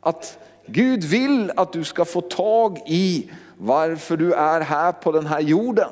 att, 0.00 0.38
Gud 0.66 1.04
vill 1.04 1.52
att 1.56 1.72
du 1.72 1.84
ska 1.84 2.04
få 2.04 2.20
tag 2.20 2.78
i 2.86 3.30
varför 3.58 4.16
du 4.16 4.32
är 4.32 4.60
här 4.60 4.92
på 4.92 5.12
den 5.12 5.26
här 5.26 5.40
jorden. 5.40 5.90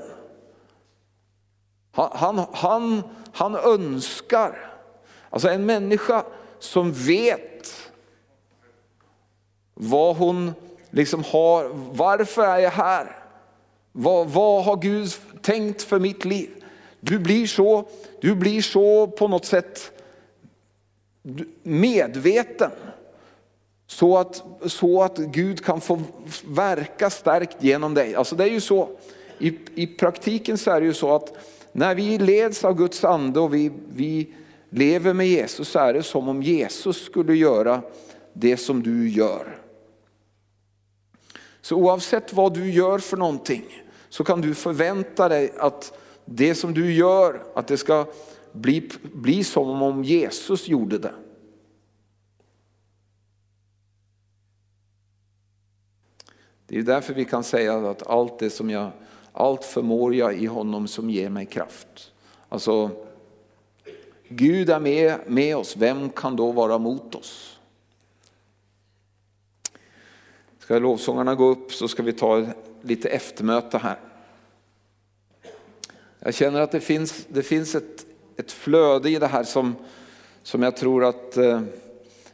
Han, 1.93 2.11
han, 2.12 2.47
han, 2.53 3.03
han 3.32 3.57
önskar, 3.57 4.72
alltså 5.30 5.49
en 5.49 5.66
människa 5.66 6.24
som 6.59 6.93
vet 6.93 7.49
vad 9.83 10.16
hon 10.16 10.53
liksom 10.91 11.24
har, 11.24 11.70
varför 11.93 12.43
är 12.43 12.59
jag 12.59 12.70
här? 12.70 13.16
Vad, 13.93 14.28
vad 14.28 14.64
har 14.64 14.76
Gud 14.76 15.09
tänkt 15.43 15.83
för 15.83 15.99
mitt 15.99 16.24
liv? 16.24 16.51
Du 17.01 17.18
blir 17.18 17.47
så, 17.47 17.85
du 18.20 18.35
blir 18.35 18.62
så 18.62 19.07
på 19.07 19.28
något 19.28 19.47
sätt 19.47 19.93
medveten. 21.62 22.70
Så 23.87 24.18
att, 24.18 24.45
så 24.66 25.03
att 25.03 25.18
Gud 25.18 25.64
kan 25.64 25.81
få 25.81 26.01
verka 26.45 27.11
starkt 27.11 27.57
genom 27.64 27.95
dig. 27.95 28.14
Alltså 28.14 28.37
det 28.37 28.45
är 28.45 28.51
ju 28.51 28.61
så, 28.61 28.89
i, 29.39 29.59
i 29.74 29.87
praktiken 29.87 30.59
så 30.59 30.70
är 30.70 30.81
det 30.81 30.87
ju 30.87 30.95
så 30.95 31.14
att 31.14 31.33
när 31.72 31.95
vi 31.95 32.18
leds 32.18 32.64
av 32.64 32.74
Guds 32.74 33.05
ande 33.05 33.41
och 33.41 33.55
vi, 33.55 33.70
vi 33.95 34.35
lever 34.70 35.12
med 35.12 35.26
Jesus 35.26 35.68
så 35.68 35.78
är 35.78 35.93
det 35.93 36.03
som 36.03 36.28
om 36.28 36.43
Jesus 36.43 37.05
skulle 37.05 37.35
göra 37.35 37.83
det 38.33 38.57
som 38.57 38.83
du 38.83 39.09
gör. 39.09 39.60
Så 41.61 41.77
oavsett 41.77 42.33
vad 42.33 42.55
du 42.55 42.71
gör 42.71 42.99
för 42.99 43.17
någonting 43.17 43.65
så 44.09 44.25
kan 44.25 44.41
du 44.41 44.55
förvänta 44.55 45.29
dig 45.29 45.53
att 45.59 45.99
det 46.25 46.55
som 46.55 46.75
du 46.75 46.93
gör, 46.93 47.43
att 47.55 47.67
det 47.67 47.77
ska 47.77 48.07
bli, 48.53 48.91
bli 49.03 49.45
som 49.45 49.83
om 49.83 50.05
Jesus 50.05 50.69
gjorde 50.69 50.99
det. 50.99 51.15
Det 56.67 56.79
är 56.79 56.83
därför 56.83 57.15
vi 57.15 57.25
kan 57.25 57.45
säga 57.45 57.91
att 57.91 58.07
allt 58.07 58.39
det 58.39 58.51
som 58.51 58.71
jag, 58.71 58.91
allt 59.33 59.65
förmår 59.65 60.15
jag 60.15 60.35
i 60.35 60.47
honom 60.47 60.89
som 60.89 61.11
ger 61.11 61.31
mig 61.31 61.47
kraft. 61.47 62.13
Alltså, 62.49 62.91
Gud 64.29 64.71
är 64.71 64.81
med, 64.81 65.21
med 65.27 65.57
oss, 65.57 65.77
vem 65.77 66.11
kan 66.11 66.37
då 66.37 66.53
vara 66.53 66.79
mot 66.79 67.15
oss? 67.15 67.60
Ska 70.71 70.79
lovsångarna 70.79 71.35
gå 71.35 71.45
upp 71.45 71.73
så 71.73 71.89
ska 71.89 72.03
vi 72.03 72.12
ta 72.12 72.47
lite 72.83 73.09
eftermöte 73.09 73.79
här. 73.79 73.99
Jag 76.18 76.35
känner 76.35 76.61
att 76.61 76.73
det 76.73 76.81
finns, 76.81 77.27
det 77.29 77.43
finns 77.43 77.75
ett, 77.75 78.07
ett 78.37 78.53
flöde 78.53 79.11
i 79.11 79.18
det 79.18 79.27
här 79.27 79.45
som, 79.45 79.77
som 80.43 80.62
jag 80.62 80.77
tror 80.77 81.05
att 81.05 81.37
eh, 81.37 81.62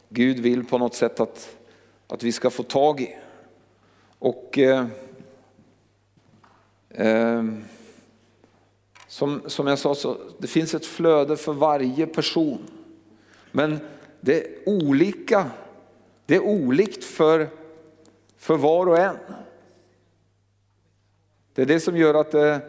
Gud 0.09 0.39
vill 0.39 0.65
på 0.65 0.77
något 0.77 0.95
sätt 0.95 1.19
att, 1.19 1.55
att 2.07 2.23
vi 2.23 2.31
ska 2.31 2.49
få 2.49 2.63
tag 2.63 3.01
i. 3.01 3.15
Och 4.19 4.59
eh, 4.59 4.85
eh, 6.89 7.43
som, 9.07 9.41
som 9.45 9.67
jag 9.67 9.79
sa, 9.79 9.95
så 9.95 10.17
det 10.37 10.47
finns 10.47 10.73
ett 10.73 10.85
flöde 10.85 11.37
för 11.37 11.53
varje 11.53 12.07
person. 12.07 12.59
Men 13.51 13.79
det 14.21 14.43
är 14.43 14.69
olika. 14.69 15.51
Det 16.25 16.35
är 16.35 16.43
olikt 16.43 17.03
för, 17.03 17.49
för 18.37 18.57
var 18.57 18.87
och 18.87 18.97
en. 18.97 19.17
Det 21.53 21.61
är 21.61 21.65
det 21.65 21.79
som 21.79 21.97
gör 21.97 22.13
att 22.13 22.31
det, 22.31 22.61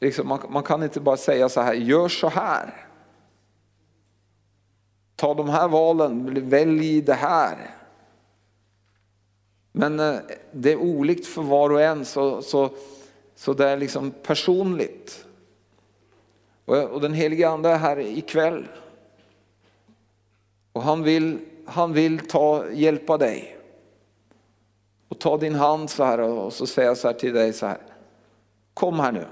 liksom, 0.00 0.28
man, 0.28 0.40
man 0.48 0.62
kan 0.62 0.82
inte 0.82 1.00
bara 1.00 1.16
säga 1.16 1.48
så 1.48 1.60
här, 1.60 1.74
gör 1.74 2.08
så 2.08 2.28
här. 2.28 2.86
Ta 5.16 5.34
de 5.34 5.48
här 5.48 5.68
valen, 5.68 6.48
välj 6.50 7.02
det 7.02 7.14
här. 7.14 7.70
Men 9.72 10.00
eh, 10.00 10.16
det 10.52 10.72
är 10.72 10.76
olikt 10.76 11.26
för 11.26 11.42
var 11.42 11.70
och 11.70 11.82
en 11.82 12.04
så, 12.04 12.42
så, 12.42 12.70
så 13.34 13.54
det 13.54 13.68
är 13.68 13.76
liksom 13.76 14.10
personligt. 14.10 15.26
Och, 16.64 16.76
och 16.76 17.00
den 17.00 17.14
helige 17.14 17.48
ande 17.48 17.68
är 17.68 17.78
här 17.78 17.98
ikväll. 17.98 18.68
Och 20.72 20.82
han 20.82 21.02
vill, 21.02 21.38
han 21.66 21.92
vill 21.92 22.18
ta, 22.18 22.70
hjälpa 22.70 23.18
dig. 23.18 23.58
Och 25.08 25.18
ta 25.18 25.36
din 25.36 25.54
hand 25.54 25.90
så 25.90 26.04
här 26.04 26.20
och 26.20 26.52
så 26.52 26.66
säga 26.66 26.94
så 26.94 27.08
här 27.08 27.14
till 27.14 27.34
dig 27.34 27.52
så 27.52 27.66
här. 27.66 27.80
Kom 28.74 29.00
här 29.00 29.12
nu. 29.12 29.26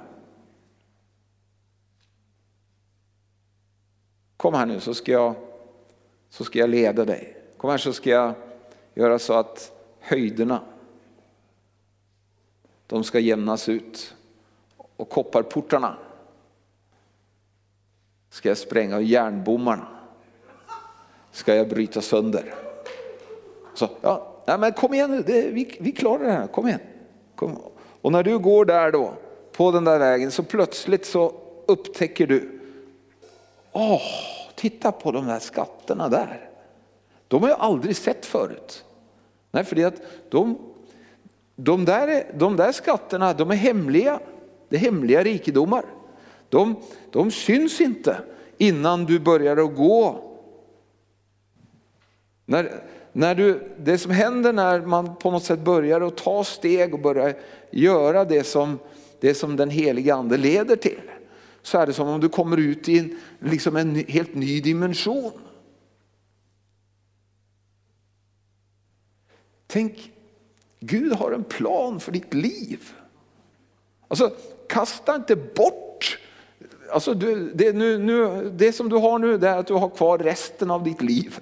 Kom 4.36 4.54
här 4.54 4.66
nu 4.66 4.80
så 4.80 4.94
ska 4.94 5.12
jag, 5.12 5.34
så 6.28 6.44
ska 6.44 6.58
jag 6.58 6.70
leda 6.70 7.04
dig. 7.04 7.36
Kom 7.56 7.70
här 7.70 7.78
så 7.78 7.92
ska 7.92 8.10
jag 8.10 8.34
göra 8.94 9.18
så 9.18 9.34
att 9.34 9.72
höjderna. 10.00 10.60
De 12.86 13.04
ska 13.04 13.18
jämnas 13.18 13.68
ut 13.68 14.14
och 14.96 15.08
kopparportarna 15.08 15.96
ska 18.30 18.48
jag 18.48 18.58
spränga 18.58 18.96
och 18.96 19.02
järnbommarna 19.02 19.88
ska 21.30 21.54
jag 21.54 21.68
bryta 21.68 22.00
sönder. 22.00 22.54
Så, 23.74 23.88
ja, 24.00 24.31
nej 24.52 24.58
men 24.58 24.72
kom 24.72 24.94
igen 24.94 25.10
nu, 25.10 25.22
det, 25.22 25.50
vi, 25.50 25.76
vi 25.80 25.92
klarar 25.92 26.24
det 26.24 26.32
här, 26.32 26.46
kom 26.46 26.68
igen. 26.68 26.80
Kom. 27.34 27.58
Och 27.74 28.12
när 28.12 28.22
du 28.22 28.38
går 28.38 28.64
där 28.64 28.92
då, 28.92 29.14
på 29.52 29.70
den 29.70 29.84
där 29.84 29.98
vägen, 29.98 30.30
så 30.30 30.42
plötsligt 30.42 31.06
så 31.06 31.32
upptäcker 31.66 32.26
du, 32.26 32.60
åh, 33.72 34.02
titta 34.54 34.92
på 34.92 35.12
de 35.12 35.26
där 35.26 35.38
skatterna 35.38 36.08
där. 36.08 36.50
De 37.28 37.42
har 37.42 37.48
jag 37.48 37.60
aldrig 37.60 37.96
sett 37.96 38.26
förut. 38.26 38.84
Nej, 39.50 39.64
för 39.64 39.86
att 39.86 40.02
de, 40.30 40.58
de, 41.56 41.84
där, 41.84 42.24
de 42.34 42.56
där 42.56 42.72
skatterna 42.72 43.32
de 43.32 43.50
är 43.50 43.54
hemliga. 43.54 44.20
Det 44.68 44.76
är 44.76 44.80
hemliga 44.80 45.22
rikedomar. 45.22 45.84
De, 46.48 46.76
de 47.10 47.30
syns 47.30 47.80
inte 47.80 48.16
innan 48.58 49.04
du 49.04 49.20
börjar 49.20 49.56
att 49.56 49.76
gå. 49.76 50.20
När, 52.46 52.82
när 53.12 53.34
du, 53.34 53.74
det 53.78 53.98
som 53.98 54.10
händer 54.10 54.52
när 54.52 54.80
man 54.80 55.16
på 55.16 55.30
något 55.30 55.44
sätt 55.44 55.60
börjar 55.60 56.00
att 56.00 56.16
ta 56.16 56.44
steg 56.44 56.94
och 56.94 57.00
börjar 57.00 57.34
göra 57.70 58.24
det 58.24 58.44
som, 58.44 58.78
det 59.20 59.34
som 59.34 59.56
den 59.56 59.70
heliga 59.70 60.14
ande 60.14 60.36
leder 60.36 60.76
till. 60.76 61.00
Så 61.62 61.78
är 61.78 61.86
det 61.86 61.92
som 61.92 62.08
om 62.08 62.20
du 62.20 62.28
kommer 62.28 62.56
ut 62.56 62.88
i 62.88 62.98
en, 62.98 63.18
liksom 63.38 63.76
en 63.76 63.94
helt 63.94 64.34
ny 64.34 64.60
dimension. 64.60 65.32
Tänk, 69.66 70.12
Gud 70.80 71.12
har 71.12 71.32
en 71.32 71.44
plan 71.44 72.00
för 72.00 72.12
ditt 72.12 72.34
liv. 72.34 72.92
Alltså 74.08 74.30
kasta 74.68 75.14
inte 75.14 75.36
bort, 75.36 76.18
alltså, 76.92 77.14
du, 77.14 77.52
det, 77.54 77.72
nu, 77.72 77.98
nu, 77.98 78.50
det 78.56 78.72
som 78.72 78.88
du 78.88 78.96
har 78.96 79.18
nu 79.18 79.38
det 79.38 79.48
är 79.48 79.58
att 79.58 79.66
du 79.66 79.74
har 79.74 79.88
kvar 79.88 80.18
resten 80.18 80.70
av 80.70 80.84
ditt 80.84 81.02
liv. 81.02 81.40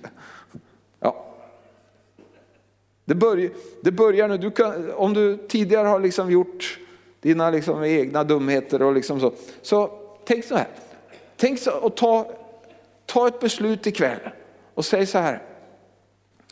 Det, 3.10 3.14
börjar, 3.14 3.50
det 3.80 3.92
börjar 3.92 4.28
nu, 4.28 4.38
du 4.38 4.50
kan, 4.50 4.92
om 4.92 5.14
du 5.14 5.36
tidigare 5.48 5.88
har 5.88 6.00
liksom 6.00 6.30
gjort 6.30 6.78
dina 7.20 7.50
liksom 7.50 7.84
egna 7.84 8.24
dumheter 8.24 8.82
och 8.82 8.94
liksom 8.94 9.20
så, 9.20 9.32
så 9.62 9.90
tänk 10.24 10.44
så 10.44 10.56
här. 10.56 10.68
Tänk 11.36 11.58
så, 11.58 11.72
och 11.72 11.96
ta, 11.96 12.32
ta 13.06 13.28
ett 13.28 13.40
beslut 13.40 13.86
ikväll 13.86 14.18
och 14.74 14.84
säg 14.84 15.06
så 15.06 15.18
här. 15.18 15.42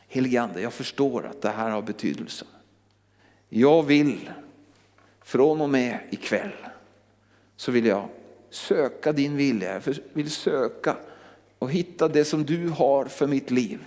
Helige 0.09 0.43
Ande, 0.43 0.61
jag 0.61 0.73
förstår 0.73 1.27
att 1.27 1.43
det 1.43 1.49
här 1.49 1.71
har 1.71 1.83
betydelse. 1.83 2.45
Jag 3.49 3.83
vill 3.83 4.31
från 5.25 5.61
och 5.61 5.71
med 5.71 5.99
ikväll 6.11 6.53
så 7.57 7.73
vill 7.73 7.87
jag 7.87 8.09
söka 8.51 9.13
din 9.13 9.37
vilja. 9.37 9.73
Jag 9.73 9.95
vill 10.13 10.31
söka 10.31 10.97
och 11.59 11.71
hitta 11.71 12.09
det 12.09 12.25
som 12.25 12.45
du 12.45 12.69
har 12.69 13.05
för 13.05 13.27
mitt 13.27 13.51
liv. 13.51 13.79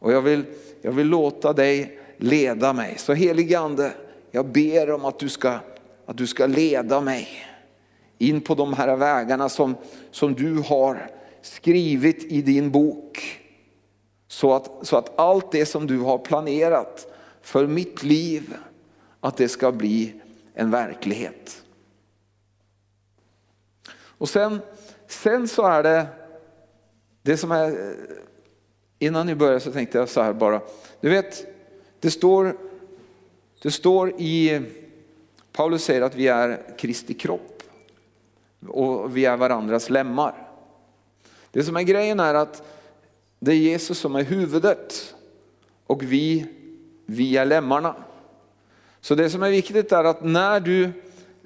Och 0.00 0.12
jag 0.12 0.22
vill, 0.22 0.44
jag 0.82 0.92
vill 0.92 1.06
låta 1.06 1.52
dig 1.52 1.98
leda 2.16 2.72
mig. 2.72 2.98
Så 2.98 3.12
helige 3.12 3.58
Ande, 3.58 3.92
jag 4.30 4.46
ber 4.46 4.90
om 4.90 5.04
att 5.04 5.18
du 5.18 5.28
ska, 5.28 5.58
att 6.06 6.16
du 6.16 6.26
ska 6.26 6.46
leda 6.46 7.00
mig 7.00 7.28
in 8.18 8.40
på 8.40 8.54
de 8.54 8.72
här 8.72 8.96
vägarna 8.96 9.48
som, 9.48 9.74
som 10.10 10.34
du 10.34 10.58
har 10.58 11.10
skrivit 11.42 12.24
i 12.24 12.42
din 12.42 12.70
bok. 12.70 13.40
Så 14.28 14.52
att, 14.52 14.86
så 14.86 14.96
att 14.96 15.18
allt 15.18 15.52
det 15.52 15.66
som 15.66 15.86
du 15.86 15.98
har 15.98 16.18
planerat 16.18 17.06
för 17.42 17.66
mitt 17.66 18.02
liv, 18.02 18.54
att 19.20 19.36
det 19.36 19.48
ska 19.48 19.72
bli 19.72 20.14
en 20.54 20.70
verklighet. 20.70 21.62
Och 23.92 24.28
sen, 24.28 24.60
sen 25.08 25.48
så 25.48 25.66
är 25.66 25.82
det, 25.82 26.06
det 27.22 27.36
som 27.36 27.52
är, 27.52 27.94
innan 29.02 29.26
ni 29.26 29.34
börjar 29.34 29.58
så 29.58 29.72
tänkte 29.72 29.98
jag 29.98 30.08
så 30.08 30.22
här 30.22 30.32
bara, 30.32 30.60
du 31.00 31.10
vet, 31.10 31.46
det 32.00 32.10
står, 32.10 32.56
det 33.62 33.70
står 33.70 34.10
i, 34.20 34.62
Paulus 35.52 35.84
säger 35.84 36.02
att 36.02 36.14
vi 36.14 36.28
är 36.28 36.76
Kristi 36.78 37.14
kropp 37.14 37.62
och 38.68 39.16
vi 39.16 39.24
är 39.24 39.36
varandras 39.36 39.90
lemmar. 39.90 40.48
Det 41.50 41.62
som 41.62 41.76
är 41.76 41.82
grejen 41.82 42.20
är 42.20 42.34
att 42.34 42.62
det 43.38 43.52
är 43.52 43.56
Jesus 43.56 43.98
som 43.98 44.16
är 44.16 44.24
huvudet 44.24 45.14
och 45.86 46.02
vi, 46.02 46.46
vi 47.06 47.36
är 47.36 47.44
lemmarna. 47.44 47.94
Så 49.00 49.14
det 49.14 49.30
som 49.30 49.42
är 49.42 49.50
viktigt 49.50 49.92
är 49.92 50.04
att 50.04 50.24
när 50.24 50.60
du, 50.60 50.92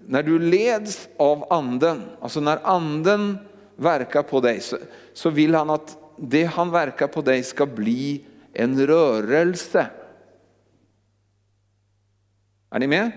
när 0.07 0.23
du 0.23 0.39
leds 0.39 1.09
av 1.17 1.53
anden, 1.53 2.03
alltså 2.21 2.41
när 2.41 2.59
anden 2.63 3.39
verkar 3.77 4.23
på 4.23 4.41
dig 4.41 4.61
så, 4.61 4.77
så 5.13 5.31
vill 5.31 5.55
han 5.55 5.71
att 5.71 5.99
det 6.17 6.45
han 6.45 6.71
verkar 6.71 7.07
på 7.07 7.23
dig 7.23 7.43
ska 7.43 7.67
bli 7.67 8.25
en 8.53 8.87
rörelse. 8.87 9.87
Är 12.71 12.79
ni 12.79 12.87
med? 12.87 13.11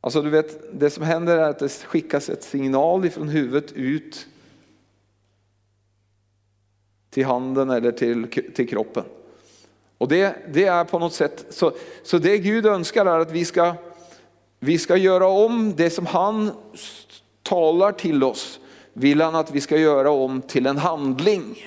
Alltså 0.00 0.22
du 0.22 0.30
vet, 0.30 0.80
det 0.80 0.90
som 0.90 1.04
händer 1.04 1.36
är 1.36 1.50
att 1.50 1.58
det 1.58 1.68
skickas 1.68 2.28
ett 2.28 2.42
signal 2.42 3.04
ifrån 3.04 3.28
huvudet 3.28 3.72
ut 3.72 4.26
till 7.10 7.24
handen 7.24 7.70
eller 7.70 7.92
till, 7.92 8.26
till 8.54 8.68
kroppen. 8.68 9.04
Och 9.98 10.08
det, 10.08 10.36
det 10.52 10.64
är 10.64 10.84
på 10.84 10.98
något 10.98 11.12
sätt, 11.12 11.46
så, 11.50 11.72
så 12.02 12.18
det 12.18 12.38
Gud 12.38 12.66
önskar 12.66 13.06
är 13.06 13.18
att 13.18 13.32
vi 13.32 13.44
ska, 13.44 13.74
vi 14.58 14.78
ska 14.78 14.96
göra 14.96 15.26
om 15.26 15.76
det 15.76 15.90
som 15.90 16.06
han 16.06 16.50
talar 17.42 17.92
till 17.92 18.24
oss, 18.24 18.60
vill 18.92 19.20
han 19.20 19.34
att 19.34 19.50
vi 19.50 19.60
ska 19.60 19.78
göra 19.78 20.10
om 20.10 20.42
till 20.42 20.66
en 20.66 20.78
handling. 20.78 21.64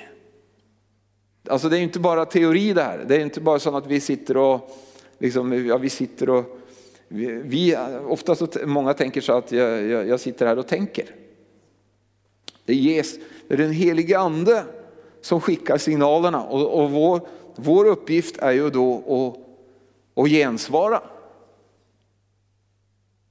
Alltså 1.49 1.69
det 1.69 1.78
är 1.78 1.82
inte 1.82 1.99
bara 1.99 2.26
teori 2.26 2.73
det 2.73 2.84
här, 2.84 3.05
det 3.07 3.15
är 3.15 3.19
inte 3.19 3.41
bara 3.41 3.59
så 3.59 3.78
att 3.78 3.88
vi 3.88 3.99
sitter 3.99 4.38
och, 4.38 4.69
liksom, 5.17 5.67
ja, 5.67 5.78
vi 5.78 5.89
sitter 5.89 6.30
och, 6.30 6.59
vi, 7.07 7.41
vi, 7.45 7.78
ofta 8.07 8.36
så 8.36 8.47
många 8.65 8.93
tänker 8.93 9.21
så 9.21 9.34
att 9.34 9.51
jag, 9.51 9.84
jag, 9.84 10.07
jag 10.07 10.19
sitter 10.19 10.45
här 10.45 10.59
och 10.59 10.67
tänker. 10.67 11.05
Det, 12.65 12.76
ges, 12.76 13.15
det 13.47 13.53
är 13.53 13.57
den 13.57 13.71
helige 13.71 14.19
ande 14.19 14.63
som 15.21 15.41
skickar 15.41 15.78
signalerna 15.78 16.43
och, 16.43 16.84
och 16.84 16.91
vår, 16.91 17.21
vår 17.55 17.86
uppgift 17.86 18.38
är 18.38 18.51
ju 18.51 18.69
då 18.69 18.95
att, 20.15 20.23
att 20.23 20.30
gensvara. 20.30 21.01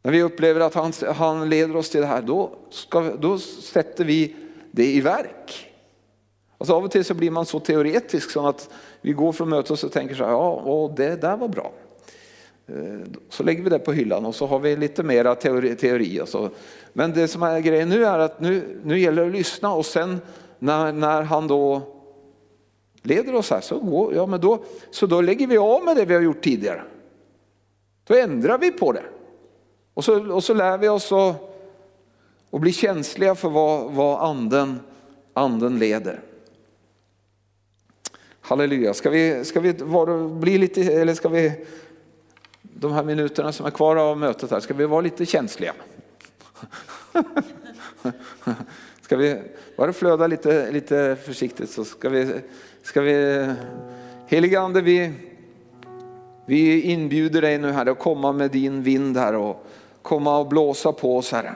När 0.04 0.12
vi 0.12 0.22
upplever 0.22 0.60
att 0.60 0.74
han, 0.74 0.92
han 1.14 1.48
leder 1.48 1.76
oss 1.76 1.90
till 1.90 2.00
det 2.00 2.06
här, 2.06 2.22
då, 2.22 2.50
ska, 2.70 3.00
då 3.00 3.38
sätter 3.38 4.04
vi 4.04 4.36
det 4.70 4.86
i 4.86 5.00
verk. 5.00 5.72
Alltså 6.58 6.74
av 6.74 6.84
och 6.84 6.90
till 6.90 7.04
så 7.04 7.14
blir 7.14 7.30
man 7.30 7.46
så 7.46 7.60
teoretisk 7.60 8.30
så 8.30 8.46
att 8.46 8.70
vi 9.00 9.12
går 9.12 9.32
från 9.32 9.48
mötet 9.48 9.84
och 9.84 9.92
tänker 9.92 10.14
så 10.14 10.24
här, 10.24 10.30
ja 10.30 10.50
och 10.50 10.94
det 10.94 11.20
där 11.20 11.36
var 11.36 11.48
bra. 11.48 11.72
Eh, 12.66 12.74
så 13.28 13.42
lägger 13.42 13.62
vi 13.62 13.70
det 13.70 13.78
på 13.78 13.92
hyllan 13.92 14.26
och 14.26 14.34
så 14.34 14.46
har 14.46 14.58
vi 14.58 14.76
lite 14.76 15.02
mera 15.02 15.34
teori. 15.34 15.76
teori 15.76 16.20
och 16.20 16.28
så. 16.28 16.50
Men 16.92 17.12
det 17.12 17.28
som 17.28 17.42
är 17.42 17.60
grejen 17.60 17.88
nu 17.88 18.04
är 18.04 18.18
att 18.18 18.40
nu, 18.40 18.80
nu 18.84 18.98
gäller 18.98 19.22
det 19.22 19.28
att 19.28 19.34
lyssna 19.34 19.74
och 19.74 19.86
sen 19.86 20.20
när, 20.58 20.92
när 20.92 21.22
han 21.22 21.48
då 21.48 21.82
leder 23.02 23.34
oss 23.34 23.50
här 23.50 23.60
så, 23.60 23.78
går, 23.78 24.14
ja, 24.14 24.26
men 24.26 24.40
då, 24.40 24.64
så 24.90 25.06
då 25.06 25.20
lägger 25.20 25.46
vi 25.46 25.58
av 25.58 25.84
med 25.84 25.96
det 25.96 26.04
vi 26.04 26.14
har 26.14 26.22
gjort 26.22 26.42
tidigare. 26.42 26.82
Då 28.04 28.14
ändrar 28.14 28.58
vi 28.58 28.70
på 28.70 28.92
det. 28.92 29.04
Och 29.94 30.04
så, 30.04 30.32
och 30.32 30.44
så 30.44 30.54
lär 30.54 30.78
vi 30.78 30.88
oss 30.88 31.12
att 31.12 31.50
att 32.54 32.60
bli 32.60 32.72
känsliga 32.72 33.34
för 33.34 33.48
vad, 33.48 33.92
vad 33.92 34.30
anden, 34.30 34.80
anden 35.32 35.78
leder. 35.78 36.20
Halleluja, 38.40 38.94
ska 38.94 39.10
vi, 39.10 39.44
ska 39.44 39.60
vi 39.60 39.72
vara, 39.72 40.28
bli 40.28 40.58
lite, 40.58 40.82
eller 40.82 41.14
ska 41.14 41.28
vi, 41.28 41.52
de 42.62 42.92
här 42.92 43.04
minuterna 43.04 43.52
som 43.52 43.66
är 43.66 43.70
kvar 43.70 43.96
av 43.96 44.18
mötet 44.18 44.50
här, 44.50 44.60
ska 44.60 44.74
vi 44.74 44.86
vara 44.86 45.00
lite 45.00 45.26
känsliga? 45.26 45.74
Ska 49.00 49.16
vi 49.16 49.42
bara 49.76 49.92
flöda 49.92 50.26
lite, 50.26 50.70
lite 50.72 51.16
försiktigt 51.24 51.70
så 51.70 51.84
ska 51.84 52.08
vi, 52.08 52.34
ska 52.82 53.00
vi 53.00 53.46
Helige 54.26 54.60
Ande, 54.60 54.80
vi, 54.80 55.12
vi 56.46 56.80
inbjuder 56.80 57.42
dig 57.42 57.58
nu 57.58 57.70
här 57.70 57.86
att 57.86 57.98
komma 57.98 58.32
med 58.32 58.50
din 58.50 58.82
vind 58.82 59.16
här 59.16 59.34
och 59.34 59.66
komma 60.04 60.38
och 60.38 60.46
blåsa 60.46 60.92
på 60.92 61.16
oss 61.16 61.32
Herre. 61.32 61.54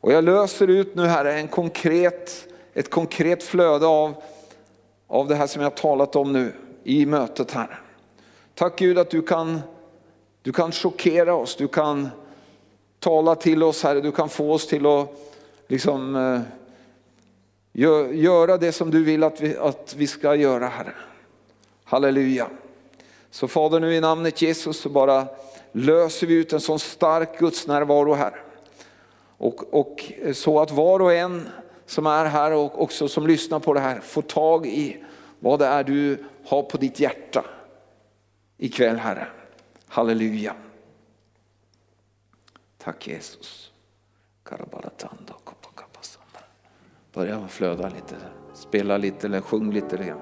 Och 0.00 0.12
jag 0.12 0.24
löser 0.24 0.68
ut 0.68 0.94
nu 0.94 1.06
Herre, 1.06 1.34
en 1.34 1.48
konkret, 1.48 2.48
ett 2.74 2.90
konkret 2.90 3.42
flöde 3.42 3.86
av, 3.86 4.14
av 5.06 5.28
det 5.28 5.34
här 5.34 5.46
som 5.46 5.62
jag 5.62 5.74
talat 5.74 6.16
om 6.16 6.32
nu 6.32 6.52
i 6.84 7.06
mötet 7.06 7.50
Herre. 7.50 7.76
Tack 8.54 8.78
Gud 8.78 8.98
att 8.98 9.10
du 9.10 9.22
kan, 9.22 9.60
du 10.42 10.52
kan 10.52 10.72
chockera 10.72 11.34
oss, 11.34 11.56
du 11.56 11.68
kan 11.68 12.08
tala 12.98 13.34
till 13.34 13.62
oss 13.62 13.82
Herre, 13.82 14.00
du 14.00 14.12
kan 14.12 14.28
få 14.28 14.52
oss 14.52 14.66
till 14.66 14.86
att 14.86 15.08
liksom, 15.68 16.16
eh, 16.16 16.40
göra 18.12 18.56
det 18.56 18.72
som 18.72 18.90
du 18.90 19.04
vill 19.04 19.24
att 19.24 19.40
vi, 19.40 19.56
att 19.56 19.94
vi 19.96 20.06
ska 20.06 20.34
göra 20.34 20.66
Herre. 20.66 20.94
Halleluja. 21.84 22.46
Så 23.30 23.48
Fader 23.48 23.80
nu 23.80 23.94
i 23.94 24.00
namnet 24.00 24.42
Jesus 24.42 24.80
så 24.80 24.88
bara 24.88 25.26
löser 25.72 26.26
vi 26.26 26.34
ut 26.34 26.52
en 26.52 26.60
sån 26.60 26.78
stark 26.78 27.38
Guds 27.38 27.66
närvaro 27.66 28.14
här. 28.14 28.42
Och, 29.38 29.74
och 29.74 30.12
så 30.34 30.60
att 30.60 30.70
var 30.70 31.00
och 31.00 31.12
en 31.12 31.48
som 31.86 32.06
är 32.06 32.24
här 32.24 32.52
och 32.52 32.82
också 32.82 33.08
som 33.08 33.26
lyssnar 33.26 33.58
på 33.58 33.74
det 33.74 33.80
här 33.80 34.00
får 34.00 34.22
tag 34.22 34.66
i 34.66 35.04
vad 35.38 35.58
det 35.58 35.66
är 35.66 35.84
du 35.84 36.24
har 36.46 36.62
på 36.62 36.76
ditt 36.76 37.00
hjärta 37.00 37.44
ikväll 38.58 38.96
Herre. 38.96 39.28
Halleluja. 39.86 40.54
Tack 42.78 43.08
Jesus. 43.08 43.72
Börja 47.12 47.48
flöda 47.48 47.88
lite, 47.88 48.16
spela 48.54 48.96
lite 48.96 49.26
eller 49.26 49.40
sjung 49.40 49.72
lite. 49.72 50.14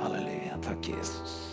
Halleluja, 0.00 0.58
tack 0.62 0.88
Jesus. 0.88 1.43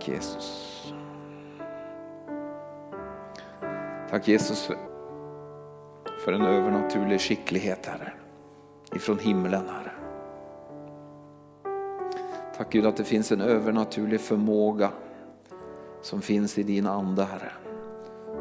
Tack 0.00 0.08
Jesus. 0.08 0.92
Tack 4.10 4.28
Jesus 4.28 4.62
för, 4.62 4.76
för 6.24 6.32
en 6.32 6.42
övernaturlig 6.42 7.20
skicklighet 7.20 7.86
Herre, 7.86 8.12
ifrån 8.94 9.18
himlen 9.18 9.62
Herre. 9.68 9.92
Tack 12.56 12.72
Gud 12.72 12.86
att 12.86 12.96
det 12.96 13.04
finns 13.04 13.32
en 13.32 13.40
övernaturlig 13.40 14.20
förmåga 14.20 14.90
som 16.02 16.22
finns 16.22 16.58
i 16.58 16.62
din 16.62 16.86
ande 16.86 17.24
Herre. 17.24 17.52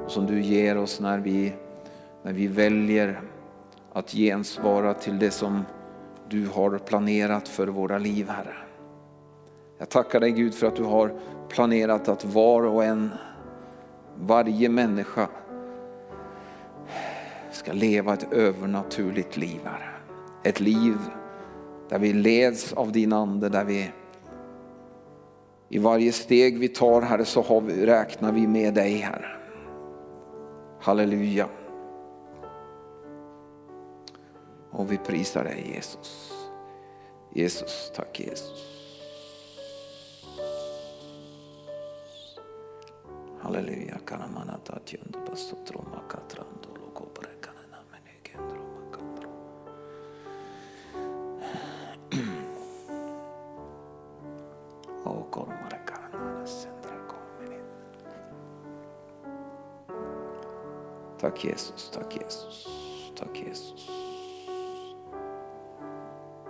Och 0.05 0.11
som 0.11 0.25
du 0.25 0.41
ger 0.41 0.77
oss 0.77 0.99
när 0.99 1.19
vi, 1.19 1.53
när 2.23 2.33
vi 2.33 2.47
väljer 2.47 3.21
att 3.93 4.11
gensvara 4.11 4.93
till 4.93 5.19
det 5.19 5.31
som 5.31 5.65
du 6.29 6.47
har 6.47 6.77
planerat 6.77 7.47
för 7.47 7.67
våra 7.67 7.97
liv 7.97 8.29
Herre. 8.29 8.68
Jag 9.79 9.89
tackar 9.89 10.19
dig 10.19 10.31
Gud 10.31 10.53
för 10.53 10.67
att 10.67 10.75
du 10.75 10.83
har 10.83 11.13
planerat 11.49 12.07
att 12.07 12.25
var 12.25 12.63
och 12.63 12.83
en, 12.83 13.09
varje 14.15 14.69
människa 14.69 15.29
ska 17.51 17.73
leva 17.73 18.13
ett 18.13 18.33
övernaturligt 18.33 19.37
liv, 19.37 19.59
här. 19.63 19.99
Ett 20.43 20.59
liv 20.59 20.97
där 21.89 21.99
vi 21.99 22.13
leds 22.13 22.73
av 22.73 22.91
din 22.91 23.13
ande, 23.13 23.49
där 23.49 23.63
vi 23.63 23.91
i 25.69 25.79
varje 25.79 26.11
steg 26.11 26.59
vi 26.59 26.67
tar 26.67 27.01
Herre 27.01 27.25
så 27.25 27.41
har 27.41 27.61
vi, 27.61 27.85
räknar 27.85 28.31
vi 28.31 28.47
med 28.47 28.73
dig 28.73 28.95
Herre. 28.95 29.31
Halleluja. 30.79 31.47
Och 34.71 34.91
vi 34.91 34.97
prisar 34.97 35.43
dig 35.43 35.71
Jesus. 35.75 36.33
Jesus, 37.33 37.91
tack 37.95 38.19
Jesus. 38.19 38.78
Halleluja, 43.41 43.97
kanamana 44.05 44.59
tjundu 44.85 45.19
basotro 45.29 45.85
katrando 46.07 46.69
logo 46.75 47.07
brekanena 47.13 47.79
menekendro 47.91 48.61
makandro. 48.75 49.29
O 55.05 55.23
kolmare 55.31 55.79
karanana 55.85 56.47
sendra 56.47 56.97
komini. 57.07 57.59
Tack 61.17 61.43
Jesus, 61.45 61.89
tack 61.91 62.15
Jesus, 62.15 62.67
tack 63.15 63.35
Jesus. 63.35 63.89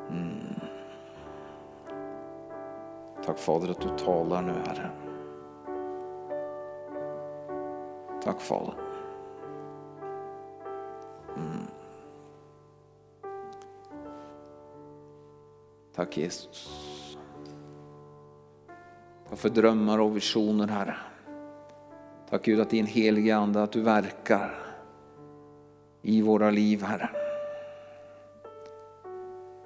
Mm. 0.09 0.59
Tack 3.25 3.37
Fader 3.39 3.69
att 3.71 3.81
du 3.81 3.89
talar 4.05 4.41
nu 4.41 4.53
Herre. 4.53 5.08
Tack 8.23 8.41
Fader. 8.41 8.73
Mm. 11.35 11.67
Tack 15.95 16.17
Jesus. 16.17 17.17
Tack 19.29 19.39
för 19.39 19.49
drömmar 19.49 19.99
och 19.99 20.15
visioner 20.15 20.67
Herre. 20.67 20.95
Tack 22.29 22.43
Gud 22.43 22.59
att 22.59 22.69
din 22.69 22.85
heliga 22.85 23.37
Ande 23.37 23.63
att 23.63 23.71
du 23.71 23.81
verkar 23.81 24.55
i 26.01 26.21
våra 26.21 26.51
liv 26.51 26.83
Herre. 26.83 27.09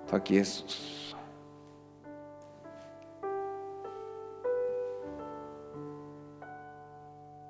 Tack 0.10 0.32
Jesus. 0.32 1.16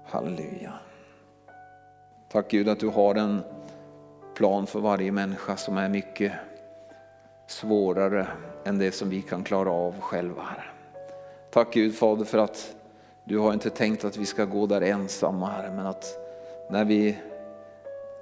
Halleluja. 0.05 0.73
Tack 2.33 2.51
Gud 2.51 2.69
att 2.69 2.79
du 2.79 2.87
har 2.87 3.15
en 3.15 3.41
plan 4.35 4.67
för 4.67 4.79
varje 4.79 5.11
människa 5.11 5.57
som 5.57 5.77
är 5.77 5.89
mycket 5.89 6.31
svårare 7.47 8.27
än 8.63 8.77
det 8.77 8.91
som 8.91 9.09
vi 9.09 9.21
kan 9.21 9.43
klara 9.43 9.71
av 9.71 9.99
själva. 9.99 10.45
Tack 11.51 11.73
Gud 11.73 11.95
Fader 11.95 12.25
för 12.25 12.37
att 12.37 12.75
du 13.23 13.37
har 13.37 13.53
inte 13.53 13.69
tänkt 13.69 14.05
att 14.05 14.17
vi 14.17 14.25
ska 14.25 14.45
gå 14.45 14.65
där 14.65 14.81
ensamma 14.81 15.47
Herre, 15.47 15.71
men 15.75 15.85
att 15.85 16.05
när 16.69 16.85
vi, 16.85 17.17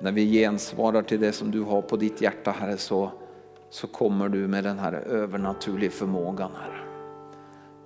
när 0.01 0.11
vi 0.11 0.31
gensvarar 0.31 1.01
till 1.01 1.19
det 1.19 1.31
som 1.31 1.51
du 1.51 1.61
har 1.61 1.81
på 1.81 1.97
ditt 1.97 2.21
hjärta 2.21 2.51
Herre 2.51 2.77
så, 2.77 3.11
så 3.69 3.87
kommer 3.87 4.29
du 4.29 4.47
med 4.47 4.63
den 4.63 4.79
här 4.79 4.93
övernaturliga 4.93 5.91
förmågan 5.91 6.51
Herre. 6.61 6.81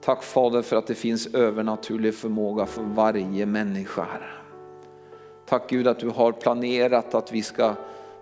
Tack 0.01 0.23
Fader 0.23 0.61
för 0.61 0.75
att 0.75 0.87
det 0.87 0.95
finns 0.95 1.27
övernaturlig 1.27 2.15
förmåga 2.15 2.65
för 2.65 2.83
varje 2.83 3.45
människa 3.45 4.03
Herre. 4.03 4.44
Tack 5.45 5.69
Gud 5.69 5.87
att 5.87 5.99
du 5.99 6.09
har 6.09 6.31
planerat 6.31 7.15
att 7.15 7.31
vi 7.31 7.43
ska 7.43 7.75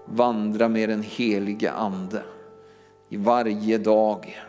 vandra 0.05 0.67
med 0.67 0.89
den 0.89 1.03
helige 1.03 1.71
Ande 1.71 2.23
i 3.09 3.17
varje 3.17 3.77
dag. 3.77 4.43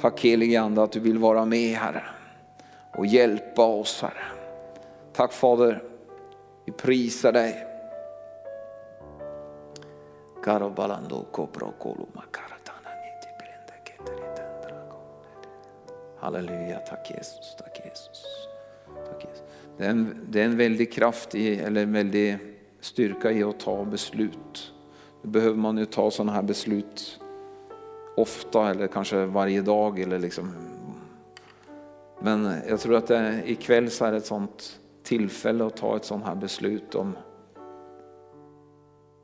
Tack 0.00 0.20
helige 0.20 0.60
Ande 0.60 0.82
att 0.82 0.92
du 0.92 1.00
vill 1.00 1.18
vara 1.18 1.44
med 1.44 1.76
Herre 1.76 2.02
och 2.94 3.06
hjälpa 3.06 3.66
oss 3.66 4.02
Herre. 4.02 4.24
Tack 5.12 5.32
Fader, 5.32 5.82
vi 6.64 6.72
prisar 6.72 7.32
dig. 7.32 7.66
Halleluja, 16.18 16.78
tack 16.78 17.10
Jesus, 17.10 17.56
tack 17.58 17.80
Jesus. 17.84 18.24
Tack 18.94 19.24
Jesus. 19.24 19.42
Det, 19.76 19.84
är 19.84 19.90
en, 19.90 20.26
det 20.30 20.40
är 20.40 20.44
en 20.44 20.56
väldig 20.56 20.92
kraft 20.92 21.34
i, 21.34 21.56
eller 21.56 21.82
en 21.82 21.92
väldig 21.92 22.38
styrka 22.80 23.32
i 23.32 23.42
att 23.42 23.60
ta 23.60 23.84
beslut. 23.84 24.72
Nu 25.22 25.30
behöver 25.30 25.56
man 25.56 25.78
ju 25.78 25.84
ta 25.84 26.10
sådana 26.10 26.32
här 26.32 26.42
beslut 26.42 27.20
ofta 28.16 28.70
eller 28.70 28.86
kanske 28.86 29.26
varje 29.26 29.62
dag. 29.62 30.00
Eller 30.00 30.18
liksom. 30.18 30.52
Men 32.22 32.54
jag 32.68 32.80
tror 32.80 32.96
att 32.96 33.06
det, 33.06 33.42
ikväll 33.46 33.90
så 33.90 34.04
är 34.04 34.10
det 34.10 34.16
ett 34.16 34.26
sådant 34.26 34.80
tillfälle 35.02 35.66
att 35.66 35.76
ta 35.76 35.96
ett 35.96 36.04
sådant 36.04 36.24
här 36.24 36.34
beslut 36.34 36.94
om 36.94 37.16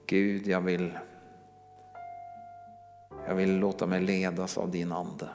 Gud, 0.07 0.47
jag 0.47 0.61
vill, 0.61 0.99
jag 3.27 3.35
vill 3.35 3.59
låta 3.59 3.87
mig 3.87 4.01
ledas 4.01 4.59
av 4.59 4.71
din 4.71 4.93
ande. 4.93 5.29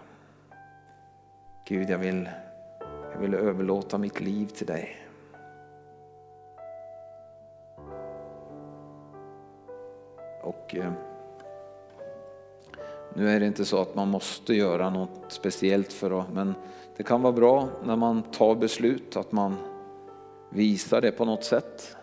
Gud, 1.67 1.89
jag 1.89 1.97
vill, 1.97 2.29
jag 3.13 3.19
vill 3.19 3.33
överlåta 3.33 3.97
mitt 3.97 4.19
liv 4.21 4.45
till 4.45 4.67
dig. 4.67 5.04
Och 10.79 13.17
nu 13.17 13.29
är 13.29 13.39
det 13.39 13.45
inte 13.45 13.65
så 13.65 13.81
att 13.81 13.95
man 13.95 14.07
måste 14.07 14.53
göra 14.53 14.89
något 14.89 15.25
speciellt 15.27 15.93
för 15.93 16.21
att, 16.21 16.33
men 16.33 16.53
det 16.97 17.03
kan 17.03 17.21
vara 17.21 17.33
bra 17.33 17.69
när 17.83 17.95
man 17.95 18.23
tar 18.23 18.55
beslut 18.55 19.15
att 19.15 19.31
man 19.31 19.55
visar 20.49 21.01
det 21.01 21.11
på 21.11 21.25
något 21.25 21.43
sätt. 21.43 21.97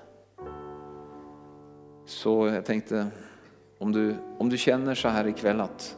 Så 2.06 2.46
jag 2.46 2.64
tänkte, 2.64 3.06
om 3.78 3.92
du, 3.92 4.16
om 4.38 4.48
du 4.48 4.56
känner 4.56 4.94
så 4.94 5.08
här 5.08 5.26
ikväll 5.26 5.60
att 5.60 5.96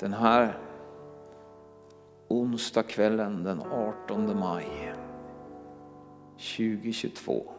den 0.00 0.12
här 0.12 0.58
onsdag 2.28 2.82
kvällen 2.82 3.44
den 3.44 3.60
18 3.60 4.38
maj 4.38 4.94
2022. 6.56 7.57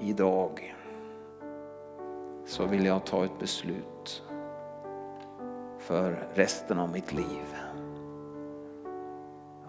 Idag 0.00 0.74
så 2.46 2.66
vill 2.66 2.86
jag 2.86 3.04
ta 3.04 3.24
ett 3.24 3.38
beslut 3.38 4.22
för 5.78 6.28
resten 6.34 6.78
av 6.78 6.90
mitt 6.90 7.12
liv. 7.12 7.56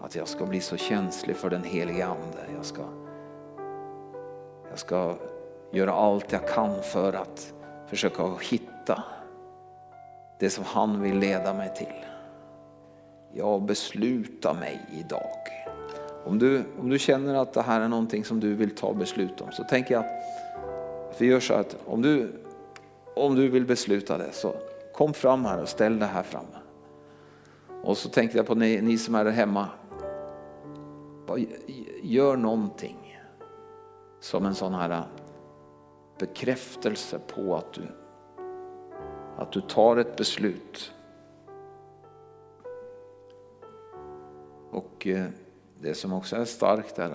Att 0.00 0.14
jag 0.14 0.28
ska 0.28 0.46
bli 0.46 0.60
så 0.60 0.76
känslig 0.76 1.36
för 1.36 1.50
den 1.50 1.64
heliga 1.64 2.06
Ande. 2.06 2.46
Jag 2.56 2.64
ska, 2.64 2.82
jag 4.70 4.78
ska 4.78 5.14
göra 5.70 5.92
allt 5.92 6.32
jag 6.32 6.48
kan 6.48 6.82
för 6.82 7.12
att 7.12 7.54
försöka 7.86 8.34
hitta 8.50 9.02
det 10.38 10.50
som 10.50 10.64
han 10.64 11.00
vill 11.00 11.18
leda 11.18 11.54
mig 11.54 11.74
till. 11.74 12.04
Jag 13.32 13.62
beslutar 13.62 14.54
mig 14.54 14.86
idag. 14.90 15.67
Om 16.28 16.38
du, 16.38 16.64
om 16.80 16.88
du 16.88 16.98
känner 16.98 17.34
att 17.34 17.52
det 17.52 17.62
här 17.62 17.80
är 17.80 17.88
någonting 17.88 18.24
som 18.24 18.40
du 18.40 18.54
vill 18.54 18.74
ta 18.74 18.94
beslut 18.94 19.40
om 19.40 19.52
så 19.52 19.64
tänker 19.64 19.94
jag 19.94 20.04
att 21.10 21.20
vi 21.20 21.26
gör 21.26 21.40
så 21.40 21.54
att 21.54 21.76
om 21.86 22.02
du, 22.02 22.32
om 23.16 23.34
du 23.34 23.48
vill 23.48 23.66
besluta 23.66 24.18
det 24.18 24.32
så 24.32 24.54
kom 24.94 25.14
fram 25.14 25.44
här 25.44 25.62
och 25.62 25.68
ställ 25.68 25.98
det 25.98 26.06
här 26.06 26.22
framme. 26.22 26.58
Och 27.82 27.96
så 27.96 28.08
tänkte 28.08 28.36
jag 28.36 28.46
på 28.46 28.54
ni, 28.54 28.80
ni 28.80 28.98
som 28.98 29.14
är 29.14 29.24
där 29.24 29.30
hemma. 29.30 29.68
Gör 32.02 32.36
någonting 32.36 33.18
som 34.20 34.46
en 34.46 34.54
sån 34.54 34.74
här 34.74 35.02
bekräftelse 36.18 37.18
på 37.34 37.56
att 37.56 37.72
du, 37.72 37.82
att 39.36 39.52
du 39.52 39.60
tar 39.60 39.96
ett 39.96 40.16
beslut. 40.16 40.92
Och 44.70 45.06
eh, 45.06 45.26
det 45.80 45.94
som 45.94 46.12
också 46.12 46.36
är 46.36 46.44
starkt 46.44 46.98
är 46.98 47.10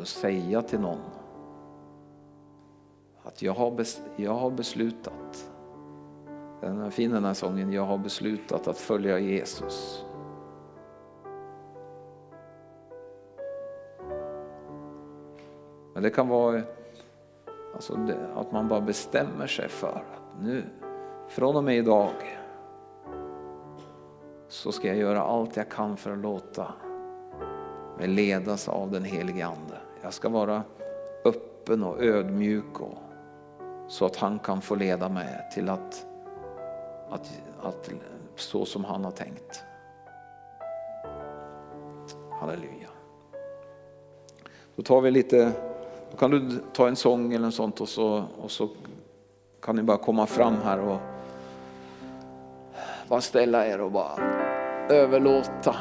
att 0.00 0.08
säga 0.08 0.62
till 0.62 0.80
någon 0.80 1.00
att 3.22 3.42
jag 3.42 3.52
har, 3.52 3.84
jag 4.16 4.34
har 4.34 4.50
beslutat. 4.50 5.50
Den 6.60 6.80
är 6.80 6.90
fin 6.90 7.10
den 7.10 7.24
här 7.24 7.34
sången, 7.34 7.72
jag 7.72 7.84
har 7.84 7.98
beslutat 7.98 8.68
att 8.68 8.78
följa 8.78 9.18
Jesus. 9.18 10.04
Men 15.94 16.02
det 16.02 16.10
kan 16.10 16.28
vara 16.28 16.62
Alltså 17.74 17.94
det, 17.94 18.28
att 18.34 18.52
man 18.52 18.68
bara 18.68 18.80
bestämmer 18.80 19.46
sig 19.46 19.68
för 19.68 19.88
att 19.88 20.40
nu, 20.40 20.64
från 21.28 21.56
och 21.56 21.64
med 21.64 21.76
idag, 21.76 22.38
så 24.48 24.72
ska 24.72 24.88
jag 24.88 24.96
göra 24.96 25.22
allt 25.22 25.56
jag 25.56 25.68
kan 25.68 25.96
för 25.96 26.12
att 26.12 26.18
låta 26.18 26.74
men 27.98 28.14
ledas 28.14 28.68
av 28.68 28.90
den 28.90 29.04
helige 29.04 29.46
Ande. 29.46 29.76
Jag 30.02 30.14
ska 30.14 30.28
vara 30.28 30.62
öppen 31.24 31.82
och 31.82 32.02
ödmjuk 32.02 32.80
och, 32.80 32.98
så 33.88 34.06
att 34.06 34.16
han 34.16 34.38
kan 34.38 34.60
få 34.60 34.74
leda 34.74 35.08
mig 35.08 35.28
till 35.54 35.68
att, 35.68 36.06
att, 37.10 37.40
att 37.62 37.90
så 38.36 38.64
som 38.64 38.84
han 38.84 39.04
har 39.04 39.10
tänkt. 39.10 39.64
Halleluja. 42.40 42.88
Då 44.76 44.82
tar 44.82 45.00
vi 45.00 45.10
lite 45.10 45.52
Då 46.10 46.16
kan 46.16 46.30
du 46.30 46.58
ta 46.72 46.88
en 46.88 46.96
sång 46.96 47.32
eller 47.32 47.44
något 47.44 47.54
sånt 47.54 47.80
och 47.80 47.88
så, 47.88 48.24
och 48.42 48.50
så 48.50 48.68
kan 49.62 49.76
ni 49.76 49.82
bara 49.82 49.96
komma 49.96 50.26
fram 50.26 50.56
här 50.64 50.80
och 50.80 50.98
bara 53.08 53.20
ställa 53.20 53.66
er 53.66 53.80
och 53.80 53.92
bara 53.92 54.16
överlåta 54.88 55.76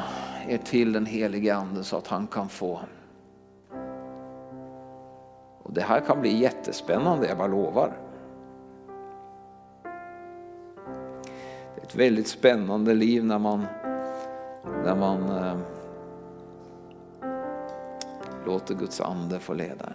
er 0.47 0.57
till 0.57 0.93
den 0.93 1.05
helige 1.05 1.55
Ande 1.55 1.83
så 1.83 1.97
att 1.97 2.07
han 2.07 2.27
kan 2.27 2.49
få. 2.49 2.79
Och 5.63 5.73
det 5.73 5.81
här 5.81 5.99
kan 5.99 6.21
bli 6.21 6.37
jättespännande, 6.37 7.27
jag 7.27 7.37
bara 7.37 7.47
lovar. 7.47 7.93
Det 11.75 11.81
är 11.81 11.85
ett 11.85 11.95
väldigt 11.95 12.27
spännande 12.27 12.93
liv 12.93 13.25
när 13.25 13.39
man, 13.39 13.65
när 14.83 14.95
man 14.95 15.29
eh, 15.29 15.57
låter 18.45 18.75
Guds 18.75 19.01
ande 19.01 19.39
få 19.39 19.53
leda 19.53 19.85
en. 19.85 19.93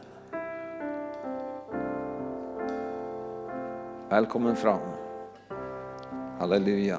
Välkommen 4.09 4.57
fram. 4.57 4.81
Halleluja. 6.39 6.99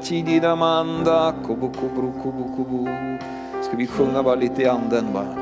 tid 0.00 0.42
manda 0.56 1.32
kubu 1.42 1.68
kubu 1.70 2.12
kubu 2.22 2.44
kubu. 2.56 2.88
Ska 3.62 3.76
vi 3.76 3.86
sjunga 3.86 4.22
bara 4.22 4.36
lite 4.36 4.62
i 4.62 4.66
anden 4.66 5.12
bara. 5.12 5.34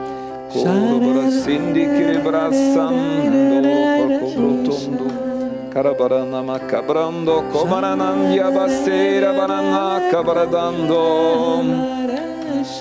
Karabarana 5.73 6.45
makabrando, 6.45 7.43
kobaranandya 7.53 8.51
basera 8.53 9.33
barana 9.33 10.11
kabaradando. 10.11 11.03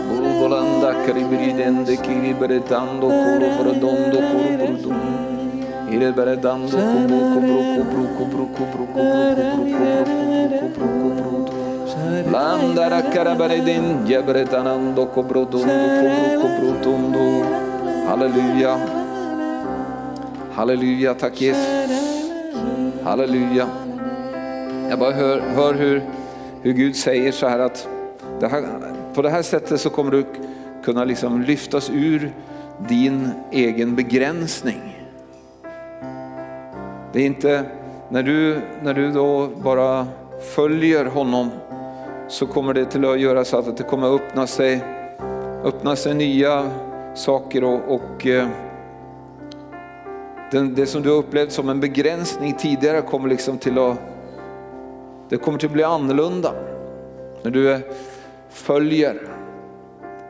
Bulbolanda 0.07 0.93
cribridende 1.03 1.97
cribretando 1.97 3.07
curubrodondo 3.07 4.17
curubrudum. 4.29 4.99
Ireberedando 5.89 6.77
cubrucubru 6.77 7.57
cubru 7.73 8.05
cubru 8.13 8.47
cubru 8.53 8.85
cubru 8.85 9.25
cubru 9.25 9.81
cubru 9.89 10.69
cubru 10.69 11.07
cubru 11.09 12.31
Landara 12.31 13.01
carabareden 13.01 14.05
diabretanando 14.05 15.07
cubrodondo 15.07 15.73
cubru 15.97 16.37
cubrutundo. 16.39 17.23
Hallelujah. 18.05 18.77
Hallelujah. 20.55 21.15
Tack 21.15 21.33
Jesus. 21.33 21.83
Hallelujah. 23.03 23.82
Jag 24.93 24.99
bara 24.99 25.11
hör, 25.11 25.39
hör 25.39 25.73
hur, 25.73 26.01
hur 26.61 26.73
Gud 26.73 26.95
säger 26.95 27.31
så 27.31 27.47
här 27.47 27.59
att 27.59 27.87
det 28.39 28.47
här, 28.47 28.63
på 29.13 29.21
det 29.21 29.29
här 29.29 29.41
sättet 29.41 29.81
så 29.81 29.89
kommer 29.89 30.11
du 30.11 30.25
kunna 30.83 31.03
liksom 31.03 31.41
lyftas 31.41 31.89
ur 31.89 32.31
din 32.89 33.29
egen 33.51 33.95
begränsning. 33.95 35.05
Det 37.13 37.19
är 37.19 37.25
inte, 37.25 37.63
när 38.09 38.23
du, 38.23 38.61
när 38.83 38.93
du 38.93 39.11
då 39.11 39.47
bara 39.63 40.07
följer 40.55 41.05
honom 41.05 41.49
så 42.27 42.47
kommer 42.47 42.73
det 42.73 42.85
till 42.85 43.05
att 43.05 43.19
göra 43.19 43.45
så 43.45 43.57
att 43.57 43.77
det 43.77 43.83
kommer 43.83 44.15
öppna 44.15 44.47
sig, 44.47 44.83
öppna 45.63 45.95
sig 45.95 46.13
nya 46.13 46.71
saker 47.15 47.63
och, 47.63 47.95
och 47.95 48.27
eh, 48.27 48.47
den, 50.51 50.75
det 50.75 50.85
som 50.85 51.01
du 51.01 51.09
har 51.09 51.17
upplevt 51.17 51.51
som 51.51 51.69
en 51.69 51.79
begränsning 51.79 52.53
tidigare 52.53 53.01
kommer 53.01 53.29
liksom 53.29 53.57
till 53.57 53.77
att, 53.77 53.97
det 55.33 55.37
kommer 55.37 55.65
att 55.65 55.71
bli 55.71 55.83
annorlunda. 55.83 56.53
När 57.41 57.51
du 57.51 57.79
följer, 58.49 59.21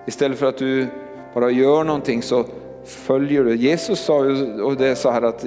istället 0.06 0.40
för 0.40 0.46
att 0.46 0.58
du 0.58 0.88
bara 1.34 1.50
gör 1.52 1.84
någonting 1.84 2.22
så 2.22 2.46
följer 2.86 3.44
du. 3.44 3.56
Jesus 3.56 4.00
sa 4.00 4.26
ju, 4.26 4.62
och 4.62 4.76
det 4.78 4.88
är 4.88 4.96
så 4.96 5.12
här 5.12 5.22
att 5.22 5.46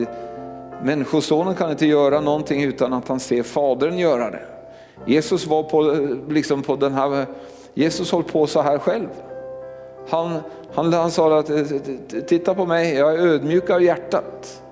människosonen 0.85 1.55
kan 1.55 1.71
inte 1.71 1.87
göra 1.87 2.21
någonting 2.21 2.63
utan 2.63 2.93
att 2.93 3.09
han 3.09 3.21
ser 3.21 3.43
fadern 3.43 3.99
göra 3.99 4.31
det. 4.31 4.43
Jesus 5.07 5.47
var 5.47 5.63
på, 5.63 5.83
liksom 6.29 6.63
på 6.63 6.77
den 6.77 6.95
här, 6.95 7.27
Jesus 7.75 8.13
höll 8.13 8.23
på 8.23 8.47
så 8.47 8.61
här 8.61 8.79
själv. 8.79 9.09
Han, 10.09 10.39
han, 10.75 10.93
han 10.93 11.11
sa 11.11 11.39
att 11.39 11.51
titta 12.29 12.55
på 12.55 12.67
mig, 12.67 12.95
jag 12.95 13.15
är 13.15 13.19
ödmjuk 13.19 13.71
av 13.71 13.83
hjärtat. 13.83 14.63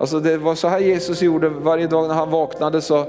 Alltså 0.00 0.20
det 0.20 0.38
var 0.38 0.54
så 0.54 0.68
här 0.68 0.78
Jesus 0.78 1.22
gjorde 1.22 1.48
varje 1.48 1.86
dag 1.86 2.08
när 2.08 2.14
han 2.14 2.30
vaknade 2.30 2.80
så, 2.82 3.06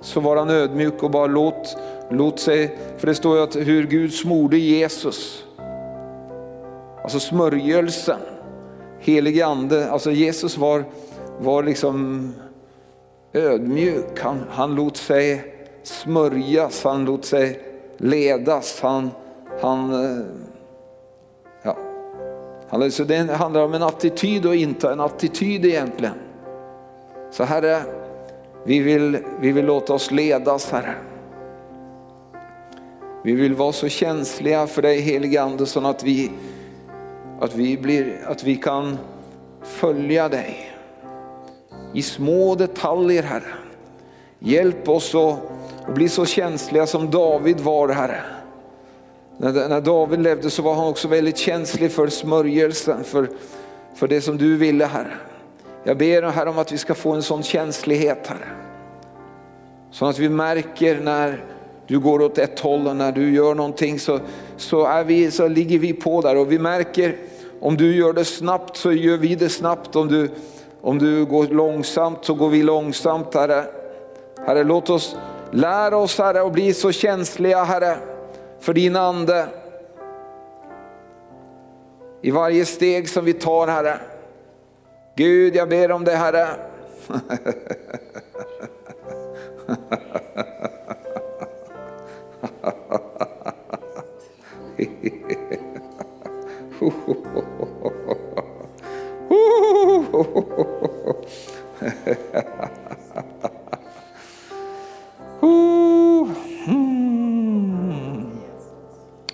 så 0.00 0.20
var 0.20 0.36
han 0.36 0.50
ödmjuk 0.50 1.02
och 1.02 1.10
bara 1.10 1.26
låt, 1.26 1.76
låt 2.10 2.40
sig, 2.40 2.78
för 2.98 3.06
det 3.06 3.14
står 3.14 3.36
ju 3.36 3.42
att 3.42 3.56
hur 3.56 3.86
Gud 3.86 4.14
smorde 4.14 4.58
Jesus. 4.58 5.44
Alltså 7.02 7.20
smörjelsen, 7.20 8.20
helige 8.98 9.46
ande, 9.46 9.90
alltså 9.90 10.10
Jesus 10.10 10.58
var, 10.58 10.84
var 11.38 11.62
liksom 11.62 12.34
ödmjuk. 13.32 14.20
Han, 14.20 14.44
han 14.50 14.74
låt 14.74 14.96
sig 14.96 15.54
smörjas, 15.82 16.84
han 16.84 17.04
låt 17.04 17.24
sig 17.24 17.60
ledas. 17.96 18.80
Han, 18.82 19.10
han, 19.60 20.04
eh, 20.04 20.26
ja. 21.62 22.90
Så 22.90 23.04
det 23.04 23.32
handlar 23.32 23.62
om 23.62 23.74
en 23.74 23.82
attityd 23.82 24.46
och 24.46 24.54
inte 24.54 24.90
en 24.90 25.00
attityd 25.00 25.64
egentligen. 25.64 26.14
Så 27.30 27.44
Herre, 27.44 27.82
vi 28.68 28.78
vill, 28.78 29.18
vi 29.40 29.52
vill 29.52 29.66
låta 29.66 29.94
oss 29.94 30.10
ledas 30.10 30.70
Herre. 30.70 30.94
Vi 33.24 33.32
vill 33.32 33.54
vara 33.54 33.72
så 33.72 33.88
känsliga 33.88 34.66
för 34.66 34.82
dig 34.82 35.00
helige 35.00 35.42
Ande 35.42 35.66
så 35.66 35.86
att 35.86 36.04
vi, 36.04 36.30
att, 37.40 37.54
vi 37.54 37.78
blir, 37.78 38.20
att 38.26 38.44
vi 38.44 38.56
kan 38.56 38.98
följa 39.62 40.28
dig 40.28 40.72
i 41.94 42.02
små 42.02 42.54
detaljer 42.54 43.22
Herre. 43.22 43.54
Hjälp 44.38 44.88
oss 44.88 45.14
att, 45.14 45.38
att 45.86 45.94
bli 45.94 46.08
så 46.08 46.26
känsliga 46.26 46.86
som 46.86 47.10
David 47.10 47.60
var 47.60 47.88
Herre. 47.88 48.20
När, 49.38 49.68
när 49.68 49.80
David 49.80 50.20
levde 50.20 50.50
så 50.50 50.62
var 50.62 50.74
han 50.74 50.88
också 50.88 51.08
väldigt 51.08 51.38
känslig 51.38 51.92
för 51.92 52.08
smörjelsen, 52.08 53.04
för, 53.04 53.28
för 53.94 54.08
det 54.08 54.20
som 54.20 54.38
du 54.38 54.56
ville 54.56 54.86
Herre. 54.86 55.16
Jag 55.88 55.96
ber 55.96 56.22
Herre 56.22 56.50
om 56.50 56.58
att 56.58 56.72
vi 56.72 56.78
ska 56.78 56.94
få 56.94 57.12
en 57.12 57.22
sån 57.22 57.42
känslighet 57.42 58.26
Herre. 58.26 58.48
Så 59.90 60.06
att 60.06 60.18
vi 60.18 60.28
märker 60.28 61.00
när 61.00 61.44
du 61.86 61.98
går 61.98 62.22
åt 62.22 62.38
ett 62.38 62.60
håll 62.60 62.86
och 62.86 62.96
när 62.96 63.12
du 63.12 63.34
gör 63.34 63.54
någonting 63.54 63.98
så, 63.98 64.20
så, 64.56 64.86
är 64.86 65.04
vi, 65.04 65.30
så 65.30 65.48
ligger 65.48 65.78
vi 65.78 65.92
på 65.92 66.20
där 66.20 66.36
och 66.36 66.52
vi 66.52 66.58
märker 66.58 67.16
om 67.60 67.76
du 67.76 67.96
gör 67.96 68.12
det 68.12 68.24
snabbt 68.24 68.76
så 68.76 68.92
gör 68.92 69.16
vi 69.16 69.34
det 69.34 69.48
snabbt. 69.48 69.96
Om 69.96 70.08
du, 70.08 70.30
om 70.80 70.98
du 70.98 71.24
går 71.24 71.46
långsamt 71.46 72.24
så 72.24 72.34
går 72.34 72.48
vi 72.48 72.62
långsamt 72.62 73.34
Herre. 73.34 73.64
Herre 74.46 74.64
låt 74.64 74.90
oss 74.90 75.16
lära 75.50 75.96
oss 75.96 76.18
Herre 76.18 76.42
och 76.42 76.52
bli 76.52 76.74
så 76.74 76.92
känsliga 76.92 77.64
Herre 77.64 77.98
för 78.60 78.74
din 78.74 78.96
ande. 78.96 79.48
I 82.22 82.30
varje 82.30 82.64
steg 82.64 83.08
som 83.08 83.24
vi 83.24 83.32
tar 83.32 83.66
Herre. 83.66 83.98
Gud, 85.18 85.56
jag 85.56 85.68
ber 85.68 85.92
om 85.92 86.04
det 86.04 86.16
Herre. 86.16 86.48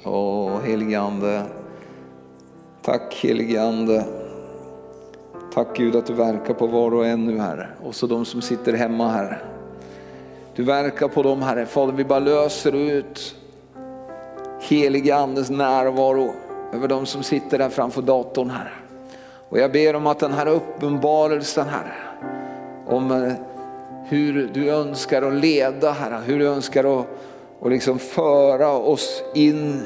Åh, 0.05 0.15
oh, 0.15 0.61
heligande. 0.63 1.43
Tack 2.83 3.15
helige 3.15 3.63
Ande. 3.63 4.24
Tack 5.55 5.77
Gud 5.77 5.97
att 5.97 6.07
du 6.07 6.13
verkar 6.13 6.55
på 6.55 6.67
var 6.67 6.95
och 6.95 7.07
en 7.07 7.27
nu 7.27 7.39
Herre. 7.39 7.69
Och 7.83 7.95
så 7.95 8.07
de 8.07 8.25
som 8.25 8.43
sitter 8.43 8.73
hemma 8.73 9.09
Herre. 9.09 9.39
Du 10.55 10.63
verkar 10.63 11.09
på 11.09 11.23
dem 11.23 11.43
Herre. 11.43 11.67
Fader 11.67 11.93
vi 11.93 12.05
bara 12.05 12.19
löser 12.19 12.75
ut 12.75 13.35
helige 14.61 15.17
Andes 15.17 15.51
närvaro 15.51 16.35
över 16.73 16.89
de 16.89 17.07
som 17.07 17.23
sitter 17.23 17.59
där 17.59 17.69
framför 17.69 18.03
datorn 18.03 18.51
Herre. 18.51 18.73
Och 19.49 19.59
jag 19.59 19.73
ber 19.73 19.97
om 19.97 20.07
att 20.07 20.19
den 20.19 20.33
här 20.33 20.47
uppenbarelsen 20.47 21.67
Herre, 21.69 21.95
om 22.87 23.11
eh, 23.11 23.33
hur 24.09 24.51
du 24.55 24.71
önskar 24.71 25.23
att 25.23 25.35
leda 25.35 25.91
Herre, 25.93 26.21
hur 26.27 26.39
du 26.39 26.49
önskar 26.49 27.01
att 27.01 27.07
och 27.59 27.71
liksom 27.71 27.99
föra 27.99 28.71
oss 28.71 29.23
in 29.35 29.83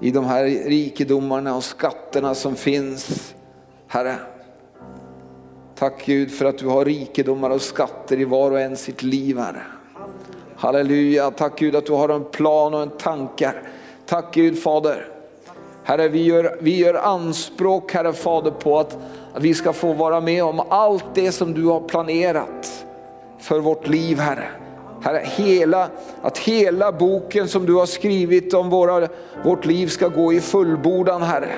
i 0.00 0.10
de 0.10 0.24
här 0.24 0.44
rikedomarna 0.44 1.56
och 1.56 1.64
skatterna 1.64 2.34
som 2.34 2.56
finns. 2.56 3.34
Herre, 3.90 4.14
tack 5.74 6.06
Gud 6.06 6.30
för 6.30 6.44
att 6.44 6.58
du 6.58 6.66
har 6.66 6.84
rikedomar 6.84 7.50
och 7.50 7.62
skatter 7.62 8.20
i 8.20 8.24
var 8.24 8.50
och 8.50 8.60
en 8.60 8.76
sitt 8.76 9.02
liv 9.02 9.38
Herre. 9.38 9.62
Halleluja, 10.56 11.30
tack 11.30 11.58
Gud 11.58 11.76
att 11.76 11.86
du 11.86 11.92
har 11.92 12.08
en 12.08 12.24
plan 12.24 12.74
och 12.74 12.82
en 12.82 12.90
tankar. 12.90 13.62
Tack 14.06 14.34
Gud 14.34 14.62
Fader. 14.62 15.08
Herre, 15.84 16.08
vi 16.08 16.22
gör, 16.22 16.56
vi 16.60 16.76
gör 16.76 16.94
anspråk, 16.94 17.92
Herre 17.92 18.12
Fader, 18.12 18.50
på 18.50 18.78
att, 18.78 18.98
att 19.34 19.42
vi 19.42 19.54
ska 19.54 19.72
få 19.72 19.92
vara 19.92 20.20
med 20.20 20.44
om 20.44 20.60
allt 20.68 21.04
det 21.14 21.32
som 21.32 21.54
du 21.54 21.64
har 21.64 21.80
planerat 21.80 22.86
för 23.38 23.60
vårt 23.60 23.88
liv, 23.88 24.18
Herre. 24.18 24.48
Herre, 25.02 25.22
hela, 25.24 25.88
att 26.22 26.38
hela 26.38 26.92
boken 26.92 27.48
som 27.48 27.66
du 27.66 27.74
har 27.74 27.86
skrivit 27.86 28.54
om 28.54 28.70
våra, 28.70 29.08
vårt 29.44 29.64
liv 29.64 29.86
ska 29.86 30.08
gå 30.08 30.32
i 30.32 30.40
fullbordan, 30.40 31.22
Herre. 31.22 31.52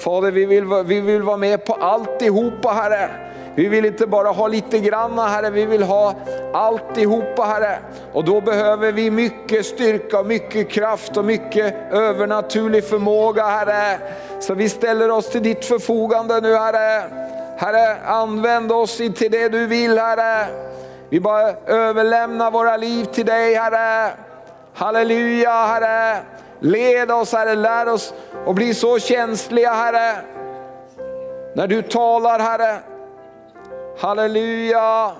Fader, 0.00 0.30
vi 0.30 0.46
vill, 0.46 0.64
vi 0.84 1.00
vill 1.00 1.22
vara 1.22 1.36
med 1.36 1.64
på 1.64 1.72
alltihopa, 1.72 2.68
Herre. 2.68 3.10
Vi 3.54 3.68
vill 3.68 3.84
inte 3.84 4.06
bara 4.06 4.28
ha 4.28 4.48
lite 4.48 4.78
granna 4.78 5.28
Herre, 5.28 5.50
vi 5.50 5.66
vill 5.66 5.82
ha 5.82 6.14
alltihopa 6.52 7.42
Herre. 7.42 7.78
Och 8.12 8.24
då 8.24 8.40
behöver 8.40 8.92
vi 8.92 9.10
mycket 9.10 9.66
styrka, 9.66 10.22
mycket 10.22 10.70
kraft 10.70 11.16
och 11.16 11.24
mycket 11.24 11.74
övernaturlig 11.92 12.84
förmåga 12.84 13.44
Herre. 13.46 13.98
Så 14.40 14.54
vi 14.54 14.68
ställer 14.68 15.10
oss 15.10 15.30
till 15.30 15.42
ditt 15.42 15.64
förfogande 15.64 16.40
nu 16.40 16.54
Herre. 16.54 17.04
Herre, 17.58 17.96
använd 18.06 18.72
oss 18.72 18.96
till 18.96 19.30
det 19.30 19.48
du 19.48 19.66
vill 19.66 19.98
Herre. 19.98 20.46
Vi 21.08 21.20
bara 21.20 21.52
överlämnar 21.66 22.50
våra 22.50 22.76
liv 22.76 23.04
till 23.04 23.26
dig 23.26 23.54
Herre. 23.54 24.12
Halleluja 24.74 25.50
Herre. 25.50 26.20
Led 26.60 27.10
oss 27.10 27.32
Herre, 27.32 27.54
lär 27.54 27.88
oss 27.88 28.14
att 28.46 28.54
bli 28.54 28.74
så 28.74 28.98
känsliga 28.98 29.72
Herre. 29.72 30.24
När 31.54 31.66
du 31.66 31.82
talar 31.82 32.38
Herre, 32.38 32.80
Halleluja! 33.98 35.12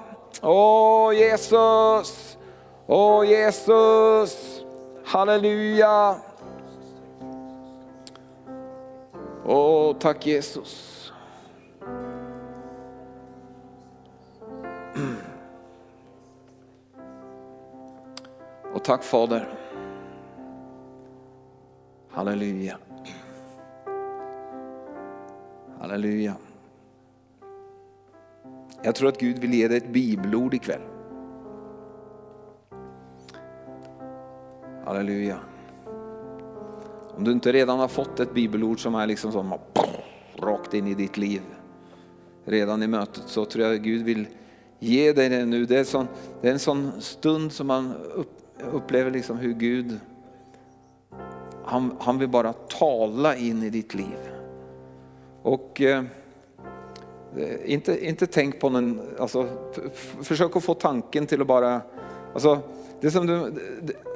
Åh 0.43 1.15
Jesus! 1.15 2.39
Åh 2.87 3.25
Jesus! 3.25 4.65
Halleluja! 5.05 6.17
Åh 9.47 9.97
tack 9.99 10.27
Jesus! 10.27 11.13
Och 18.75 18.85
tack 18.85 19.03
Fader. 19.03 19.60
Halleluja. 22.11 22.79
Halleluja. 25.81 26.37
Jag 28.83 28.95
tror 28.95 29.09
att 29.09 29.21
Gud 29.21 29.39
vill 29.39 29.55
ge 29.55 29.69
dig 29.69 29.77
ett 29.77 29.93
bibelord 29.93 30.55
ikväll. 30.55 30.81
Halleluja. 34.85 35.39
Om 37.17 37.25
du 37.25 37.33
inte 37.33 37.53
redan 37.53 37.79
har 37.79 37.89
fått 37.89 38.21
ett 38.21 38.35
bibelord 38.35 38.83
som 38.83 38.95
är 38.95 39.07
liksom 39.07 39.33
som 39.33 39.55
rakt 40.37 40.75
in 40.75 40.87
i 40.87 40.95
ditt 40.95 41.17
liv 41.17 41.43
redan 42.45 42.83
i 42.83 42.87
mötet 42.87 43.23
så 43.27 43.45
tror 43.45 43.65
jag 43.65 43.83
Gud 43.83 44.03
vill 44.03 44.27
ge 44.79 45.13
dig 45.13 45.29
det 45.29 45.45
nu. 45.45 45.67
Det 45.67 45.79
är, 45.79 45.85
sån, 45.85 46.09
det 46.41 46.49
är 46.49 46.53
en 46.53 46.59
sån 46.59 46.93
stund 47.01 47.53
som 47.53 47.67
man 47.67 47.95
upplever 48.73 49.11
liksom 49.11 49.39
hur 49.39 49.53
Gud, 49.53 50.01
han, 51.65 51.97
han 52.01 52.19
vill 52.19 52.29
bara 52.29 52.53
tala 52.53 53.37
in 53.37 53.63
i 53.63 53.71
ditt 53.71 53.95
liv. 53.95 54.19
Och 55.43 55.81
eh, 55.81 56.05
eh 57.37 57.73
inte, 57.73 58.07
inte 58.07 58.27
tänk 58.27 58.61
på 58.61 58.69
någon, 58.69 59.01
alltså, 59.19 59.47
försök 60.23 60.57
att 60.57 60.65
få 60.65 60.75
tanken 60.75 61.27
till 61.27 61.41
att 61.41 61.47
bara, 61.47 61.81
alltså, 62.33 62.59
det 63.01 63.11
som 63.11 63.27
du, 63.27 63.53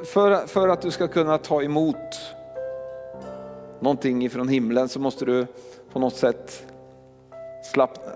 för, 0.05 0.47
för 0.47 0.69
att 0.69 0.83
du 0.83 0.91
ska 0.91 1.09
kunna 1.09 1.39
ta 1.39 1.63
emot 1.63 1.97
någonting 3.81 4.25
ifrån 4.25 4.49
himlen 4.49 4.89
så 4.89 5.01
måste 5.01 5.25
du 5.25 5.47
på 5.93 5.99
något 5.99 6.17
sätt 6.17 6.67
slappna, 7.73 8.13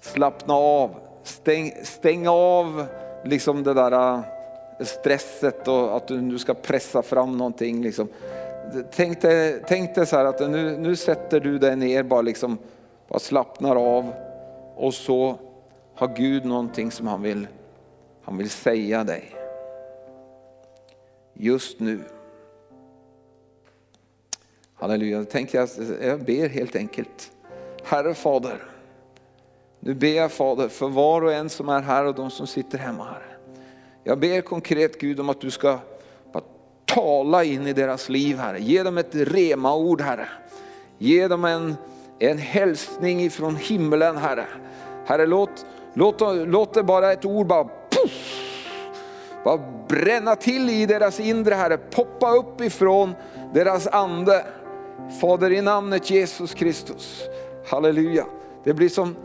slappna 0.00 0.54
av, 0.54 0.94
stäng, 1.22 1.72
stänga 1.84 2.30
av 2.30 2.86
liksom 3.24 3.62
det 3.62 3.74
där 3.74 3.92
eh, 3.92 4.20
stresset 4.84 5.68
och 5.68 5.96
att 5.96 6.08
du, 6.08 6.20
nu 6.20 6.38
ska 6.38 6.54
pressa 6.54 7.02
fram 7.02 7.38
någonting. 7.38 7.82
Liksom. 7.82 8.08
Tänk, 8.90 9.20
dig, 9.20 9.62
tänk 9.68 9.94
dig 9.94 10.06
så 10.06 10.16
här 10.16 10.24
att 10.24 10.40
nu, 10.40 10.76
nu 10.78 10.96
sätter 10.96 11.40
du 11.40 11.58
dig 11.58 11.76
ner, 11.76 12.02
bara, 12.02 12.22
liksom, 12.22 12.58
bara 13.08 13.18
slappnar 13.18 13.76
av 13.76 14.12
och 14.76 14.94
så 14.94 15.38
har 15.94 16.16
Gud 16.16 16.44
någonting 16.44 16.90
som 16.90 17.06
han 17.06 17.22
vill, 17.22 17.46
han 18.22 18.38
vill 18.38 18.50
säga 18.50 19.04
dig. 19.04 19.34
Just 21.34 21.80
nu. 21.80 22.00
Halleluja, 24.74 25.24
tänk 25.30 25.54
jag, 25.54 25.68
jag 26.02 26.24
ber 26.24 26.48
helt 26.48 26.76
enkelt. 26.76 27.32
Herre 27.84 28.14
Fader, 28.14 28.62
nu 29.80 29.94
ber 29.94 30.16
jag 30.16 30.32
Fader 30.32 30.68
för 30.68 30.88
var 30.88 31.22
och 31.22 31.32
en 31.32 31.48
som 31.48 31.68
är 31.68 31.80
här 31.80 32.04
och 32.04 32.14
de 32.14 32.30
som 32.30 32.46
sitter 32.46 32.78
hemma 32.78 33.04
här. 33.04 33.38
Jag 34.04 34.18
ber 34.18 34.40
konkret 34.40 35.00
Gud 35.00 35.20
om 35.20 35.28
att 35.28 35.40
du 35.40 35.50
ska 35.50 35.78
tala 36.94 37.44
in 37.44 37.66
i 37.66 37.72
deras 37.72 38.08
liv 38.08 38.38
Herre. 38.38 38.60
Ge 38.60 38.82
dem 38.82 38.98
ett 38.98 39.14
rema-ord 39.14 40.00
Herre. 40.00 40.28
Ge 40.98 41.28
dem 41.28 41.44
en, 41.44 41.76
en 42.18 42.38
hälsning 42.38 43.20
ifrån 43.20 43.56
himlen 43.56 44.16
Herre. 44.16 44.46
Herre 45.06 45.26
låt, 45.26 45.66
låt, 45.94 46.20
låt 46.46 46.74
det 46.74 46.82
bara 46.82 47.12
ett 47.12 47.24
ord 47.24 47.46
bara, 47.46 47.64
puff, 47.64 48.40
bara 49.44 49.60
bränna 49.88 50.36
till 50.36 50.70
i 50.70 50.86
deras 50.86 51.20
inre 51.20 51.54
Herre, 51.54 51.76
poppa 51.76 52.36
upp 52.36 52.60
ifrån 52.60 53.14
deras 53.54 53.86
ande. 53.86 54.44
Fader 55.20 55.52
i 55.52 55.62
namnet 55.62 56.10
Jesus 56.10 56.54
Kristus, 56.54 57.22
halleluja. 57.66 58.26
Det 58.64 58.74
blir 58.74 58.88
som, 58.88 59.16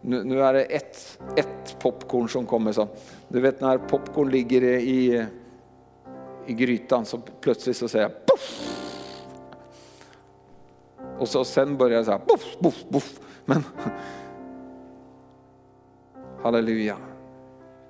nu, 0.00 0.24
nu 0.24 0.42
är 0.42 0.52
det 0.52 0.62
ett, 0.62 1.18
ett 1.36 1.76
popcorn 1.78 2.28
som 2.28 2.46
kommer 2.46 2.72
Så. 2.72 2.88
du 3.28 3.40
vet 3.40 3.60
när 3.60 3.78
popcorn 3.78 4.30
ligger 4.30 4.62
i, 4.62 5.26
i 6.46 6.52
grytan 6.52 7.04
så 7.04 7.18
plötsligt 7.40 7.76
så 7.76 7.88
säger 7.88 8.04
jag 8.04 8.26
poff. 8.26 8.76
Och 11.18 11.28
så 11.28 11.44
sen 11.44 11.76
börjar 11.76 11.98
det 11.98 12.04
så 12.04 12.10
här, 12.10 12.18
poff, 12.18 12.56
poff, 12.60 12.84
poff. 12.90 13.20
Men 13.44 13.64
Halleluja. 16.42 16.96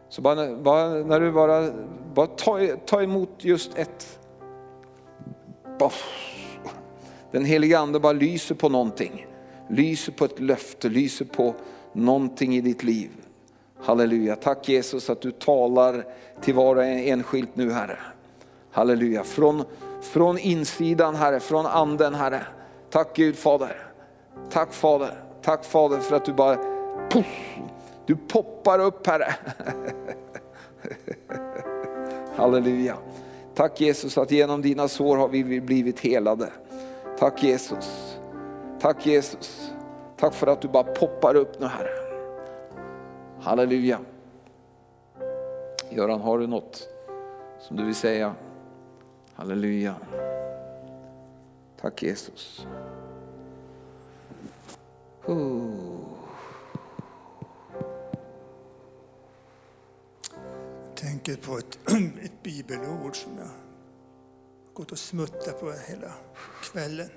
Så 0.08 0.22
bara, 0.22 0.56
bara, 0.56 0.88
när 0.88 1.20
du 1.20 1.32
bara, 1.32 1.70
bara 2.14 2.26
ta, 2.26 2.58
ta 2.86 3.02
emot 3.02 3.30
just 3.38 3.78
ett. 3.78 4.18
Den 7.30 7.44
heliga 7.44 7.78
ande 7.78 8.00
bara 8.00 8.12
lyser 8.12 8.54
på 8.54 8.68
någonting. 8.68 9.26
Lyser 9.68 10.12
på 10.12 10.24
ett 10.24 10.40
löfte, 10.40 10.88
lyser 10.88 11.24
på 11.24 11.54
någonting 11.92 12.56
i 12.56 12.60
ditt 12.60 12.82
liv. 12.82 13.10
Halleluja. 13.78 14.36
Tack 14.36 14.68
Jesus 14.68 15.10
att 15.10 15.20
du 15.20 15.30
talar 15.30 16.04
till 16.40 16.54
var 16.54 16.76
och 16.76 16.84
en 16.84 16.98
enskilt 16.98 17.56
nu 17.56 17.70
Herre. 17.70 17.98
Halleluja. 18.70 19.24
Från, 19.24 19.64
från 20.00 20.38
insidan 20.38 21.14
Herre, 21.14 21.40
från 21.40 21.66
anden 21.66 22.14
Herre. 22.14 22.42
Tack 22.90 23.16
Gud 23.16 23.36
Fader. 23.36 23.76
Tack 24.50 24.72
Fader. 24.72 25.24
Tack 25.42 25.64
Fader 25.64 25.98
för 25.98 26.16
att 26.16 26.24
du 26.24 26.32
bara 26.32 26.56
puff, 27.10 27.58
du 28.06 28.16
poppar 28.16 28.78
upp 28.78 29.06
Herre. 29.06 29.34
Halleluja. 32.36 32.96
Tack 33.54 33.80
Jesus 33.80 34.18
att 34.18 34.30
genom 34.30 34.62
dina 34.62 34.88
sår 34.88 35.16
har 35.16 35.28
vi 35.28 35.60
blivit 35.60 36.00
helade. 36.00 36.48
Tack 37.18 37.42
Jesus. 37.42 38.16
Tack 38.80 39.06
Jesus. 39.06 39.72
Tack 40.16 40.34
för 40.34 40.46
att 40.46 40.62
du 40.62 40.68
bara 40.68 40.82
poppar 40.82 41.34
upp 41.34 41.60
nu 41.60 41.66
Herre. 41.66 41.90
Halleluja. 43.40 43.98
Göran, 45.90 46.20
har 46.20 46.38
du 46.38 46.46
något 46.46 46.88
som 47.60 47.76
du 47.76 47.84
vill 47.84 47.94
säga? 47.94 48.34
Halleluja. 49.40 49.96
Tack 51.80 52.02
Jesus. 52.02 52.66
Oh. 55.26 56.00
Jag 60.86 60.96
tänker 60.96 61.36
på 61.36 61.58
ett, 61.58 61.78
ett 62.22 62.42
bibelord 62.42 63.16
som 63.16 63.38
jag 63.38 63.48
gått 64.74 64.92
och 64.92 64.98
smuttat 64.98 65.60
på 65.60 65.72
hela 65.72 66.12
kvällen. 66.62 67.10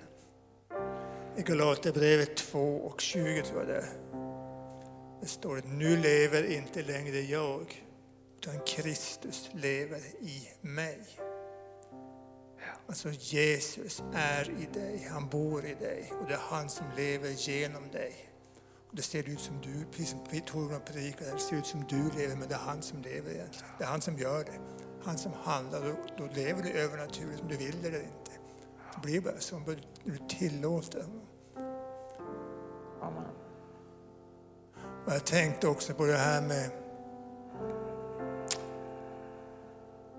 I 1.38 1.41
Galaterbrevet 1.41 2.38
2 2.38 2.76
och 2.76 3.02
20 3.02 3.41
tror 3.44 3.60
jag 3.60 3.68
det 3.68 3.78
är. 3.78 3.90
Det 5.22 5.28
står 5.28 5.58
att 5.58 5.68
nu 5.68 5.98
lever 5.98 6.52
inte 6.52 6.84
längre 6.84 7.20
jag, 7.20 7.84
utan 8.38 8.60
Kristus 8.66 9.50
lever 9.54 10.02
i 10.22 10.48
mig. 10.62 11.00
Alltså 12.88 13.10
Jesus 13.10 14.04
är 14.14 14.50
i 14.50 14.68
dig, 14.74 15.08
han 15.12 15.30
bor 15.30 15.66
i 15.66 15.74
dig 15.74 16.14
och 16.22 16.28
det 16.28 16.34
är 16.34 16.42
han 16.50 16.70
som 16.70 16.86
lever 16.98 17.30
genom 17.30 17.92
dig. 17.92 18.30
Och 18.90 18.96
det 18.96 19.02
ser 19.02 19.30
ut 19.30 19.40
som 19.40 19.62
du, 19.62 19.86
precis 19.92 20.10
som 20.10 20.42
Torbjörn 20.46 20.82
predikade, 20.86 21.32
det 21.32 21.40
ser 21.40 21.56
ut 21.56 21.66
som 21.66 21.86
du 21.90 22.12
lever 22.18 22.36
men 22.36 22.48
det 22.48 22.56
är 22.56 22.60
han 22.60 22.82
som 22.82 23.02
lever 23.02 23.32
egentligen. 23.32 23.68
Det 23.78 23.84
är 23.84 23.88
han 23.88 24.02
som 24.02 24.18
gör 24.18 24.44
det. 24.44 24.60
Han 25.04 25.18
som 25.18 25.34
handlar, 25.34 25.82
då, 25.82 25.96
då 26.18 26.34
lever 26.34 26.64
du 26.64 26.70
övernaturligt 26.70 27.42
om 27.42 27.48
du 27.48 27.58
vill 27.58 27.82
det 27.82 27.88
eller 27.88 28.00
inte. 28.00 28.32
Det 28.94 29.02
blir 29.02 29.22
bara 29.22 29.40
så, 29.40 29.62
du 30.04 30.18
tillåter. 30.30 31.06
Amen. 33.02 33.34
Och 35.06 35.14
jag 35.14 35.26
tänkte 35.26 35.68
också 35.68 35.94
på 35.94 36.06
det 36.06 36.18
här 36.18 36.42
med 36.42 36.70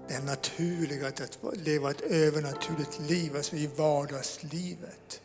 det 0.09 0.25
naturliga, 0.25 1.07
att 1.07 1.39
leva 1.53 1.91
ett 1.91 2.01
övernaturligt 2.01 3.01
liv, 3.01 3.37
alltså 3.37 3.57
i 3.57 3.67
vardagslivet. 3.77 5.21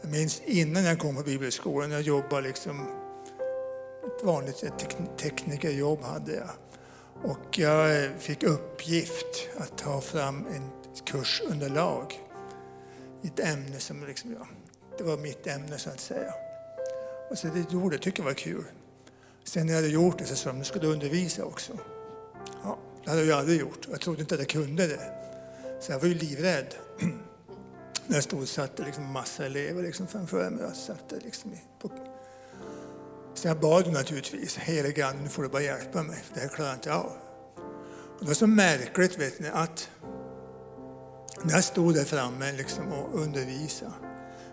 Jag 0.00 0.10
minns 0.10 0.42
innan 0.44 0.84
jag 0.84 0.98
kom 0.98 1.16
på 1.16 1.22
bibelskolan, 1.22 1.90
jag 1.90 2.02
jobbade 2.02 2.48
liksom, 2.48 2.86
ett 4.06 4.24
vanligt 4.24 4.64
teknikerjobb 5.16 6.02
hade 6.02 6.34
jag. 6.34 6.50
Och 7.22 7.58
jag 7.58 8.04
eh, 8.04 8.10
fick 8.18 8.42
uppgift 8.42 9.48
att 9.56 9.78
ta 9.78 10.00
fram 10.00 10.46
en 10.54 10.70
kursunderlag 11.04 12.20
i 13.22 13.26
ett 13.26 13.40
ämne 13.40 13.78
som 13.78 14.06
liksom, 14.06 14.32
ja, 14.32 14.46
det 14.98 15.04
var 15.04 15.16
mitt 15.16 15.46
ämne 15.46 15.78
så 15.78 15.90
att 15.90 16.00
säga. 16.00 16.32
Och 17.30 17.38
så 17.38 17.46
det 17.46 17.72
gjorde 17.72 17.94
jag, 17.94 18.02
tyckte 18.02 18.22
det 18.22 18.26
var 18.26 18.34
kul. 18.34 18.64
Sen 19.44 19.66
när 19.66 19.72
jag 19.72 19.80
hade 19.80 19.92
gjort 19.92 20.18
det 20.18 20.24
så 20.24 20.36
sa 20.36 20.50
de, 20.50 20.58
nu 20.58 20.64
ska 20.64 20.78
du 20.78 20.86
undervisa 20.86 21.44
också. 21.44 21.72
Ja, 22.62 22.78
det 23.04 23.10
hade 23.10 23.24
jag 23.24 23.38
aldrig 23.38 23.60
gjort. 23.60 23.88
Jag 23.90 24.00
trodde 24.00 24.20
inte 24.20 24.34
att 24.34 24.40
jag 24.40 24.48
kunde 24.48 24.86
det. 24.86 25.12
Så 25.80 25.92
jag 25.92 26.00
var 26.00 26.08
ju 26.08 26.14
livrädd. 26.14 26.74
när 28.10 28.16
jag 28.16 28.24
stod 28.24 28.40
och 28.40 28.48
satte 28.48 28.84
liksom 28.84 29.12
massa 29.12 29.46
elever 29.46 29.82
liksom 29.82 30.06
framför 30.06 30.50
mig. 30.50 30.64
Jag 30.64 30.76
satte 30.76 31.16
liksom 31.24 31.50
på... 31.80 31.90
Så 33.34 33.48
jag 33.48 33.60
bad 33.60 33.92
naturligtvis, 33.92 34.56
helige 34.56 35.06
Ande, 35.06 35.22
nu 35.22 35.28
får 35.28 35.42
du 35.42 35.48
bara 35.48 35.62
hjälpa 35.62 36.02
mig, 36.02 36.16
för 36.16 36.34
det 36.34 36.40
här 36.40 36.48
klarar 36.48 36.68
jag 36.68 36.76
inte 36.76 36.94
av. 36.94 37.12
Och 38.14 38.20
det 38.20 38.26
var 38.26 38.34
så 38.34 38.46
märkligt 38.46 39.18
vet 39.18 39.40
ni, 39.40 39.48
att 39.48 39.90
när 41.42 41.54
jag 41.54 41.64
stod 41.64 41.94
där 41.94 42.04
framme 42.04 42.52
liksom 42.52 42.92
och 42.92 43.20
undervisade, 43.20 43.92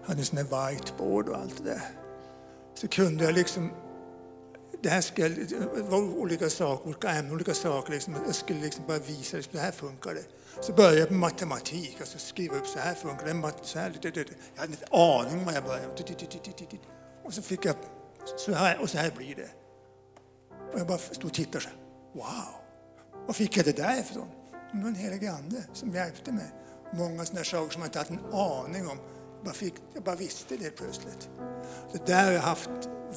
hade 0.05 0.19
en 0.19 0.25
sån 0.25 0.35
där 0.35 0.71
whiteboard 0.71 1.29
och 1.29 1.37
allt 1.37 1.57
det 1.57 1.69
där, 1.69 1.81
så 2.75 2.87
kunde 2.87 3.23
jag 3.23 3.33
liksom 3.33 3.71
det 4.81 4.89
här 4.89 5.01
skulle, 5.01 5.29
det 5.75 5.81
var 5.81 5.97
olika 5.97 6.49
saker, 6.49 6.87
olika 6.87 7.09
ämnen, 7.09 7.33
olika 7.33 7.53
saker. 7.53 7.93
Liksom. 7.93 8.15
Jag 8.25 8.35
skulle 8.35 8.61
liksom 8.61 8.83
bara 8.87 8.99
visa 8.99 9.37
liksom, 9.37 9.53
det 9.55 9.59
här 9.59 9.71
funkar 9.71 10.13
det. 10.13 10.23
Så 10.61 10.73
började 10.73 10.97
jag 10.97 11.11
med 11.11 11.19
matematik, 11.19 11.97
alltså 11.99 12.19
skriva 12.19 12.55
upp 12.55 12.67
så 12.67 12.79
här 12.79 12.93
funkar 12.93 13.25
det. 13.25 13.53
Så 13.61 13.79
här, 13.79 13.99
jag 14.03 14.61
hade 14.61 14.71
inte 14.71 14.85
aning 14.91 15.39
om 15.39 15.45
vad 15.45 15.53
jag 15.53 15.63
började. 15.63 15.87
Och 17.23 17.33
så 17.33 17.41
fick 17.41 17.65
jag, 17.65 17.75
så 18.37 18.53
här, 18.53 18.81
och 18.81 18.89
så 18.89 18.97
här 18.97 19.11
blir 19.11 19.35
det. 19.35 19.49
Och 20.73 20.79
jag 20.79 20.87
bara 20.87 20.97
stod 20.97 21.25
och 21.25 21.33
tittade 21.33 21.63
så 21.63 21.69
här. 21.69 21.77
Wow! 22.13 22.67
Var 23.25 23.33
fick 23.33 23.57
jag 23.57 23.65
det 23.65 23.77
där 23.77 23.99
ifrån? 23.99 24.27
Det 24.71 24.81
var 24.81 24.87
en 24.87 24.95
helig 24.95 25.27
ande 25.27 25.63
som 25.73 25.91
hjälpte 25.91 26.31
mig. 26.31 26.51
Många 26.93 27.25
sådana 27.25 27.45
saker 27.45 27.73
som 27.73 27.81
jag 27.81 27.87
inte 27.87 27.99
hade 27.99 28.13
en 28.13 28.33
aning 28.33 28.87
om. 28.87 28.97
Jag 29.35 29.45
bara, 29.45 29.53
fick, 29.53 29.73
jag 29.93 30.03
bara 30.03 30.15
visste 30.15 30.57
det 30.57 30.69
plötsligt. 30.69 31.29
Det 31.93 32.05
där 32.05 32.25
har 32.25 32.31
jag 32.31 32.41
haft 32.41 32.69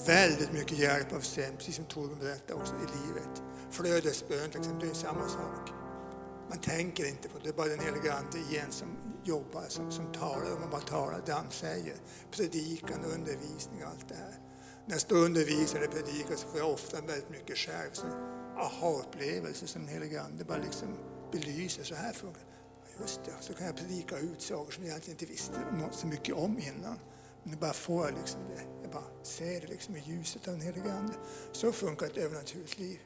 väldigt 0.06 0.52
mycket 0.52 0.78
hjälp 0.78 1.12
av 1.12 1.20
sen, 1.20 1.56
precis 1.56 1.76
som 1.76 1.84
Torbjörn 1.84 2.18
berättade 2.20 2.60
också, 2.60 2.74
i 2.74 3.06
livet. 3.06 3.42
Flödesbön 3.70 4.50
till 4.50 4.60
exempel, 4.60 4.88
det 4.88 4.94
är 4.94 4.94
samma 4.94 5.28
sak. 5.28 5.70
Man 6.48 6.58
tänker 6.58 7.08
inte 7.08 7.28
på 7.28 7.38
det, 7.38 7.44
det 7.44 7.50
är 7.50 7.52
bara 7.52 7.68
den 7.68 7.80
heliga 7.80 8.12
Ande 8.12 8.38
igen 8.38 8.70
som 8.70 8.88
jobbar, 9.24 9.64
som, 9.68 9.92
som 9.92 10.12
talar, 10.12 10.54
och 10.54 10.60
man 10.60 10.70
bara 10.70 10.80
talar 10.80 11.22
det 11.26 11.32
han 11.32 11.50
säger. 11.50 11.94
Predikan, 12.30 13.04
undervisning 13.04 13.84
och 13.84 13.90
allt 13.90 14.08
det 14.08 14.14
här. 14.14 14.34
När 14.86 14.94
jag 14.94 15.00
står 15.00 15.16
och 15.16 15.24
undervisar 15.24 15.78
eller 15.78 15.88
predikar 15.88 16.36
så 16.36 16.48
får 16.48 16.58
jag 16.58 16.70
ofta 16.70 17.00
väldigt 17.00 17.30
mycket 17.30 17.56
själv, 17.56 17.90
aha-upplevelser 18.58 19.66
som 19.66 19.82
den 19.82 19.94
helige 19.94 20.22
Ande 20.22 20.44
bara 20.44 20.58
liksom 20.58 20.88
belyser, 21.32 21.84
så 21.84 21.94
här 21.94 22.12
funkar 22.12 22.42
Just 23.00 23.24
det, 23.24 23.32
så 23.40 23.54
kan 23.54 23.66
jag 23.66 23.76
predika 23.76 24.18
ut 24.18 24.42
saker 24.42 24.72
som 24.72 24.84
jag 24.84 24.90
egentligen 24.90 25.14
inte 25.20 25.32
visste 25.32 25.54
så 25.90 26.06
mycket 26.06 26.34
om 26.34 26.58
innan. 26.58 26.98
Men 27.42 27.58
bara 27.58 27.72
får 27.72 28.14
liksom 28.20 28.40
det. 28.48 28.79
Bara 28.92 29.02
ser 29.22 29.60
det 29.60 29.66
liksom 29.66 29.96
i 29.96 30.02
ljuset 30.06 30.48
av 30.48 30.54
den 30.54 30.62
helige 30.62 30.92
Ande. 30.92 31.12
Så 31.52 31.72
funkar 31.72 32.06
ett 32.06 32.16
övernaturligt 32.16 32.78
liv. 32.78 32.98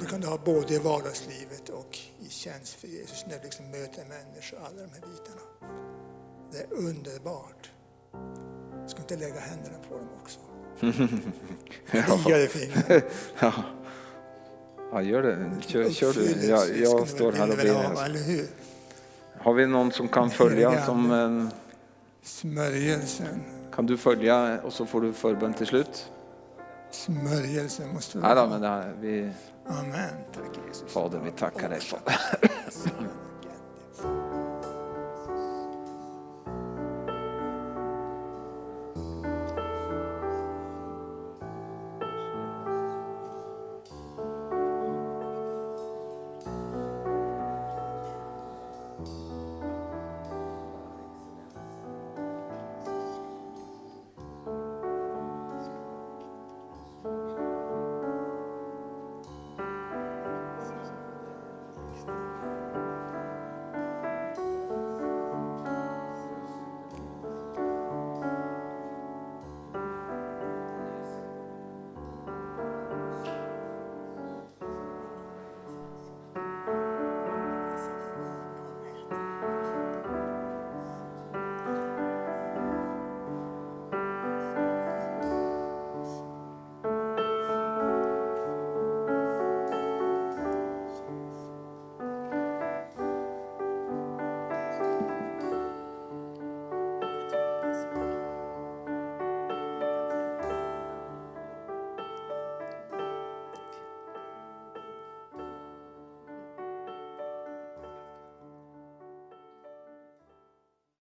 Det 0.00 0.06
kan 0.06 0.20
du 0.20 0.26
ha 0.26 0.38
både 0.44 0.74
i 0.74 0.78
vardagslivet 0.78 1.68
och 1.68 1.98
i 2.18 2.28
tjänst 2.28 2.74
för 2.74 2.88
Jesus 2.88 3.24
när 3.26 3.36
du 3.38 3.44
liksom 3.44 3.70
möter 3.70 4.04
människor, 4.08 4.58
alla 4.58 4.82
de 4.82 4.90
här 4.90 5.00
bitarna. 5.00 5.40
Det 6.52 6.58
är 6.58 6.72
underbart. 6.72 7.70
Jag 8.80 8.90
ska 8.90 9.00
inte 9.00 9.16
lägga 9.16 9.40
händerna 9.40 9.78
på 9.88 9.96
dem 9.96 10.08
också. 10.22 10.38
Kliar 12.24 12.38
i 12.38 12.48
fingrarna. 12.48 13.02
ja. 13.40 13.52
ja, 14.92 15.02
gör 15.02 15.22
det. 15.22 15.62
Kör, 15.66 15.90
kör 15.90 16.12
du. 16.12 16.46
Jag, 16.46 16.76
jag 16.76 17.08
står 17.08 17.32
här 17.32 17.50
och 17.50 17.56
ber. 17.56 18.46
Har 19.38 19.54
vi 19.54 19.66
någon 19.66 19.92
som 19.92 20.08
kan 20.08 20.30
följa 20.30 20.86
som 20.86 21.10
en 21.10 21.50
Smörjelsen. 22.24 23.53
Kan 23.74 23.86
du 23.86 23.96
följa 23.96 24.60
och 24.62 24.72
så 24.72 24.86
får 24.86 25.00
du 25.00 25.12
förbön 25.12 25.54
till 25.54 25.66
slut? 25.66 26.10
Smörjelsen 26.90 27.94
måste 27.94 28.18
vi 28.18 28.24
ha. 28.24 28.36
Ja, 28.36 28.46
men 28.46 28.60
det 28.60 28.68
här, 28.68 28.94
vi... 29.00 29.30
Amen. 29.66 30.14
Tack 30.34 30.66
Jesus. 30.68 30.92
Fader, 30.92 31.20
vi 31.24 31.30
tackar 31.30 31.68
dig. 31.68 31.80